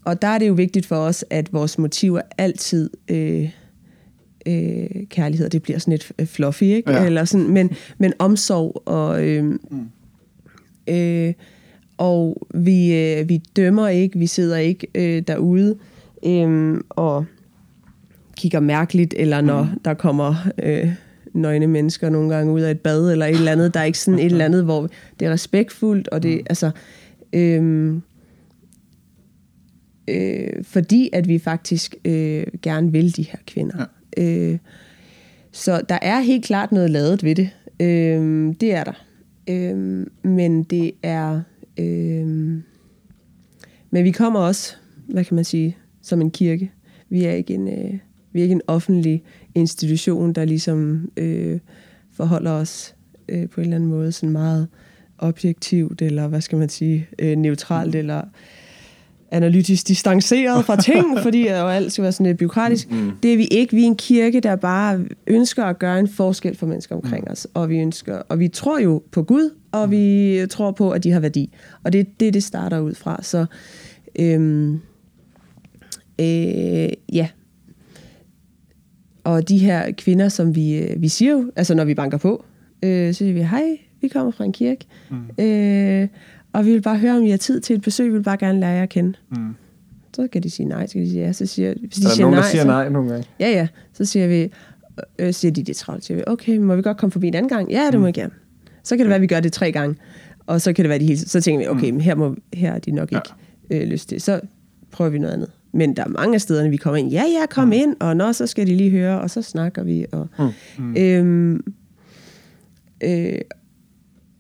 og 0.05 0.21
der 0.21 0.27
er 0.27 0.37
det 0.37 0.47
jo 0.47 0.53
vigtigt 0.53 0.85
for 0.85 0.95
os, 0.95 1.25
at 1.29 1.53
vores 1.53 1.77
motiver 1.77 2.21
altid 2.37 2.89
øh, 3.07 3.49
øh, 4.47 4.87
kærlighed, 5.09 5.49
det 5.49 5.61
bliver 5.61 5.79
sådan 5.79 5.91
lidt 5.91 6.11
øh, 6.19 6.27
fluffy, 6.27 6.63
ikke? 6.63 6.91
Ja. 6.91 7.05
Eller 7.05 7.25
sådan, 7.25 7.47
men, 7.49 7.71
men 7.97 8.13
omsorg 8.19 8.81
og... 8.85 9.27
Øh, 9.27 9.43
mm. 9.43 9.89
øh, 10.89 11.33
og 11.97 12.47
vi, 12.53 12.95
øh, 12.95 13.29
vi 13.29 13.37
dømmer 13.55 13.87
ikke, 13.87 14.19
vi 14.19 14.27
sidder 14.27 14.57
ikke 14.57 14.87
øh, 14.95 15.23
derude 15.27 15.77
øh, 16.25 16.77
og 16.89 17.25
kigger 18.37 18.59
mærkeligt, 18.59 19.13
eller 19.17 19.41
når 19.41 19.63
mm. 19.63 19.79
der 19.85 19.93
kommer 19.93 20.35
øh, 20.63 20.91
nøgne 21.33 21.67
mennesker 21.67 22.09
nogle 22.09 22.35
gange 22.35 22.53
ud 22.53 22.61
af 22.61 22.71
et 22.71 22.79
bad, 22.79 23.11
eller 23.11 23.25
et 23.25 23.35
eller 23.35 23.51
andet. 23.51 23.73
Der 23.73 23.79
er 23.79 23.83
ikke 23.83 23.99
sådan 23.99 24.19
et 24.19 24.25
eller 24.25 24.45
andet, 24.45 24.63
hvor 24.63 24.89
det 25.19 25.27
er 25.27 25.31
respektfuldt, 25.31 26.07
og 26.07 26.23
det 26.23 26.35
mm. 26.35 26.45
altså... 26.49 26.71
Øhm, 27.33 28.01
øh, 30.07 30.63
fordi 30.63 31.09
at 31.13 31.27
vi 31.27 31.39
faktisk 31.39 31.95
øh, 32.05 32.43
gerne 32.61 32.91
vil 32.91 33.15
de 33.15 33.23
her 33.23 33.39
kvinder. 33.47 33.85
Ja. 34.17 34.23
Øh, 34.23 34.57
så 35.51 35.81
der 35.89 35.99
er 36.01 36.19
helt 36.19 36.45
klart 36.45 36.71
noget 36.71 36.89
lavet 36.89 37.23
ved 37.23 37.35
det. 37.35 37.49
Øh, 37.79 38.53
det 38.61 38.73
er 38.73 38.83
der. 38.83 39.05
Øh, 39.49 40.05
men 40.23 40.63
det 40.63 40.91
er... 41.03 41.41
Øh, 41.79 42.27
men 43.91 44.03
vi 44.03 44.11
kommer 44.11 44.39
også, 44.39 44.75
hvad 45.07 45.23
kan 45.23 45.35
man 45.35 45.43
sige, 45.43 45.77
som 46.01 46.21
en 46.21 46.31
kirke. 46.31 46.71
Vi 47.09 47.23
er 47.23 47.31
ikke 47.31 47.53
en, 47.53 47.67
øh, 47.67 47.99
vi 48.37 48.41
er 48.41 48.43
ikke 48.43 48.53
en 48.53 48.61
offentlig 48.67 49.23
institution, 49.55 50.33
der 50.33 50.45
ligesom 50.45 51.09
øh, 51.17 51.59
forholder 52.13 52.51
os 52.51 52.95
øh, 53.29 53.49
på 53.49 53.61
en 53.61 53.63
eller 53.63 53.75
anden 53.75 53.89
måde 53.89 54.11
sådan 54.11 54.29
meget 54.29 54.67
objektivt, 55.17 56.01
eller 56.01 56.27
hvad 56.27 56.41
skal 56.41 56.57
man 56.57 56.69
sige, 56.69 57.07
øh, 57.19 57.35
neutralt, 57.35 57.93
mm. 57.93 57.99
eller 57.99 58.21
analytisk 59.31 59.87
distanceret 59.87 60.65
fra 60.65 60.75
ting, 60.75 61.05
fordi 61.23 61.47
og 61.47 61.75
alt 61.75 61.91
skal 61.91 62.01
være 62.01 62.11
sådan 62.11 62.25
lidt 62.25 62.37
byråkratisk. 62.37 62.91
Mm. 62.91 63.11
Det 63.23 63.33
er 63.33 63.37
vi 63.37 63.45
ikke. 63.45 63.75
Vi 63.75 63.81
er 63.81 63.87
en 63.87 63.95
kirke, 63.95 64.39
der 64.39 64.55
bare 64.55 65.05
ønsker 65.27 65.63
at 65.63 65.79
gøre 65.79 65.99
en 65.99 66.07
forskel 66.07 66.57
for 66.57 66.65
mennesker 66.65 66.95
omkring 66.95 67.25
mm. 67.27 67.31
os. 67.31 67.47
Og 67.53 67.69
vi 67.69 67.77
ønsker, 67.79 68.15
og 68.29 68.39
vi 68.39 68.47
tror 68.47 68.79
jo 68.79 69.03
på 69.11 69.23
Gud, 69.23 69.49
og 69.71 69.85
mm. 69.85 69.91
vi 69.91 70.41
tror 70.49 70.71
på, 70.71 70.91
at 70.91 71.03
de 71.03 71.11
har 71.11 71.19
værdi. 71.19 71.53
Og 71.83 71.93
det 71.93 71.99
er 71.99 72.05
det, 72.19 72.33
det 72.33 72.43
starter 72.43 72.79
ud 72.79 72.93
fra. 72.93 73.19
Så 73.23 73.45
Øhm, 74.19 74.73
øh, 76.19 76.89
ja. 77.13 77.27
Og 79.27 79.49
de 79.49 79.57
her 79.57 79.91
kvinder, 79.91 80.29
som 80.29 80.55
vi, 80.55 80.77
øh, 80.77 81.01
vi 81.01 81.07
siger 81.07 81.31
jo, 81.31 81.51
altså 81.55 81.75
når 81.75 81.85
vi 81.85 81.93
banker 81.93 82.17
på, 82.17 82.45
øh, 82.83 83.13
så 83.13 83.17
siger 83.17 83.33
vi, 83.33 83.41
hej, 83.41 83.77
vi 84.01 84.07
kommer 84.07 84.31
fra 84.31 84.43
en 84.43 84.51
kirke, 84.51 84.85
mm. 85.09 85.43
øh, 85.45 86.07
og 86.53 86.65
vi 86.65 86.71
vil 86.71 86.81
bare 86.81 86.97
høre, 86.97 87.17
om 87.17 87.23
I 87.23 87.29
har 87.29 87.37
tid 87.37 87.61
til 87.61 87.75
et 87.75 87.81
besøg, 87.81 88.07
vi 88.07 88.13
vil 88.13 88.23
bare 88.23 88.37
gerne 88.37 88.59
lære 88.59 88.69
jer 88.69 88.83
at 88.83 88.89
kende. 88.89 89.13
Mm. 89.31 89.55
Så 90.15 90.27
kan 90.31 90.43
de 90.43 90.49
sige 90.49 90.65
nej, 90.65 90.87
så 90.87 90.93
kan 90.93 91.01
de 91.01 91.09
sige 91.09 91.21
ja. 91.21 91.33
Så 91.33 91.45
siger, 91.45 91.73
hvis 91.79 91.95
de 91.95 92.01
er 92.01 92.07
der 92.07 92.15
siger 92.15 92.25
nogen, 92.25 92.35
nej, 92.35 92.43
der 92.43 92.49
siger 92.49 92.61
så, 92.61 92.67
nej 92.67 92.89
nogle 92.89 93.09
gange? 93.09 93.27
Ja, 93.39 93.49
ja. 93.49 93.67
Så 93.93 94.05
siger 94.05 94.27
vi, 94.27 94.51
øh, 95.19 95.33
siger 95.33 95.51
de, 95.51 95.63
det 95.63 95.69
er 95.69 95.73
travlt. 95.73 96.05
Siger 96.05 96.17
vi, 96.17 96.23
okay, 96.27 96.57
må 96.57 96.75
vi 96.75 96.81
godt 96.81 96.97
komme 96.97 97.11
forbi 97.11 97.27
en 97.27 97.35
anden 97.35 97.49
gang? 97.49 97.71
Ja, 97.71 97.89
det 97.91 97.99
må 97.99 98.07
mm. 98.07 98.13
gerne. 98.13 98.33
Så 98.83 98.97
kan 98.97 99.03
det 99.03 99.09
være, 99.09 99.15
at 99.15 99.21
vi 99.21 99.27
gør 99.27 99.39
det 99.39 99.53
tre 99.53 99.71
gange. 99.71 99.95
Og 100.45 100.61
så 100.61 100.73
kan 100.73 100.83
det 100.83 100.89
være, 100.89 100.99
de 100.99 101.05
hele 101.05 101.17
Så 101.17 101.41
tænker 101.41 101.59
vi, 101.59 101.67
okay, 101.67 101.91
mm. 101.91 101.99
her, 101.99 102.15
må, 102.15 102.35
her 102.53 102.73
er 102.73 102.79
de 102.79 102.91
nok 102.91 103.11
ikke 103.11 103.29
ja. 103.69 103.81
øh, 103.81 103.87
lyst 103.87 104.09
til. 104.09 104.21
Så 104.21 104.41
prøver 104.91 105.09
vi 105.09 105.19
noget 105.19 105.33
andet. 105.33 105.49
Men 105.71 105.95
der 105.95 106.03
er 106.03 106.07
mange 106.07 106.35
af 106.35 106.41
stederne, 106.41 106.69
vi 106.69 106.77
kommer 106.77 106.97
ind. 106.97 107.11
Ja, 107.11 107.23
ja, 107.39 107.45
kom 107.49 107.67
mm. 107.67 107.71
ind. 107.71 107.95
Og 107.99 108.17
nå, 108.17 108.33
så 108.33 108.47
skal 108.47 108.67
de 108.67 108.75
lige 108.75 108.89
høre, 108.89 109.21
og 109.21 109.29
så 109.29 109.41
snakker 109.41 109.83
vi. 109.83 110.05
Og, 110.11 110.27
mm. 110.39 110.49
Mm. 110.77 110.95
Øhm, 110.97 111.63
øh, 113.03 113.37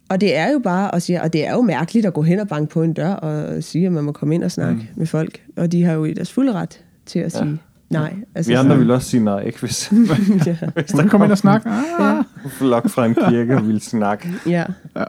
og 0.09 0.21
det 0.21 0.35
er 0.35 0.51
jo 0.51 0.59
bare 0.59 0.95
at 0.95 1.01
sige, 1.01 1.21
og 1.21 1.33
det 1.33 1.47
er 1.47 1.51
jo 1.51 1.61
mærkeligt 1.61 2.05
at 2.05 2.13
gå 2.13 2.21
hen 2.21 2.39
og 2.39 2.47
banke 2.47 2.73
på 2.73 2.83
en 2.83 2.93
dør 2.93 3.13
og 3.13 3.63
sige, 3.63 3.85
at 3.85 3.91
man 3.91 4.03
må 4.03 4.11
komme 4.11 4.35
ind 4.35 4.43
og 4.43 4.51
snakke 4.51 4.75
mm. 4.75 4.99
med 4.99 5.05
folk. 5.05 5.41
Og 5.57 5.71
de 5.71 5.83
har 5.83 5.93
jo 5.93 6.05
i 6.05 6.13
deres 6.13 6.33
fulde 6.33 6.53
ret 6.53 6.83
til 7.05 7.19
at 7.19 7.31
sige 7.31 7.59
nej. 7.89 8.13
Altså, 8.35 8.51
Vi 8.51 8.55
andre 8.55 8.75
så... 8.75 8.77
vil 8.77 8.91
også 8.91 9.09
sige 9.09 9.23
nej, 9.23 9.43
ikke? 9.43 9.59
Hvis, 9.59 9.91
ja. 10.45 10.55
hvis 10.73 10.85
der 10.85 11.07
kommer 11.07 11.25
ind 11.25 11.31
og 11.31 11.37
snakke. 11.37 11.69
Ah. 11.69 11.83
Ja. 11.99 12.21
Flok 12.49 12.89
fra 12.89 13.05
en 13.05 13.15
kirke 13.15 13.55
og 13.55 13.67
vil 13.67 13.81
snakke. 13.81 14.29
Ja. 14.45 14.63
ja. 14.95 15.03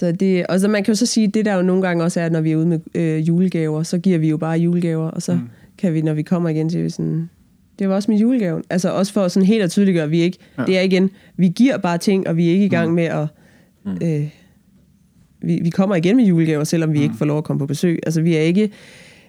Så 0.00 0.12
det, 0.12 0.46
og 0.46 0.60
så 0.60 0.68
man 0.68 0.84
kan 0.84 0.92
jo 0.92 0.96
så 0.96 1.06
sige, 1.06 1.26
det 1.26 1.44
der 1.44 1.54
jo 1.54 1.62
nogle 1.62 1.82
gange 1.82 2.04
også 2.04 2.20
er, 2.20 2.26
at 2.26 2.32
når 2.32 2.40
vi 2.40 2.52
er 2.52 2.56
ude 2.56 2.66
med 2.66 2.80
øh, 2.94 3.28
julegaver, 3.28 3.82
så 3.82 3.98
giver 3.98 4.18
vi 4.18 4.28
jo 4.28 4.36
bare 4.36 4.58
julegaver, 4.58 5.10
og 5.10 5.22
så 5.22 5.34
mm. 5.34 5.40
kan 5.78 5.94
vi, 5.94 6.02
når 6.02 6.14
vi 6.14 6.22
kommer 6.22 6.48
igen 6.48 6.68
til 6.68 6.92
sådan, 6.92 7.30
det 7.78 7.88
var 7.88 7.94
også 7.94 8.10
med 8.10 8.18
julegaven. 8.18 8.64
Altså 8.70 8.90
også 8.90 9.12
for 9.12 9.28
sådan 9.28 9.46
helt 9.46 9.62
at 9.62 9.70
tydeliggøre, 9.70 10.04
at 10.04 10.10
vi 10.10 10.20
ikke, 10.20 10.38
ja. 10.58 10.64
det 10.64 10.78
er 10.78 10.82
igen, 10.82 11.10
vi 11.36 11.48
giver 11.48 11.78
bare 11.78 11.98
ting, 11.98 12.28
og 12.28 12.36
vi 12.36 12.48
er 12.48 12.52
ikke 12.52 12.64
i 12.64 12.68
gang 12.68 12.88
mm. 12.88 12.94
med 12.94 13.04
at, 13.04 13.26
mm. 13.84 13.98
øh, 14.02 14.28
vi, 15.42 15.60
vi 15.62 15.70
kommer 15.70 15.96
igen 15.96 16.16
med 16.16 16.24
julegaver, 16.24 16.64
selvom 16.64 16.92
vi 16.92 16.98
mm. 16.98 17.02
ikke 17.02 17.14
får 17.14 17.24
lov 17.24 17.38
at 17.38 17.44
komme 17.44 17.58
på 17.58 17.66
besøg. 17.66 17.98
Altså 18.06 18.22
vi 18.22 18.36
er 18.36 18.40
ikke, 18.40 18.70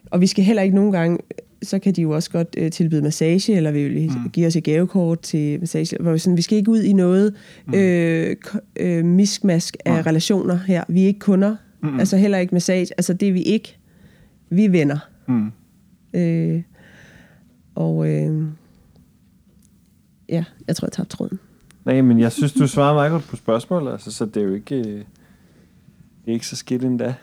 og 0.06 0.22
vi 0.22 0.28
skal 0.28 0.44
heller 0.44 0.62
ikke 0.62 0.76
nogen 0.76 0.92
gange, 0.92 1.18
så 1.64 1.80
kan 1.80 1.94
de 1.94 2.02
jo 2.02 2.12
også 2.12 2.32
godt 2.32 2.56
øh, 2.58 2.72
tilbyde 2.72 3.02
massage, 3.02 3.56
eller 3.56 3.72
vi 3.72 3.88
vil 3.88 4.10
mm. 4.10 4.30
give 4.30 4.48
os 4.48 4.56
et 4.56 4.64
gavekort 4.64 5.20
til 5.20 5.60
massage. 5.60 5.98
Hvor 6.00 6.12
vi, 6.12 6.20
sådan, 6.20 6.38
vi 6.38 6.42
skal 6.42 6.58
ikke 6.58 6.72
ud 6.72 6.82
i 6.82 6.94
noget 6.94 7.34
mm. 7.66 7.74
øh, 7.74 8.36
øh, 8.76 9.06
miskmask 9.06 9.78
af 9.86 9.94
mm. 9.94 10.02
relationer 10.02 10.60
her. 10.68 10.84
Vi 10.88 11.04
er 11.04 11.08
ikke 11.08 11.20
kunder, 11.20 11.56
mm. 11.84 12.00
altså 12.00 12.18
heller 12.18 12.38
ikke 12.38 12.56
massage. 12.56 12.88
Altså 12.98 13.14
det 13.14 13.28
er 13.28 13.34
vi 13.34 13.42
ikke. 13.42 13.78
Vi 14.50 14.66
er 14.66 14.70
venner. 14.70 14.98
Mm. 15.28 15.52
Øh, 16.14 16.62
og 17.76 18.10
øh, 18.10 18.46
ja, 20.30 20.44
jeg 20.68 20.76
tror, 20.76 20.86
jeg 20.86 20.92
tabte 20.92 21.18
tråden. 21.18 21.40
Nej, 21.86 22.02
men 22.02 22.20
jeg 22.20 22.32
synes, 22.32 22.54
du 22.54 22.68
svarer 22.68 22.94
meget 22.94 23.12
godt 23.12 23.24
på 23.24 23.36
spørgsmålet, 23.36 23.92
altså, 23.92 24.12
så 24.12 24.26
det 24.26 24.38
er 24.38 24.46
jo 24.46 24.54
ikke, 24.54 24.76
øh, 24.76 24.86
det 24.86 26.28
er 26.28 26.32
ikke 26.32 26.48
så 26.48 26.56
skidt 26.56 26.84
endda. 26.84 27.14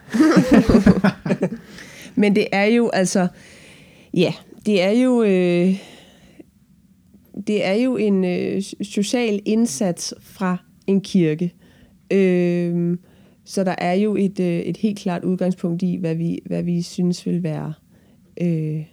men 2.20 2.34
det 2.34 2.46
er 2.52 2.64
jo 2.64 2.88
altså, 2.88 3.28
ja, 4.14 4.32
det 4.66 4.82
er 4.82 4.90
jo, 4.90 5.22
øh, 5.22 5.74
det 7.46 7.64
er 7.64 7.72
jo 7.72 7.96
en 7.96 8.24
øh, 8.24 8.62
social 8.82 9.40
indsats 9.44 10.14
fra 10.20 10.56
en 10.86 11.00
kirke. 11.00 11.54
Øh, 12.12 12.96
så 13.44 13.64
der 13.64 13.74
er 13.78 13.94
jo 13.94 14.16
et, 14.16 14.40
øh, 14.40 14.58
et 14.58 14.76
helt 14.76 14.98
klart 14.98 15.24
udgangspunkt 15.24 15.82
i, 15.82 15.96
hvad 15.96 16.14
vi, 16.14 16.38
hvad 16.46 16.62
vi 16.62 16.82
synes 16.82 17.26
vil 17.26 17.42
være 17.42 17.72
øh, 18.40 18.84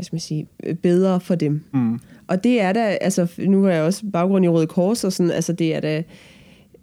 hvad 0.00 0.04
skal 0.04 0.14
man 0.14 0.20
sige, 0.20 0.46
bedre 0.82 1.20
for 1.20 1.34
dem. 1.34 1.60
Mm. 1.74 1.98
Og 2.26 2.44
det 2.44 2.60
er 2.60 2.72
da, 2.72 2.80
altså 3.00 3.26
nu 3.38 3.62
har 3.62 3.70
jeg 3.70 3.82
også 3.82 4.06
baggrund 4.12 4.44
i 4.44 4.48
Røde 4.48 4.66
Kors, 4.66 5.04
og 5.04 5.12
sådan, 5.12 5.32
altså 5.32 5.52
det 5.52 5.74
er 5.74 5.80
da, 5.80 6.02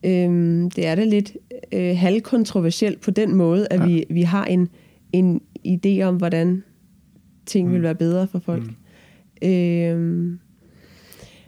øhm, 0.04 0.72
det 0.72 0.88
er 0.88 0.96
da 0.96 1.04
lidt 1.04 1.38
øh, 1.72 1.98
halvkontroversielt 1.98 3.02
på 3.02 3.12
den 3.12 3.36
måde, 3.36 3.68
at 3.72 3.80
ja. 3.80 3.86
vi, 3.86 4.06
vi 4.10 4.22
har 4.22 4.46
en, 4.46 4.70
en 5.14 5.42
idé 5.68 6.04
om, 6.04 6.16
hvordan 6.16 6.64
ting 7.46 7.68
mm. 7.68 7.74
vil 7.74 7.82
være 7.82 7.96
bedre 7.96 8.28
for 8.28 8.40
folk. 8.40 8.64
Mm. 8.64 9.48
Øhm, 9.48 10.40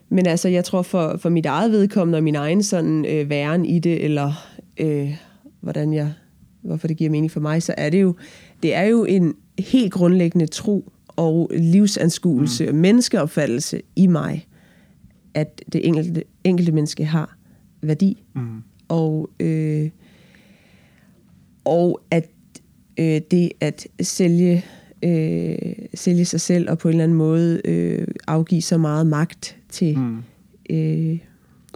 men 0.10 0.25
altså, 0.25 0.49
jeg 0.49 0.65
tror 0.65 0.82
for, 0.82 1.17
for 1.17 1.29
mit 1.29 1.45
eget 1.45 1.71
vedkommende 1.71 2.17
og 2.17 2.23
min 2.23 2.36
egen 2.36 2.63
sådan 2.63 3.05
øh, 3.05 3.29
væren 3.29 3.65
i 3.65 3.79
det, 3.79 4.03
eller 4.03 4.34
øh, 4.79 5.15
hvordan 5.60 5.93
jeg, 5.93 6.13
hvorfor 6.62 6.88
det 6.88 6.97
giver 6.97 7.10
mening 7.10 7.32
for 7.32 7.39
mig, 7.39 7.63
så 7.63 7.73
er 7.77 7.89
det 7.89 8.01
jo, 8.01 8.15
det 8.63 8.75
er 8.75 8.84
jo 8.84 9.05
en 9.05 9.36
helt 9.60 9.93
grundlæggende 9.93 10.47
tro 10.47 10.91
og 11.08 11.51
livsanskuelse 11.53 12.63
mm. 12.63 12.69
og 12.69 12.75
menneskeopfattelse 12.75 13.82
i 13.95 14.08
mig, 14.08 14.47
at 15.34 15.62
det 15.73 15.88
enkelte, 15.88 16.23
enkelte 16.43 16.71
menneske 16.71 17.05
har 17.05 17.38
værdi. 17.82 18.23
Mm. 18.36 18.63
Og, 18.88 19.29
øh, 19.39 19.89
og 21.65 22.01
at 22.12 22.29
øh, 22.99 23.21
det 23.31 23.51
at 23.59 23.88
sælge, 24.01 24.65
øh, 25.03 25.55
sælge 25.93 26.25
sig 26.25 26.41
selv 26.41 26.69
og 26.69 26.77
på 26.77 26.88
en 26.88 26.93
eller 26.93 27.03
anden 27.03 27.17
måde 27.17 27.62
øh, 27.65 28.07
afgive 28.27 28.62
så 28.62 28.77
meget 28.77 29.07
magt 29.07 29.57
til 29.69 29.97
mm. 29.97 30.17
øh, 30.69 31.19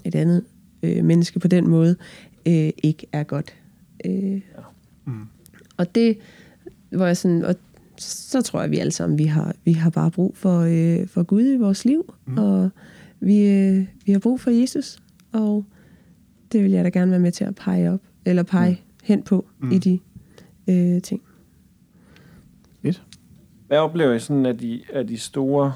et 0.06 0.16
andet 0.16 0.44
øh, 0.84 1.06
menneske 1.06 1.40
på 1.40 1.48
den 1.48 1.68
måde, 1.68 1.96
øh, 2.46 2.70
ikke 2.84 3.08
er 3.12 3.24
godt. 3.24 3.54
Øh, 4.06 4.42
mm. 5.06 5.14
Og 5.78 5.96
det 5.96 6.18
var 6.92 7.08
jeg 7.08 7.18
sådan, 7.18 7.46
og 7.46 7.56
så 7.98 8.42
tror 8.42 8.60
jeg, 8.60 8.66
at 8.66 8.72
vi 8.72 8.78
alle 8.78 8.92
sammen 8.92 9.20
vi 9.20 9.24
har, 9.24 9.56
vi 9.66 9.74
har 9.74 9.90
bare 9.90 10.12
brug 10.12 10.38
for, 10.38 10.60
øh, 10.60 11.08
for 11.08 11.24
Gud 11.24 11.54
i 11.54 11.58
vores 11.58 11.86
liv, 11.86 12.14
mm. 12.26 12.38
og 12.38 12.70
vi, 13.20 13.46
øh, 13.46 13.86
vi 14.06 14.12
har 14.12 14.20
brug 14.20 14.40
for 14.40 14.52
Jesus, 14.52 14.98
og 15.32 15.66
det 16.52 16.64
vil 16.64 16.72
jeg 16.72 16.84
da 16.84 16.90
gerne 16.90 17.12
være 17.12 17.20
med 17.20 17.32
til 17.32 17.44
at 17.44 17.56
pege 17.56 17.92
op, 17.92 18.02
eller 18.26 18.44
pege 18.44 18.72
mm. 18.72 18.78
hen 19.04 19.24
på 19.24 19.46
mm. 19.60 19.72
i 19.72 19.78
de 19.78 20.00
øh, 20.70 21.02
ting. 21.02 21.22
Fedt. 22.82 23.04
Hvad 23.68 23.78
oplever 23.78 24.14
I 24.14 24.20
sådan 24.20 24.46
af 24.46 24.58
de, 24.58 24.82
af 24.94 25.08
de 25.08 25.18
store, 25.18 25.74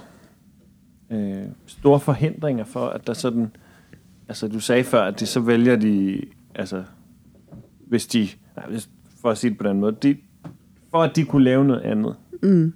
øh, 1.12 1.44
store 1.66 2.00
forhindringer 2.00 2.64
for, 2.64 2.88
at 2.88 3.08
der 3.08 3.14
sådan, 3.14 3.52
altså 4.28 4.48
du 4.48 4.60
sagde 4.60 4.84
før, 4.84 5.02
at 5.02 5.20
de 5.20 5.26
så 5.26 5.40
vælger 5.40 5.76
de, 5.76 6.22
altså 6.56 6.84
hvis 7.88 8.08
de, 8.08 8.28
for 9.22 9.30
at 9.30 9.38
sige 9.38 9.52
det 9.52 9.58
på 9.58 9.68
den 9.68 9.80
måde, 9.80 9.96
de, 10.04 10.18
for 10.92 11.04
at 11.04 11.16
de 11.16 11.26
kunne 11.26 11.44
lave 11.44 11.66
noget 11.66 11.82
andet. 11.82 12.16
Mm. 12.44 12.74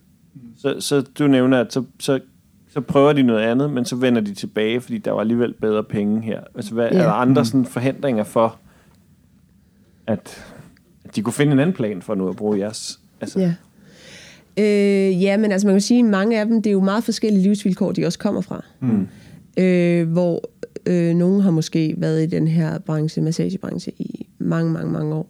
Så, 0.55 0.79
så 0.79 1.01
du 1.01 1.27
nævner, 1.27 1.59
at 1.59 1.73
så, 1.73 1.83
så, 1.99 2.19
så 2.67 2.81
prøver 2.81 3.13
de 3.13 3.23
noget 3.23 3.41
andet, 3.41 3.69
men 3.69 3.85
så 3.85 3.95
vender 3.95 4.21
de 4.21 4.33
tilbage, 4.33 4.81
fordi 4.81 4.97
der 4.97 5.11
var 5.11 5.19
alligevel 5.19 5.53
bedre 5.53 5.83
penge 5.83 6.21
her. 6.21 6.41
Altså, 6.55 6.73
hvad, 6.73 6.89
ja. 6.91 6.97
er 6.97 7.03
der 7.03 7.11
andre 7.11 7.41
mm. 7.41 7.45
sådan 7.45 7.65
forhindringer 7.65 8.23
for, 8.23 8.59
at 10.07 10.50
de 11.15 11.21
kunne 11.21 11.33
finde 11.33 11.53
en 11.53 11.59
anden 11.59 11.75
plan 11.75 12.01
for 12.01 12.15
nu 12.15 12.29
at 12.29 12.35
bruge 12.35 12.59
jeres? 12.59 12.99
Altså. 13.21 13.39
Ja. 13.39 13.53
Øh, 14.57 15.23
ja, 15.23 15.37
men 15.37 15.51
altså 15.51 15.67
man 15.67 15.73
kan 15.73 15.81
sige, 15.81 15.99
at 15.99 16.05
mange 16.05 16.39
af 16.39 16.45
dem, 16.45 16.61
det 16.61 16.69
er 16.69 16.73
jo 16.73 16.81
meget 16.81 17.03
forskellige 17.03 17.43
livsvilkår, 17.43 17.91
de 17.91 18.05
også 18.05 18.19
kommer 18.19 18.41
fra. 18.41 18.65
Mm. 18.79 19.07
Øh, 19.57 20.11
hvor 20.11 20.49
øh, 20.85 21.15
nogen 21.15 21.41
har 21.41 21.51
måske 21.51 21.95
været 21.97 22.23
i 22.23 22.25
den 22.25 22.47
her 22.47 22.79
branche, 22.79 23.21
massagebranche, 23.21 23.91
i 23.99 24.27
mange, 24.39 24.71
mange, 24.71 24.91
mange 24.91 25.15
år. 25.15 25.29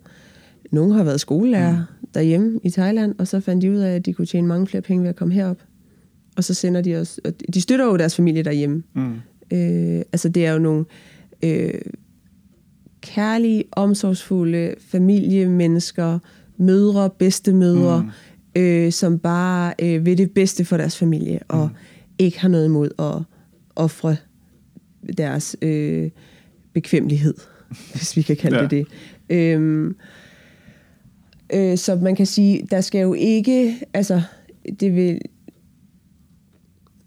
Nogle 0.71 0.93
har 0.93 1.03
været 1.03 1.19
skolelærer, 1.19 1.71
mm 1.71 2.01
derhjemme 2.13 2.59
i 2.63 2.69
Thailand, 2.69 3.15
og 3.17 3.27
så 3.27 3.39
fandt 3.39 3.61
de 3.61 3.71
ud 3.71 3.77
af, 3.77 3.95
at 3.95 4.05
de 4.05 4.13
kunne 4.13 4.25
tjene 4.25 4.47
mange 4.47 4.67
flere 4.67 4.81
penge 4.81 5.03
ved 5.03 5.09
at 5.09 5.15
komme 5.15 5.33
herop. 5.33 5.57
Og 6.35 6.43
så 6.43 6.53
sender 6.53 6.81
de 6.81 6.95
os... 6.95 7.19
Og 7.25 7.33
de 7.53 7.61
støtter 7.61 7.85
jo 7.85 7.97
deres 7.97 8.15
familie 8.15 8.43
derhjemme. 8.43 8.83
Mm. 8.93 9.13
Øh, 9.51 10.01
altså, 10.11 10.29
det 10.29 10.45
er 10.45 10.51
jo 10.53 10.59
nogle 10.59 10.85
øh, 11.43 11.73
kærlige, 13.01 13.63
omsorgsfulde 13.71 14.75
familiemennesker, 14.79 16.19
mødre, 16.57 17.09
bedstemødre, 17.09 18.01
mm. 18.55 18.61
øh, 18.61 18.91
som 18.91 19.19
bare 19.19 19.73
øh, 19.81 20.05
vil 20.05 20.17
det 20.17 20.31
bedste 20.31 20.65
for 20.65 20.77
deres 20.77 20.97
familie, 20.97 21.39
og 21.47 21.67
mm. 21.67 21.75
ikke 22.19 22.39
har 22.39 22.49
noget 22.49 22.65
imod 22.65 22.89
at 22.99 23.23
ofre 23.75 24.15
deres 25.17 25.55
øh, 25.61 26.09
bekvemmelighed, 26.73 27.33
hvis 27.93 28.17
vi 28.17 28.21
kan 28.21 28.37
kalde 28.37 28.57
ja. 28.57 28.63
det 28.63 28.71
det. 28.71 28.87
Øh, 29.29 29.91
Øh, 31.53 31.77
så 31.77 31.95
man 31.95 32.15
kan 32.15 32.25
sige, 32.25 32.67
der 32.71 32.81
skal 32.81 33.01
jo 33.01 33.13
ikke, 33.13 33.79
altså, 33.93 34.21
det 34.79 34.95
vil, 34.95 35.19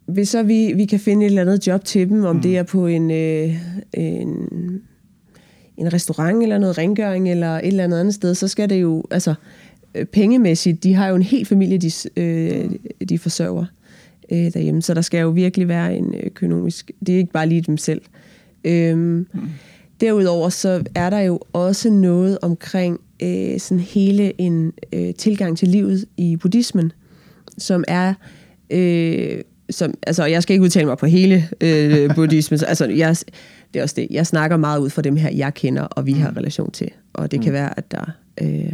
hvis 0.07 0.29
så 0.29 0.43
vi, 0.43 0.73
vi 0.73 0.85
kan 0.85 1.01
finde 1.01 1.27
et 1.27 1.31
eller 1.31 1.43
andet 1.43 1.67
job 1.67 1.85
til 1.85 2.09
dem, 2.09 2.25
om 2.25 2.37
mm. 2.37 2.43
det 2.43 2.59
er 2.59 2.63
på 2.63 2.87
en, 2.87 3.11
øh, 3.11 3.57
en, 3.93 4.49
en 5.77 5.93
restaurant 5.93 6.43
eller 6.43 6.59
noget 6.59 6.79
rengøring 6.79 7.31
eller 7.31 7.49
et 7.49 7.67
eller 7.67 7.85
andet 7.85 8.01
andet 8.01 8.15
sted, 8.15 8.35
så 8.35 8.49
skal 8.49 8.71
det 8.71 8.83
jo, 8.83 9.05
altså 9.11 9.35
øh, 9.95 10.07
pengemæssigt, 10.07 10.83
de 10.83 10.95
har 10.95 11.09
jo 11.09 11.17
en 11.17 11.23
hel 11.23 11.47
familie, 11.47 11.79
de, 11.79 11.91
øh, 12.17 12.71
de 13.09 13.19
forsørger 13.19 13.65
øh, 14.33 14.53
derhjemme, 14.55 14.83
så 14.83 14.95
der 14.95 15.01
skal 15.01 15.21
jo 15.21 15.31
virkelig 15.31 15.69
være 15.69 15.97
en 15.97 16.15
økonomisk, 16.15 16.91
det 17.07 17.15
er 17.15 17.19
ikke 17.19 17.33
bare 17.33 17.49
lige 17.49 17.61
dem 17.61 17.77
selv. 17.77 18.03
Øhm, 18.65 19.27
mm. 19.33 19.41
Derudover 20.01 20.49
så 20.49 20.85
er 20.95 21.11
der 21.11 21.21
jo 21.21 21.41
også 21.53 21.91
noget 21.91 22.39
omkring 22.43 23.01
øh, 23.23 23.61
sådan 23.61 23.81
hele 23.81 24.41
en 24.41 24.73
øh, 24.93 25.15
tilgang 25.15 25.59
til 25.59 25.69
livet 25.69 26.05
i 26.17 26.37
buddhismen, 26.37 26.93
som 27.59 27.85
er... 27.89 28.15
Øh, 28.71 29.41
som, 29.71 29.95
altså, 30.07 30.25
jeg 30.25 30.43
skal 30.43 30.55
ikke 30.55 30.65
udtale 30.65 30.87
mig 30.87 30.99
på 30.99 31.07
hele 31.07 31.49
øh, 31.61 32.15
buddhismen. 32.15 32.61
altså, 32.67 32.87
jeg, 32.87 33.17
det 33.75 33.79
er 33.79 33.83
også 33.83 33.95
det. 33.99 34.07
Jeg 34.11 34.27
snakker 34.27 34.57
meget 34.57 34.81
ud 34.81 34.91
fra 34.91 35.03
dem 35.03 35.17
her, 35.17 35.31
jeg 35.31 35.55
kender, 35.55 35.83
og 35.83 36.07
vi 36.07 36.13
har 36.13 36.31
mm. 36.31 36.37
relation 36.37 36.71
til. 36.71 36.91
Og 37.13 37.31
det 37.31 37.41
kan 37.41 37.51
mm. 37.51 37.55
være, 37.55 37.79
at 37.79 37.91
der 37.91 38.05
øh, 38.43 38.73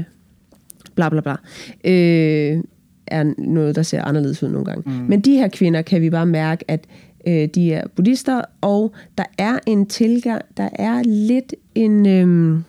bla 0.94 1.08
bla 1.08 1.20
bla, 1.20 1.36
øh, 1.84 2.62
er 3.06 3.34
noget, 3.38 3.76
der 3.76 3.82
ser 3.82 4.02
anderledes 4.02 4.42
ud 4.42 4.48
nogle 4.48 4.64
gange. 4.64 4.82
Mm. 4.86 4.92
Men 5.08 5.20
de 5.20 5.32
her 5.32 5.48
kvinder 5.48 5.82
kan 5.82 6.02
vi 6.02 6.10
bare 6.10 6.26
mærke, 6.26 6.64
at 6.68 6.84
øh, 7.26 7.48
de 7.54 7.72
er 7.72 7.86
buddhister, 7.96 8.42
og 8.60 8.94
der 9.18 9.24
er 9.38 9.58
en 9.66 9.86
tilgang, 9.86 10.42
der 10.56 10.68
er 10.74 11.02
lidt 11.02 11.54
en... 11.74 12.06
Øh, 12.06 12.60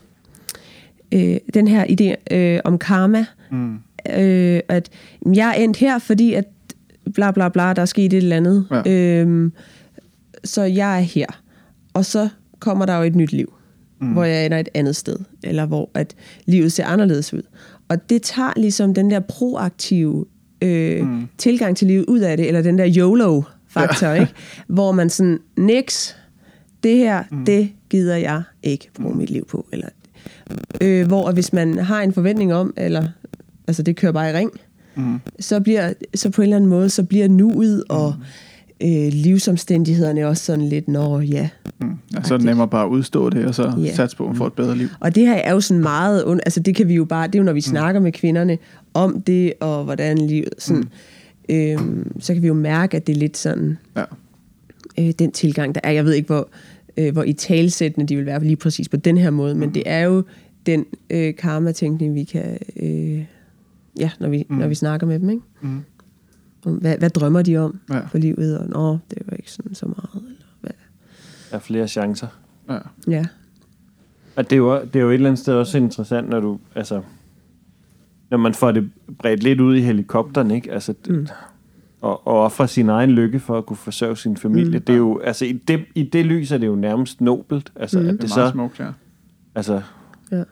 øh, 1.11 1.37
den 1.53 1.67
her 1.67 1.85
idé 1.85 2.35
øh, 2.35 2.59
om 2.63 2.77
karma, 2.77 3.25
mm. 3.51 3.73
øh, 4.17 4.59
at 4.67 4.89
jeg 5.33 5.49
er 5.49 5.53
endt 5.53 5.77
her, 5.77 5.99
fordi 5.99 6.33
at 6.33 6.45
bla 7.13 7.31
bla 7.31 7.49
bla, 7.49 7.73
der 7.73 7.81
er 7.81 7.85
sket 7.85 8.13
et 8.13 8.17
eller 8.17 8.37
andet. 8.37 8.65
Ja. 8.71 8.91
Øh, 8.91 9.51
så 10.43 10.63
jeg 10.63 10.97
er 10.97 11.01
her. 11.01 11.41
Og 11.93 12.05
så 12.05 12.29
kommer 12.59 12.85
der 12.85 12.97
jo 12.97 13.03
et 13.03 13.15
nyt 13.15 13.31
liv, 13.31 13.53
mm. 14.01 14.07
hvor 14.07 14.23
jeg 14.23 14.45
ender 14.45 14.57
et 14.57 14.69
andet 14.73 14.95
sted, 14.95 15.15
eller 15.43 15.65
hvor 15.65 15.89
at 15.93 16.15
livet 16.45 16.71
ser 16.71 16.85
anderledes 16.85 17.33
ud. 17.33 17.41
Og 17.87 18.09
det 18.09 18.21
tager 18.21 18.53
ligesom 18.57 18.93
den 18.93 19.11
der 19.11 19.19
proaktive 19.19 20.25
øh, 20.61 21.07
mm. 21.07 21.27
tilgang 21.37 21.77
til 21.77 21.87
livet 21.87 22.05
ud 22.05 22.19
af 22.19 22.37
det, 22.37 22.47
eller 22.47 22.61
den 22.61 22.77
der 22.77 22.93
YOLO-faktor, 22.97 24.07
ja. 24.07 24.13
ikke? 24.13 24.33
hvor 24.67 24.91
man 24.91 25.09
sådan, 25.09 25.39
niks, 25.57 26.17
det 26.83 26.97
her, 26.97 27.23
mm. 27.31 27.45
det 27.45 27.71
gider 27.89 28.15
jeg 28.15 28.43
ikke 28.63 28.89
bruge 28.95 29.13
mm. 29.13 29.19
mit 29.19 29.29
liv 29.29 29.45
på. 29.45 29.67
Eller, 29.71 29.87
øh, 30.81 31.07
hvor 31.07 31.31
hvis 31.31 31.53
man 31.53 31.77
har 31.77 32.01
en 32.01 32.13
forventning 32.13 32.53
om, 32.53 32.73
eller 32.77 33.07
altså 33.67 33.83
det 33.83 33.95
kører 33.95 34.11
bare 34.11 34.29
i 34.29 34.33
ring, 34.33 34.51
mm. 34.95 35.19
så 35.39 35.59
bliver 35.59 35.93
så 36.15 36.29
på 36.29 36.41
en 36.41 36.43
eller 36.43 36.55
anden 36.55 36.69
måde, 36.69 36.89
så 36.89 37.03
bliver 37.03 37.27
nuet 37.27 37.83
og 37.89 38.13
mm 38.17 38.23
øh, 38.83 39.13
livsomstændighederne 39.13 40.27
også 40.27 40.45
sådan 40.45 40.65
lidt, 40.65 40.87
når 40.87 41.19
ja. 41.19 41.49
Mm. 41.81 41.97
Ja, 42.13 42.23
så 42.23 42.33
er 42.33 42.37
det 42.37 42.45
nemmere 42.45 42.67
bare 42.67 42.85
at 42.85 42.89
udstå 42.89 43.29
det, 43.29 43.45
og 43.45 43.55
så 43.55 43.73
ja. 43.77 43.93
satse 43.95 44.17
på 44.17 44.29
at 44.29 44.37
få 44.37 44.47
et 44.47 44.53
bedre 44.53 44.77
liv. 44.77 44.87
Og 44.99 45.15
det 45.15 45.27
her 45.27 45.35
er 45.35 45.53
jo 45.53 45.61
sådan 45.61 45.81
meget, 45.81 46.39
altså 46.45 46.59
det 46.59 46.75
kan 46.75 46.87
vi 46.87 46.93
jo 46.93 47.05
bare, 47.05 47.27
det 47.27 47.35
er 47.35 47.39
jo 47.39 47.43
når 47.43 47.53
vi 47.53 47.57
mm. 47.57 47.71
snakker 47.71 48.01
med 48.01 48.11
kvinderne 48.11 48.57
om 48.93 49.21
det, 49.21 49.53
og 49.59 49.83
hvordan 49.83 50.17
livet, 50.17 50.53
sådan, 50.57 50.83
mm. 51.49 51.55
øhm, 51.55 52.11
så 52.19 52.33
kan 52.33 52.41
vi 52.41 52.47
jo 52.47 52.53
mærke, 52.53 52.97
at 52.97 53.07
det 53.07 53.15
er 53.15 53.19
lidt 53.19 53.37
sådan, 53.37 53.77
ja. 53.95 54.03
øh, 54.99 55.13
den 55.19 55.31
tilgang, 55.31 55.75
der 55.75 55.81
er. 55.83 55.91
Jeg 55.91 56.05
ved 56.05 56.13
ikke, 56.13 56.27
hvor, 56.27 56.49
øh, 56.97 57.13
hvor 57.13 57.23
i 57.23 57.33
talsættende 57.33 58.07
de 58.07 58.15
vil 58.15 58.25
være 58.25 58.43
lige 58.43 58.55
præcis 58.55 58.89
på 58.89 58.97
den 58.97 59.17
her 59.17 59.29
måde, 59.29 59.53
mm. 59.53 59.59
men 59.59 59.73
det 59.73 59.83
er 59.85 59.99
jo 59.99 60.23
den 60.65 60.85
øh, 61.09 61.35
karma-tænkning, 61.35 62.15
vi 62.15 62.23
kan, 62.23 62.57
øh, 62.75 63.23
ja, 63.99 64.11
når 64.19 64.29
vi, 64.29 64.45
mm. 64.49 64.55
når 64.55 64.67
vi 64.67 64.75
snakker 64.75 65.07
med 65.07 65.19
dem, 65.19 65.29
ikke? 65.29 65.43
Mm 65.61 65.83
hvad, 66.63 66.97
hvad 66.97 67.09
drømmer 67.09 67.41
de 67.41 67.57
om 67.57 67.79
ja. 67.89 67.99
for 67.99 68.17
livet, 68.17 68.59
og 68.59 68.69
nå, 68.69 68.97
det 69.09 69.17
var 69.25 69.37
ikke 69.37 69.51
sådan 69.51 69.75
så 69.75 69.85
meget. 69.85 70.09
Eller 70.13 70.45
hvad. 70.61 70.71
Der 71.49 71.55
er 71.55 71.59
flere 71.59 71.87
chancer. 71.87 72.27
Ja. 72.69 72.77
ja. 73.07 73.25
Og 74.35 74.49
det 74.49 74.53
er, 74.53 74.57
jo, 74.57 74.81
det 74.81 74.95
er 74.95 74.99
jo 74.99 75.09
et 75.09 75.13
eller 75.13 75.29
andet 75.29 75.39
sted 75.39 75.53
også 75.53 75.77
interessant, 75.77 76.29
når 76.29 76.39
du, 76.39 76.59
altså, 76.75 77.01
når 78.29 78.37
man 78.37 78.53
får 78.53 78.71
det 78.71 78.91
bredt 79.19 79.43
lidt 79.43 79.61
ud 79.61 79.75
i 79.75 79.81
helikopteren, 79.81 80.51
ikke? 80.51 80.71
Altså, 80.71 80.93
mm. 81.09 81.27
og, 82.01 82.27
og 82.27 82.43
ofre 82.43 82.67
sin 82.67 82.89
egen 82.89 83.11
lykke 83.11 83.39
for 83.39 83.57
at 83.57 83.65
kunne 83.65 83.77
forsørge 83.77 84.17
sin 84.17 84.37
familie. 84.37 84.79
Mm. 84.79 84.85
Det 84.85 84.93
er 84.93 84.97
jo, 84.97 85.19
altså, 85.19 85.45
i 85.45 85.53
det, 85.53 85.85
i 85.95 86.03
det 86.03 86.25
lys 86.25 86.51
er 86.51 86.57
det 86.57 86.67
jo 86.67 86.75
nærmest 86.75 87.21
nobelt. 87.21 87.71
Altså, 87.75 87.99
mm. 87.99 88.05
at 88.05 88.13
det, 88.13 88.21
det 88.21 88.31
er 88.31 88.35
meget 88.35 88.49
så, 88.49 88.53
smukt, 88.53 88.79
ja. 88.79 88.91
Altså, 89.55 89.81
ja. 90.31 90.43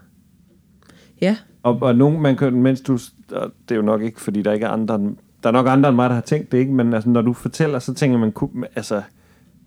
Ja. 1.21 1.37
Og, 1.63 1.81
og 1.81 1.95
nogen, 1.95 2.21
man 2.21 2.37
kan, 2.37 2.53
mens 2.53 2.81
du, 2.81 2.97
det 3.29 3.71
er 3.71 3.75
jo 3.75 3.81
nok 3.81 4.01
ikke, 4.01 4.21
fordi 4.21 4.41
der 4.41 4.51
ikke 4.51 4.65
er 4.65 4.69
andre 4.69 4.99
der 5.43 5.49
er 5.49 5.53
nok 5.53 5.67
andre 5.67 5.89
end 5.89 5.95
mig, 5.95 6.09
der 6.09 6.15
har 6.15 6.21
tænkt 6.21 6.51
det, 6.51 6.57
ikke? 6.57 6.73
Men 6.73 6.93
altså, 6.93 7.09
når 7.09 7.21
du 7.21 7.33
fortæller, 7.33 7.79
så 7.79 7.93
tænker 7.93 8.17
man, 8.17 8.31
kunne, 8.31 8.67
altså, 8.75 9.01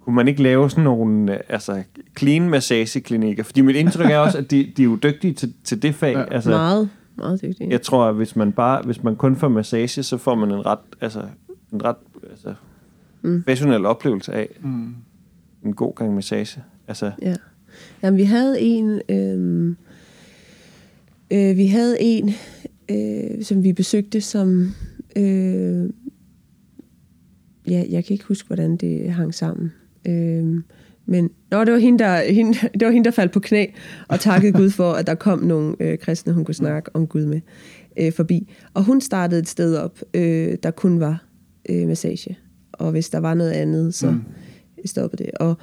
kunne 0.00 0.16
man 0.16 0.28
ikke 0.28 0.42
lave 0.42 0.70
sådan 0.70 0.84
nogle 0.84 1.52
altså, 1.52 1.82
clean 2.18 2.50
massageklinikker? 2.50 3.42
Fordi 3.42 3.60
mit 3.60 3.76
indtryk 3.76 4.10
er 4.10 4.18
også, 4.18 4.38
at 4.38 4.50
de, 4.50 4.72
de 4.76 4.82
er 4.82 4.86
jo 4.86 4.96
dygtige 4.96 5.34
til, 5.34 5.54
til 5.64 5.82
det 5.82 5.94
fag. 5.94 6.12
Ja. 6.12 6.24
Altså, 6.34 6.50
meget, 6.50 6.88
meget 7.16 7.42
dygtige. 7.42 7.70
Jeg 7.70 7.82
tror, 7.82 8.04
at 8.04 8.14
hvis 8.14 8.36
man, 8.36 8.52
bare, 8.52 8.82
hvis 8.82 9.02
man 9.02 9.16
kun 9.16 9.36
får 9.36 9.48
massage, 9.48 10.02
så 10.02 10.18
får 10.18 10.34
man 10.34 10.50
en 10.50 10.66
ret, 10.66 10.78
altså, 11.00 11.22
en 11.72 11.84
ret 11.84 11.96
altså, 12.30 12.54
mm. 13.22 13.42
professionel 13.42 13.86
oplevelse 13.86 14.32
af 14.32 14.48
mm. 14.60 14.94
en 15.64 15.74
god 15.74 15.94
gang 15.94 16.14
massage. 16.14 16.62
Altså, 16.88 17.10
ja. 17.22 17.36
Jamen, 18.02 18.18
vi 18.18 18.24
havde 18.24 18.60
en... 18.60 19.00
Øh, 19.08 19.76
øh, 21.30 21.56
vi 21.56 21.66
havde 21.66 21.96
en, 22.00 22.30
øh, 22.90 23.42
som 23.42 23.64
vi 23.64 23.72
besøgte, 23.72 24.20
som 24.20 24.74
Øh, 25.16 25.90
ja, 27.68 27.84
jeg 27.90 28.04
kan 28.04 28.14
ikke 28.14 28.24
huske, 28.24 28.46
hvordan 28.46 28.76
det 28.76 29.12
hang 29.12 29.34
sammen. 29.34 29.72
Øh, 30.08 30.62
men 31.06 31.30
nå, 31.50 31.64
det 31.64 31.72
var, 31.72 31.78
hende, 31.78 31.98
der, 31.98 32.32
hende, 32.32 32.52
det 32.78 32.86
var 32.86 32.90
hende, 32.90 33.04
der 33.04 33.10
faldt 33.10 33.32
på 33.32 33.40
knæ 33.40 33.66
og 34.08 34.20
takkede 34.20 34.52
Gud 34.52 34.70
for, 34.70 34.92
at 34.92 35.06
der 35.06 35.14
kom 35.14 35.38
nogle 35.38 35.76
øh, 35.80 35.98
kristne, 35.98 36.32
hun 36.32 36.44
kunne 36.44 36.54
snakke 36.54 36.90
om 36.94 37.06
Gud 37.06 37.26
med 37.26 37.40
øh, 37.96 38.12
forbi. 38.12 38.52
Og 38.74 38.84
hun 38.84 39.00
startede 39.00 39.40
et 39.40 39.48
sted 39.48 39.76
op, 39.76 39.98
øh, 40.14 40.56
der 40.62 40.70
kun 40.70 41.00
var 41.00 41.24
øh, 41.68 41.88
massage. 41.88 42.38
Og 42.72 42.90
hvis 42.90 43.10
der 43.10 43.18
var 43.18 43.34
noget 43.34 43.50
andet, 43.50 43.94
så 43.94 44.10
mm. 44.10 44.22
stoppede 44.84 45.24
det. 45.24 45.32
Og, 45.32 45.56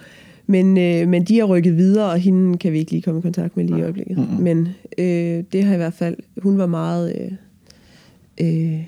men, 0.49 0.77
øh, 0.77 1.07
men 1.07 1.23
de 1.23 1.37
har 1.37 1.45
rykket 1.45 1.77
videre, 1.77 2.11
og 2.11 2.19
hende 2.19 2.57
kan 2.57 2.73
vi 2.73 2.79
ikke 2.79 2.91
lige 2.91 3.01
komme 3.01 3.19
i 3.19 3.21
kontakt 3.21 3.57
med 3.57 3.65
lige 3.65 3.79
i 3.79 3.81
øjeblikket. 3.81 4.17
Mm-hmm. 4.17 4.43
Men 4.43 4.67
øh, 4.97 5.43
det 5.51 5.63
har 5.63 5.73
i 5.73 5.77
hvert 5.77 5.93
fald, 5.93 6.15
hun 6.37 6.57
var 6.57 6.65
meget... 6.65 7.15
Øh, 7.19 7.31
øh, 8.41 8.83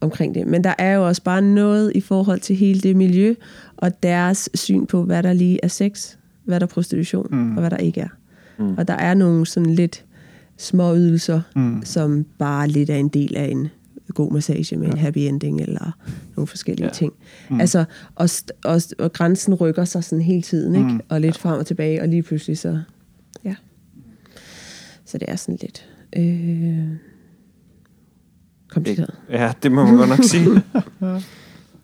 omkring 0.00 0.34
det. 0.34 0.46
Men 0.46 0.64
der 0.64 0.74
er 0.78 0.94
jo 0.94 1.06
også 1.06 1.22
bare 1.22 1.42
noget 1.42 1.92
i 1.94 2.00
forhold 2.00 2.40
til 2.40 2.56
hele 2.56 2.80
det 2.80 2.96
miljø, 2.96 3.34
og 3.76 4.02
deres 4.02 4.50
syn 4.54 4.86
på, 4.86 5.02
hvad 5.02 5.22
der 5.22 5.32
lige 5.32 5.58
er 5.62 5.68
sex, 5.68 6.16
hvad 6.44 6.60
der 6.60 6.66
er 6.66 6.70
prostitution, 6.70 7.26
mm. 7.30 7.56
og 7.56 7.60
hvad 7.60 7.70
der 7.70 7.76
ikke 7.76 8.00
er. 8.00 8.08
Mm. 8.58 8.74
Og 8.74 8.88
der 8.88 8.94
er 8.94 9.14
nogle 9.14 9.46
sådan 9.46 9.74
lidt 9.74 10.04
små 10.56 10.94
ydelser, 10.94 11.40
mm. 11.56 11.82
som 11.84 12.24
bare 12.38 12.68
lidt 12.68 12.90
er 12.90 12.96
en 12.96 13.08
del 13.08 13.36
af 13.36 13.48
en 13.48 13.68
god 14.12 14.32
massage 14.32 14.76
med 14.76 14.86
ja. 14.86 14.92
en 14.92 14.98
happy 14.98 15.18
ending, 15.18 15.60
eller 15.60 15.92
nogle 16.36 16.46
forskellige 16.46 16.86
ja. 16.86 16.92
ting. 16.92 17.12
Mm. 17.50 17.60
Altså, 17.60 17.84
og, 18.14 18.28
og, 18.64 18.80
og 18.98 19.12
grænsen 19.12 19.54
rykker 19.54 19.84
sig 19.84 20.04
sådan 20.04 20.22
hele 20.22 20.42
tiden, 20.42 20.74
ikke? 20.74 20.88
Mm. 20.88 21.00
Og 21.08 21.20
lidt 21.20 21.38
frem 21.38 21.58
og 21.58 21.66
tilbage, 21.66 22.02
og 22.02 22.08
lige 22.08 22.22
pludselig 22.22 22.58
så, 22.58 22.80
ja. 23.44 23.54
Så 25.04 25.18
det 25.18 25.30
er 25.30 25.36
sådan 25.36 25.58
lidt... 25.62 25.88
Øh, 26.16 26.96
kompliceret. 28.68 29.14
Ja, 29.30 29.52
det 29.62 29.72
må 29.72 29.84
man 29.84 29.96
godt 29.96 30.08
nok 30.08 30.24
sige. 30.24 30.44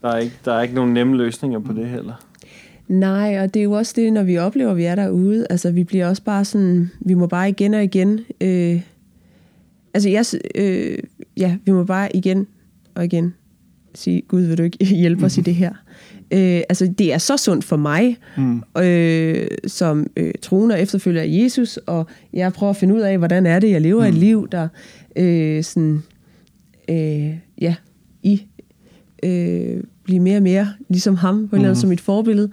Der 0.03 0.09
er, 0.09 0.19
ikke, 0.19 0.35
der 0.45 0.53
er 0.53 0.63
ikke 0.63 0.75
nogen 0.75 0.95
nemme 0.95 1.17
løsninger 1.17 1.59
på 1.59 1.73
det 1.73 1.89
heller. 1.89 2.15
Nej, 2.89 3.41
og 3.41 3.55
det 3.55 3.61
er 3.61 3.65
jo 3.65 3.73
også 3.73 3.93
det, 3.97 4.13
når 4.13 4.23
vi 4.23 4.39
oplever, 4.39 4.71
at 4.71 4.77
vi 4.77 4.85
er 4.85 4.95
derude. 4.95 5.47
Altså, 5.51 5.71
vi 5.71 5.85
bliver 5.85 6.09
også 6.09 6.23
bare 6.23 6.45
sådan, 6.45 6.91
vi 7.01 7.15
må 7.15 7.27
bare 7.27 7.49
igen 7.49 7.75
og 7.75 7.85
igen, 7.85 8.21
øh, 8.41 8.81
altså, 9.95 10.09
jeg, 10.09 10.25
øh, 10.55 10.99
ja, 11.37 11.57
vi 11.65 11.73
må 11.73 11.85
bare 11.85 12.17
igen 12.17 12.47
og 12.95 13.05
igen 13.05 13.35
sige, 13.95 14.23
Gud, 14.29 14.41
vil 14.41 14.59
du 14.59 14.63
ikke 14.63 14.85
hjælpe 15.03 15.25
os 15.25 15.37
mm. 15.37 15.41
i 15.41 15.45
det 15.45 15.55
her? 15.55 15.73
Øh, 16.31 16.63
altså, 16.69 16.95
det 16.99 17.13
er 17.13 17.19
så 17.19 17.37
sundt 17.37 17.65
for 17.65 17.77
mig, 17.77 18.17
mm. 18.37 18.63
øh, 18.83 19.49
som 19.67 20.07
øh, 20.17 20.33
troende 20.43 20.75
og 20.75 20.81
efterfølger 20.81 21.23
af 21.23 21.29
Jesus, 21.29 21.77
og 21.77 22.07
jeg 22.33 22.53
prøver 22.53 22.71
at 22.71 22.77
finde 22.77 22.95
ud 22.95 23.01
af, 23.01 23.19
hvordan 23.19 23.47
er 23.47 23.59
det, 23.59 23.71
jeg 23.71 23.81
lever 23.81 24.03
mm. 24.03 24.09
et 24.09 24.15
liv, 24.15 24.49
der 24.53 24.69
øh, 25.17 25.65
sådan, 25.65 26.03
øh, 26.89 27.35
ja, 27.61 27.75
i 28.23 28.43
øh, 29.23 29.83
blive 30.05 30.21
mere 30.21 30.37
og 30.37 30.43
mere 30.43 30.69
ligesom 30.89 31.17
ham, 31.17 31.37
på 31.37 31.41
en 31.41 31.43
mm. 31.43 31.55
eller 31.55 31.59
anden 31.59 31.71
mhm. 31.71 31.81
som 31.81 31.93
et 31.93 32.01
forbillede, 32.01 32.51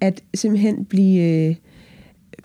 at 0.00 0.22
simpelthen 0.34 0.84
blive, 0.84 1.48
øh, 1.48 1.54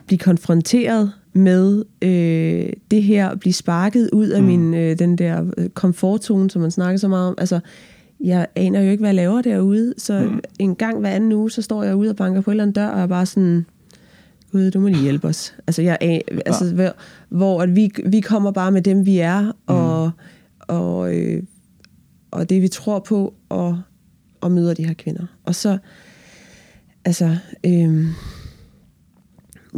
blive 0.08 0.20
konfronteret 0.20 1.12
med 1.34 1.84
øh, 2.02 2.74
det 2.92 3.04
her, 3.04 3.36
blive 3.36 3.54
sparket 3.54 4.10
ud 4.14 4.28
af 4.28 4.42
mm. 4.42 4.48
min, 4.48 4.74
øh, 4.74 5.00
den 5.00 5.18
der 5.18 5.46
øh, 5.58 5.70
komfortzone, 5.70 6.50
som 6.50 6.62
man 6.62 6.72
snakker 6.72 6.98
så 6.98 7.08
meget 7.08 7.28
om. 7.28 7.36
Altså, 7.38 7.60
jeg 8.20 8.48
aner 8.56 8.82
jo 8.82 8.92
ikke, 8.92 9.02
hvad 9.02 9.10
jeg 9.10 9.16
laver 9.16 9.42
derude, 9.42 9.94
så 9.98 10.20
mm. 10.20 10.40
en 10.60 10.76
gang 10.76 11.00
hver 11.00 11.10
anden 11.10 11.32
uge, 11.32 11.52
så 11.52 11.62
står 11.62 11.84
jeg 11.84 11.96
ude 11.96 12.10
og 12.10 12.16
banker 12.16 12.42
på 12.42 12.52
en 12.52 12.54
eller 12.54 12.64
anden 12.64 12.74
dør, 12.74 12.88
og 12.88 13.02
er 13.02 13.08
bare 13.08 13.26
sådan, 13.26 13.66
Gud, 14.52 14.72
du 14.72 14.80
må 14.80 14.88
lige 14.88 15.02
hjælpe 15.02 15.28
os. 15.28 15.56
Altså, 15.68 15.82
jeg, 15.82 15.98
altså 16.46 16.74
hvor, 16.74 16.96
hvor 17.30 17.62
at 17.62 17.76
vi, 17.76 17.92
vi 18.06 18.20
kommer 18.20 18.52
bare 18.52 18.72
med 18.72 18.82
dem, 18.82 19.06
vi 19.06 19.18
er, 19.18 19.52
og 19.68 20.06
mm 20.06 20.12
og, 20.70 21.16
øh, 21.16 21.44
og 22.32 22.50
det 22.50 22.62
vi 22.62 22.68
tror 22.68 23.00
på, 23.00 23.34
og, 23.50 23.82
og 24.42 24.52
møder 24.52 24.74
de 24.74 24.88
her 24.88 24.94
kvinder. 24.94 25.26
Og 25.44 25.56
så, 25.56 25.78
altså, 27.06 27.38
øh, 27.64 28.06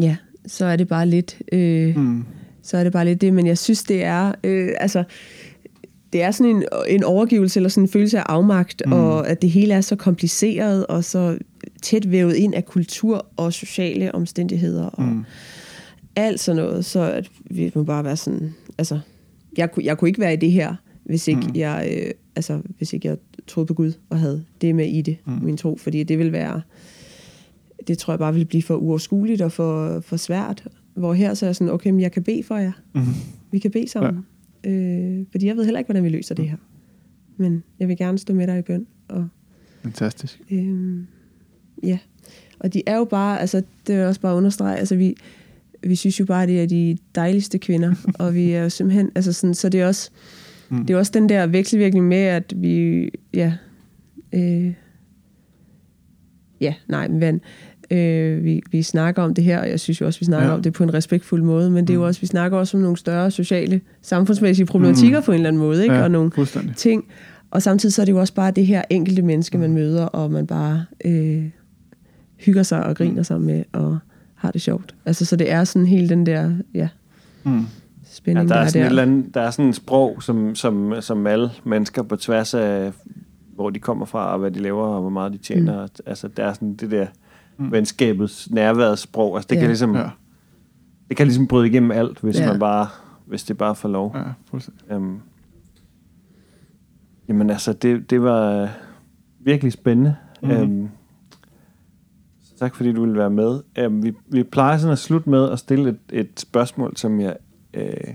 ja, 0.02 0.18
så 0.48 0.66
er 0.66 0.76
det 0.76 0.88
bare 0.88 1.06
lidt, 1.06 1.38
øh, 1.52 1.98
mm. 1.98 2.26
så 2.62 2.78
er 2.78 2.84
det 2.84 2.94
bare 2.94 3.06
lidt 3.06 3.22
det, 3.22 3.34
men 3.34 3.48
jeg 3.48 3.58
synes, 3.58 3.84
det 3.84 4.04
er, 4.04 4.32
øh, 4.44 4.70
altså, 4.80 5.04
det 6.14 6.22
er 6.22 6.32
sådan 6.32 6.56
en, 6.56 6.64
en 6.88 7.04
overgivelse, 7.04 7.60
eller 7.60 7.70
sådan 7.70 7.84
en 7.84 7.90
følelse 7.90 8.20
af 8.20 8.24
afmagt, 8.30 8.82
mm. 8.86 8.94
og 8.94 9.30
at 9.30 9.42
det 9.42 9.50
hele 9.50 9.74
er 9.74 9.82
så 9.82 9.96
kompliceret, 9.96 10.88
og 10.88 11.04
så 11.04 11.38
tæt 11.82 12.12
vævet 12.12 12.36
ind 12.36 12.56
af 12.56 12.66
kultur 12.66 13.26
og 13.38 13.54
sociale 13.54 14.16
omstændigheder, 14.16 14.86
og 14.86 15.04
mm. 15.04 15.24
alt 16.16 16.40
sådan 16.40 16.62
noget, 16.62 16.86
så 16.86 17.00
at 17.00 17.30
vi 17.50 17.72
må 17.76 17.84
bare 17.84 18.04
være 18.04 18.18
sådan, 18.18 18.54
altså, 18.78 19.00
jeg, 19.58 19.72
kunne, 19.72 19.86
jeg 19.86 19.98
kunne 19.98 20.10
ikke 20.10 20.20
være 20.22 20.34
i 20.34 20.38
det 20.38 20.52
her, 20.52 20.76
hvis 21.04 21.28
ikke 21.28 21.48
mm. 21.48 21.56
jeg, 21.56 21.90
øh, 21.98 22.12
altså, 22.36 22.62
hvis 22.78 22.94
ikke 22.94 23.08
jeg 23.08 23.18
troede 23.48 23.68
på 23.68 23.74
Gud 23.74 23.94
og 24.10 24.20
havde 24.20 24.44
det 24.62 24.76
med 24.76 24.88
i 24.88 25.02
det, 25.02 25.18
mm. 25.26 25.34
min 25.44 25.58
tro, 25.58 25.78
fordi 25.78 26.04
det 26.04 26.20
vil 26.20 26.32
være, 26.32 26.62
det 27.88 27.98
tror 27.98 28.14
jeg 28.14 28.20
bare 28.20 28.34
vil 28.34 28.46
blive 28.46 28.64
for 28.64 28.76
uoverskueligt 28.76 29.42
og 29.42 29.52
for, 29.52 30.00
for 30.00 30.18
svært. 30.18 30.68
Hvor 30.94 31.14
her 31.14 31.34
så 31.34 31.46
er 31.46 31.48
jeg 31.48 31.56
sådan, 31.56 31.74
okay, 31.74 31.90
men 31.90 32.00
jeg 32.00 32.12
kan 32.12 32.24
bede 32.24 32.44
for 32.44 32.58
jer. 32.58 32.72
Mm. 32.94 33.02
Vi 33.52 33.60
kan 33.60 33.72
bede 33.72 33.88
sammen. 33.88 34.26
Ja. 34.66 34.70
Øh, 34.70 35.26
fordi 35.32 35.48
jeg 35.48 35.56
ved 35.56 35.66
heller 35.66 35.80
ikke, 35.80 35.88
hvordan 35.88 36.04
vi 36.04 36.10
løser 36.10 36.36
det 36.36 36.50
her. 36.50 36.58
Men 37.38 37.64
jeg 37.80 37.88
vil 37.88 37.98
gerne 37.98 38.18
stå 38.18 38.34
med 38.34 38.48
dig 38.48 38.60
i 38.60 38.62
bøn. 38.62 38.88
Og, 39.08 39.28
Fantastisk. 39.84 40.42
Øh, 40.52 41.04
ja. 41.84 41.98
Og 42.60 42.74
de 42.74 42.82
er 42.86 42.98
jo 42.98 43.06
bare, 43.06 43.42
altså 43.42 43.64
det 43.88 43.96
er 43.96 44.08
også 44.08 44.22
bare 44.22 44.36
understrege, 44.36 44.78
altså 44.78 44.96
vi, 44.96 45.16
vi 45.84 45.96
synes 45.96 46.20
jo 46.20 46.26
bare, 46.26 46.44
at 46.44 46.50
det 46.50 46.64
er 46.64 46.68
de 46.68 46.98
dejligste 47.16 47.60
kvinder, 47.60 47.96
og 48.20 48.36
vi 48.36 48.52
er 48.52 48.64
jo 48.64 48.70
simpelthen, 48.70 49.12
altså 49.16 49.34
sådan, 49.34 49.54
så 49.54 49.70
det 49.70 49.82
er 49.82 49.88
også, 49.88 50.12
mm. 50.70 50.86
det 50.86 50.94
er 50.94 50.98
også 50.98 51.12
den 51.14 51.30
der 51.30 51.48
vekselvirkning 51.48 52.08
med, 52.08 52.18
at 52.18 52.54
vi, 52.58 53.10
ja, 53.34 53.54
øh, 54.34 54.74
ja, 56.62 56.74
nej, 56.88 57.08
men 57.08 57.42
øh, 57.92 58.44
vi, 58.44 58.62
vi 58.72 58.82
snakker 58.82 59.24
om 59.24 59.34
det 59.34 59.44
her, 59.44 59.60
og 59.60 59.70
jeg 59.70 59.80
synes 59.80 60.02
jo 60.02 60.06
også, 60.06 60.20
vi 60.20 60.26
snakker 60.26 60.48
ja. 60.48 60.54
om 60.54 60.62
det 60.62 60.74
på 60.74 60.84
en 60.84 60.94
respektfuld 60.94 61.42
måde, 61.42 61.72
men 61.72 61.88
det 61.88 61.90
er 61.90 61.96
jo 61.96 62.00
mm. 62.00 62.08
også, 62.08 62.22
vi 62.22 62.28
snakker 62.28 62.58
også 62.58 62.78
om 62.78 62.82
nogle 62.82 62.98
større 62.98 63.32
sociale, 63.32 63.82
samfundsmæssige 64.02 64.66
problematikker 64.66 65.20
mm. 65.20 65.26
på 65.26 65.32
en 65.32 65.36
eller 65.36 65.48
anden 65.48 65.60
måde, 65.62 65.84
ikke? 65.84 65.96
Ja, 65.96 66.04
og 66.04 66.12
nogle 66.12 66.32
ting, 66.76 67.06
og 67.52 67.62
samtidig 67.62 67.94
så 67.94 68.02
er 68.02 68.06
det 68.06 68.12
jo 68.12 68.20
også 68.20 68.34
bare 68.34 68.52
det 68.52 68.66
her 68.66 68.82
enkelte 68.90 69.22
menneske, 69.22 69.58
man 69.58 69.70
mm. 69.70 69.76
møder, 69.76 70.06
og 70.06 70.32
man 70.32 70.48
bare 70.48 70.86
øh, 71.06 71.44
hygger 72.38 72.64
sig 72.64 72.86
og 72.86 72.96
griner 72.96 73.18
mm. 73.18 73.24
sig 73.24 73.42
med, 73.42 73.64
og 73.72 73.98
har 74.36 74.52
det 74.52 74.62
sjovt. 74.62 74.96
Altså, 75.06 75.26
så 75.26 75.36
det 75.36 75.52
er 75.52 75.64
sådan 75.64 75.86
helt 75.86 76.10
den 76.10 76.26
der, 76.26 76.52
ja, 76.74 76.90
mm. 77.44 77.66
spænding, 78.06 78.50
ja, 78.50 78.54
der, 78.56 78.62
er 78.62 78.70
der 78.70 78.84
er 78.84 78.90
der. 78.90 79.02
Andet, 79.02 79.34
der 79.34 79.42
er 79.42 79.52
sådan 79.52 79.66
en 79.66 79.74
sprog, 79.74 80.24
som, 80.24 80.56
som, 80.56 80.94
som 81.02 81.28
alle 81.28 81.50
mennesker 81.64 82.04
på 82.04 82.16
tværs 82.16 82.54
af, 82.54 82.92
hvor 83.56 83.70
de 83.70 83.80
kommer 83.80 84.06
fra, 84.06 84.34
og 84.34 84.40
hvad 84.40 84.52
de 84.52 84.60
laver, 84.60 84.84
og 84.84 85.02
hvor 85.02 85.10
meget 85.10 85.34
de 85.34 85.38
tjener. 85.38 85.86
Mm. 85.86 86.04
Altså, 86.06 86.28
der 86.28 86.46
er 86.46 86.54
sådan 86.54 86.74
det 86.74 86.92
der 86.92 87.08
mm. 87.58 87.72
venskabets, 87.72 88.52
nærværets 88.52 89.02
sprog. 89.02 89.36
Altså, 89.36 89.48
det 89.48 89.56
ja. 89.56 89.60
kan 89.60 89.70
ligesom... 89.70 89.96
Ja. 89.96 90.10
Det 91.10 91.18
kan 91.18 91.28
ligesom 91.28 91.48
bryde 91.48 91.68
igennem 91.68 91.92
alt, 91.92 92.20
hvis 92.20 92.40
ja. 92.40 92.48
man 92.48 92.60
bare, 92.60 92.88
hvis 93.26 93.44
det 93.44 93.58
bare 93.58 93.76
får 93.76 93.90
lov. 93.90 94.16
Ja, 94.16 94.24
fuldstændig. 94.50 94.96
Um, 94.96 95.22
jamen 97.28 97.50
altså, 97.50 97.74
det, 97.74 98.10
det 98.10 98.24
var 98.24 98.70
virkelig 99.40 99.74
spændende. 99.74 100.16
Mm-hmm. 100.42 100.62
Um, 100.62 100.90
Tak 102.62 102.76
fordi 102.76 102.92
du 102.92 103.02
ville 103.02 103.18
være 103.18 103.30
med. 103.30 103.60
Um, 103.86 104.04
vi, 104.04 104.14
vi 104.28 104.44
plejer 104.44 104.78
sådan 104.78 104.92
at 104.92 105.00
slutte 105.00 105.30
med 105.30 105.50
at 105.50 105.60
stille 105.60 105.90
et, 105.90 106.00
et 106.12 106.30
spørgsmål, 106.38 106.98
som 106.98 107.20
jeg... 107.20 107.36
Øh, 107.74 108.14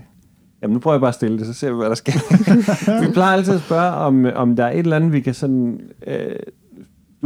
jamen 0.61 0.73
nu 0.73 0.79
prøver 0.79 0.95
jeg 0.95 1.01
bare 1.01 1.07
at 1.09 1.15
stille 1.15 1.37
det, 1.37 1.47
så 1.47 1.53
ser 1.53 1.71
vi, 1.71 1.75
hvad 1.75 1.89
der 1.89 1.95
sker. 1.95 2.13
vi 3.07 3.13
plejer 3.13 3.33
altid 3.33 3.53
at 3.53 3.61
spørge, 3.61 3.91
om, 3.91 4.25
om 4.35 4.55
der 4.55 4.65
er 4.65 4.71
et 4.71 4.79
eller 4.79 4.95
andet, 4.95 5.13
vi 5.13 5.21
kan 5.21 5.33
sådan... 5.33 5.81
Øh, 6.07 6.35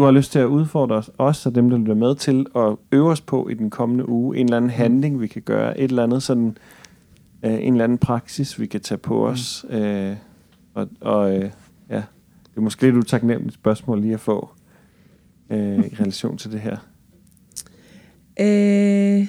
du 0.01 0.05
har 0.05 0.11
lyst 0.11 0.31
til 0.31 0.39
at 0.39 0.45
udfordre 0.45 0.95
os, 0.95 1.11
os 1.17 1.45
og 1.45 1.55
dem, 1.55 1.69
der 1.69 1.77
lytter 1.77 1.95
med 1.95 2.15
til, 2.15 2.45
at 2.55 2.75
øve 2.91 3.09
os 3.09 3.21
på 3.21 3.49
i 3.49 3.53
den 3.53 3.69
kommende 3.69 4.09
uge. 4.09 4.37
En 4.37 4.45
eller 4.45 4.57
anden 4.57 4.71
handling, 4.71 5.21
vi 5.21 5.27
kan 5.27 5.41
gøre. 5.41 5.79
Et 5.79 5.89
eller 5.89 6.03
andet 6.03 6.23
sådan... 6.23 6.57
Øh, 7.45 7.53
en 7.53 7.73
eller 7.73 7.83
anden 7.83 7.97
praksis, 7.97 8.59
vi 8.59 8.65
kan 8.65 8.81
tage 8.81 8.97
på 8.97 9.27
os. 9.27 9.65
Mm. 9.69 9.75
Øh, 9.75 10.15
og 10.73 10.89
og 11.01 11.35
øh, 11.35 11.51
ja, 11.89 11.95
det 12.43 12.57
er 12.57 12.61
måske 12.61 12.81
lidt 12.81 12.95
utaknemmeligt 12.95 13.53
spørgsmål 13.53 14.01
lige 14.01 14.13
at 14.13 14.19
få 14.19 14.49
øh, 15.49 15.79
i 15.79 15.95
relation 15.99 16.37
til 16.37 16.51
det 16.51 16.59
her. 16.59 16.77
Øh, 18.39 19.27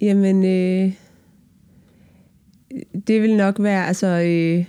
jamen, 0.00 0.44
øh, 0.44 0.92
det 3.06 3.22
vil 3.22 3.36
nok 3.36 3.56
være, 3.58 3.86
altså, 3.86 4.06
øh, 4.06 4.64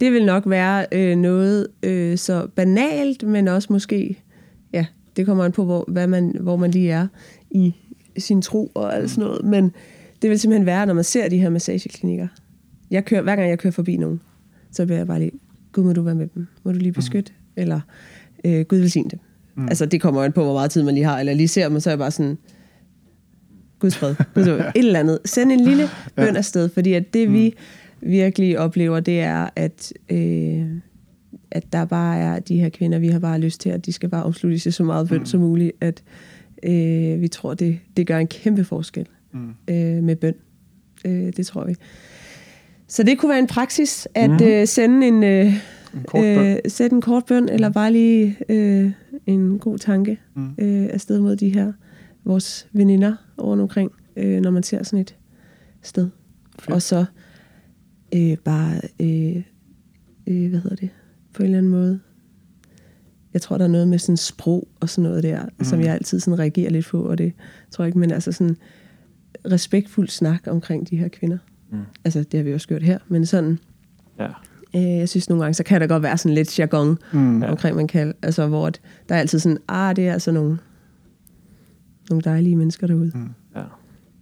det 0.00 0.12
vil 0.12 0.24
nok 0.24 0.42
være 0.46 0.86
øh, 0.92 1.16
noget 1.16 1.66
øh, 1.82 2.18
så 2.18 2.46
banalt, 2.56 3.22
men 3.22 3.48
også 3.48 3.72
måske, 3.72 4.22
ja, 4.72 4.86
det 5.16 5.26
kommer 5.26 5.44
an 5.44 5.52
på, 5.52 5.64
hvor, 5.64 5.84
hvad 5.88 6.06
man, 6.06 6.36
hvor 6.40 6.56
man 6.56 6.70
lige 6.70 6.90
er 6.90 7.06
i 7.50 7.74
sin 8.18 8.42
tro 8.42 8.70
og 8.74 8.96
alt 8.96 9.10
sådan 9.10 9.24
noget, 9.24 9.44
men 9.44 9.72
det 10.22 10.30
vil 10.30 10.38
simpelthen 10.38 10.66
være, 10.66 10.86
når 10.86 10.94
man 10.94 11.04
ser 11.04 11.28
de 11.28 11.38
her 11.38 11.50
massageklinikker. 11.50 12.28
Jeg 12.90 13.04
kører, 13.04 13.22
hver 13.22 13.36
gang 13.36 13.48
jeg 13.48 13.58
kører 13.58 13.72
forbi 13.72 13.96
nogen, 13.96 14.20
så 14.72 14.86
bliver 14.86 14.98
jeg 14.98 15.06
bare 15.06 15.18
lige, 15.18 15.32
Gud, 15.72 15.84
må 15.84 15.92
du 15.92 16.02
være 16.02 16.14
med 16.14 16.28
dem? 16.34 16.46
Må 16.62 16.72
du 16.72 16.78
lige 16.78 16.92
beskytte? 16.92 17.32
Mm. 17.32 17.62
Eller 17.62 17.80
øh, 18.44 18.64
Gud 18.64 18.78
velsigne 18.78 19.10
dem. 19.10 19.18
Mm. 19.54 19.68
Altså, 19.68 19.86
det 19.86 20.00
kommer 20.00 20.24
an 20.24 20.32
på, 20.32 20.44
hvor 20.44 20.52
meget 20.52 20.70
tid 20.70 20.82
man 20.82 20.94
lige 20.94 21.04
har. 21.04 21.20
Eller 21.20 21.34
lige 21.34 21.48
ser 21.48 21.68
man, 21.68 21.80
så 21.80 21.90
er 21.90 21.92
jeg 21.92 21.98
bare 21.98 22.10
sådan, 22.10 22.38
Guds 23.78 23.96
fred. 23.96 24.14
et 24.36 24.70
eller 24.74 25.00
andet. 25.00 25.18
Send 25.24 25.52
en 25.52 25.60
lille 25.60 25.88
bøn 26.16 26.36
afsted, 26.36 26.68
fordi 26.68 26.92
at 26.92 27.14
det, 27.14 27.28
mm. 27.28 27.34
vi 27.34 27.54
virkelig 28.00 28.58
oplever, 28.58 29.00
det 29.00 29.20
er, 29.20 29.48
at, 29.56 29.92
øh, 30.08 30.66
at 31.50 31.72
der 31.72 31.84
bare 31.84 32.18
er 32.18 32.38
de 32.38 32.60
her 32.60 32.68
kvinder, 32.68 32.98
vi 32.98 33.08
har 33.08 33.18
bare 33.18 33.40
lyst 33.40 33.60
til, 33.60 33.70
at 33.70 33.86
de 33.86 33.92
skal 33.92 34.08
bare 34.08 34.22
omslutte 34.22 34.58
sig 34.58 34.74
så 34.74 34.84
meget 34.84 35.08
bøn 35.08 35.18
mm. 35.18 35.26
som 35.26 35.40
muligt, 35.40 35.72
at 35.80 36.02
øh, 36.62 37.20
vi 37.20 37.28
tror, 37.28 37.54
det, 37.54 37.78
det 37.96 38.06
gør 38.06 38.18
en 38.18 38.26
kæmpe 38.26 38.64
forskel 38.64 39.06
mm. 39.32 39.48
øh, 39.74 40.02
med 40.02 40.16
bøn. 40.16 40.34
Øh, 41.04 41.32
det 41.36 41.46
tror 41.46 41.64
vi. 41.64 41.74
Så 42.88 43.02
det 43.02 43.18
kunne 43.18 43.30
være 43.30 43.38
en 43.38 43.46
praksis, 43.46 44.08
at 44.14 44.30
mm. 44.30 44.46
øh, 44.46 44.66
sende 44.66 45.08
en... 45.08 45.24
Øh, 45.24 45.52
en 45.94 46.04
kort 46.06 46.22
bøn. 46.22 46.46
Øh, 46.46 46.56
sætte 46.68 46.94
en 46.94 47.02
kort 47.02 47.24
bøn, 47.26 47.48
eller 47.48 47.70
bare 47.70 47.92
lige 47.92 48.36
øh, 48.48 48.90
en 49.26 49.58
god 49.58 49.78
tanke 49.78 50.18
mm. 50.34 50.48
øh, 50.58 50.88
afsted 50.92 51.20
mod 51.20 51.36
de 51.36 51.48
her, 51.48 51.72
vores 52.24 52.68
veninder 52.72 53.14
over 53.38 53.62
omkring, 53.62 53.92
øh, 54.16 54.40
når 54.40 54.50
man 54.50 54.62
ser 54.62 54.82
sådan 54.82 54.98
et 54.98 55.16
sted. 55.82 56.08
Fedt. 56.58 56.74
Og 56.74 56.82
så 56.82 57.04
øh, 58.14 58.36
bare, 58.36 58.80
øh, 59.00 59.42
øh, 60.26 60.50
hvad 60.50 60.60
hedder 60.60 60.76
det, 60.76 60.90
på 61.34 61.42
en 61.42 61.44
eller 61.44 61.58
anden 61.58 61.72
måde. 61.72 62.00
Jeg 63.32 63.42
tror, 63.42 63.58
der 63.58 63.64
er 63.64 63.68
noget 63.68 63.88
med 63.88 63.98
sådan 63.98 64.16
sprog 64.16 64.68
og 64.80 64.88
sådan 64.88 65.10
noget 65.10 65.22
der, 65.22 65.42
mm. 65.58 65.64
som 65.64 65.80
jeg 65.80 65.94
altid 65.94 66.20
sådan 66.20 66.38
reagerer 66.38 66.70
lidt 66.70 66.86
på, 66.86 67.02
og 67.02 67.18
det 67.18 67.32
tror 67.70 67.84
jeg 67.84 67.88
ikke, 67.88 67.98
men 67.98 68.10
altså 68.10 68.32
sådan 68.32 68.56
respektfuld 69.52 70.08
snak 70.08 70.46
omkring 70.46 70.90
de 70.90 70.96
her 70.96 71.08
kvinder. 71.08 71.38
Mm. 71.70 71.78
Altså, 72.04 72.22
det 72.22 72.38
har 72.38 72.44
vi 72.44 72.54
også 72.54 72.68
gjort 72.68 72.82
her, 72.82 72.98
men 73.08 73.26
sådan, 73.26 73.58
ja. 74.18 74.28
Øh, 74.76 74.98
jeg 74.98 75.08
synes 75.08 75.28
nogle 75.28 75.44
gange, 75.44 75.54
så 75.54 75.64
kan 75.64 75.80
der 75.80 75.86
godt 75.86 76.02
være 76.02 76.18
sådan 76.18 76.34
lidt 76.34 76.58
jargon 76.58 76.98
mm. 77.12 77.42
omkring, 77.42 77.76
man 77.76 77.86
kan, 77.86 78.14
altså 78.22 78.46
hvor 78.46 78.70
der 79.08 79.14
er 79.14 79.18
altid 79.18 79.38
sådan, 79.38 79.58
ah, 79.68 79.96
det 79.96 80.08
er 80.08 80.12
altså 80.12 80.32
nogle, 80.32 80.58
nogle 82.10 82.22
dejlige 82.22 82.56
mennesker 82.56 82.86
derude. 82.86 83.12
Mm. 83.14 83.30
Ja. 83.56 83.62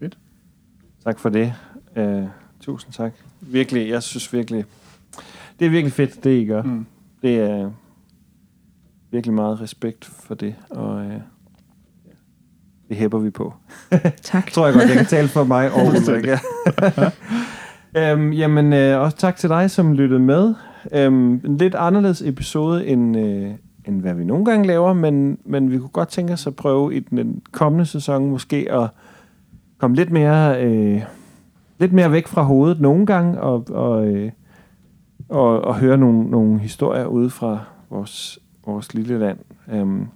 Fedt. 0.00 0.18
Tak 1.04 1.18
for 1.18 1.28
det. 1.28 1.52
Uh, 1.96 2.28
tusind 2.60 2.92
tak. 2.92 3.12
Virkelig, 3.40 3.88
jeg 3.88 4.02
synes 4.02 4.32
virkelig, 4.32 4.64
det 5.58 5.66
er 5.66 5.70
virkelig 5.70 5.92
fedt, 5.92 6.24
det 6.24 6.42
I 6.42 6.44
gør. 6.44 6.62
Mm. 6.62 6.86
Det 7.22 7.36
er 7.36 7.70
virkelig 9.10 9.34
meget 9.34 9.60
respekt 9.60 10.04
for 10.04 10.34
det, 10.34 10.54
og 10.70 10.96
uh, 10.96 11.12
det 12.88 12.96
hæpper 12.96 13.18
vi 13.18 13.30
på. 13.30 13.54
Tak. 14.22 14.52
tror 14.52 14.66
jeg 14.66 14.74
godt, 14.74 14.88
jeg 14.88 14.96
kan 14.96 15.06
tale 15.06 15.28
for 15.28 15.44
mig 15.44 15.70
og 15.74 15.86
Ulrik. 15.86 16.26
Ja. 16.26 16.38
Øhm, 17.96 18.32
jamen, 18.32 18.72
øh, 18.72 19.00
også 19.00 19.16
tak 19.16 19.36
til 19.36 19.48
dig, 19.48 19.70
som 19.70 19.92
lyttede 19.92 20.20
med. 20.20 20.54
Øhm, 20.92 21.32
en 21.44 21.56
lidt 21.56 21.74
anderledes 21.74 22.22
episode, 22.22 22.86
end, 22.86 23.16
øh, 23.18 23.50
end 23.84 24.00
hvad 24.00 24.14
vi 24.14 24.24
nogle 24.24 24.44
gange 24.44 24.66
laver, 24.66 24.92
men, 24.92 25.38
men 25.44 25.70
vi 25.70 25.78
kunne 25.78 25.88
godt 25.88 26.08
tænke 26.08 26.32
os 26.32 26.46
at 26.46 26.56
prøve 26.56 26.94
i 26.94 27.00
den 27.00 27.42
kommende 27.52 27.86
sæson 27.86 28.30
måske 28.30 28.72
at 28.72 28.88
komme 29.78 29.96
lidt 29.96 30.10
mere, 30.10 30.64
øh, 30.64 31.02
lidt 31.78 31.92
mere 31.92 32.12
væk 32.12 32.26
fra 32.26 32.42
hovedet 32.42 32.80
nogle 32.80 33.06
gange, 33.06 33.40
og, 33.40 33.64
og, 33.70 34.06
øh, 34.06 34.30
og, 35.28 35.60
og 35.60 35.78
høre 35.78 35.98
nogle, 35.98 36.30
nogle 36.30 36.58
historier 36.58 37.06
ude 37.06 37.30
fra 37.30 37.60
vores, 37.90 38.38
vores 38.66 38.94
lille 38.94 39.18
land. 39.18 39.38
Øhm, 39.72 40.06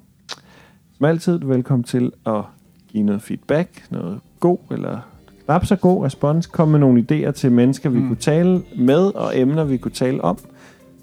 som 0.96 1.06
altid, 1.06 1.38
du 1.38 1.50
er 1.50 1.54
velkommen 1.54 1.84
til 1.84 2.12
at 2.26 2.42
give 2.88 3.02
noget 3.02 3.22
feedback, 3.22 3.86
noget 3.90 4.20
god 4.40 4.58
eller 4.70 4.98
knap 5.44 5.66
så 5.66 5.76
god 5.76 6.04
respons. 6.04 6.46
Kom 6.46 6.68
med 6.68 6.78
nogle 6.78 7.06
idéer 7.10 7.30
til 7.30 7.52
mennesker, 7.52 7.90
vi 7.90 7.98
mm. 7.98 8.06
kunne 8.06 8.16
tale 8.16 8.62
med, 8.78 9.14
og 9.14 9.38
emner, 9.38 9.64
vi 9.64 9.76
kunne 9.76 9.92
tale 9.92 10.24
om. 10.24 10.38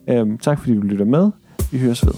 Øhm, 0.07 0.37
tak 0.37 0.59
fordi 0.59 0.75
du 0.75 0.81
lytter 0.81 1.05
med. 1.05 1.31
Vi 1.71 1.79
høres 1.79 2.05
ved. 2.05 2.13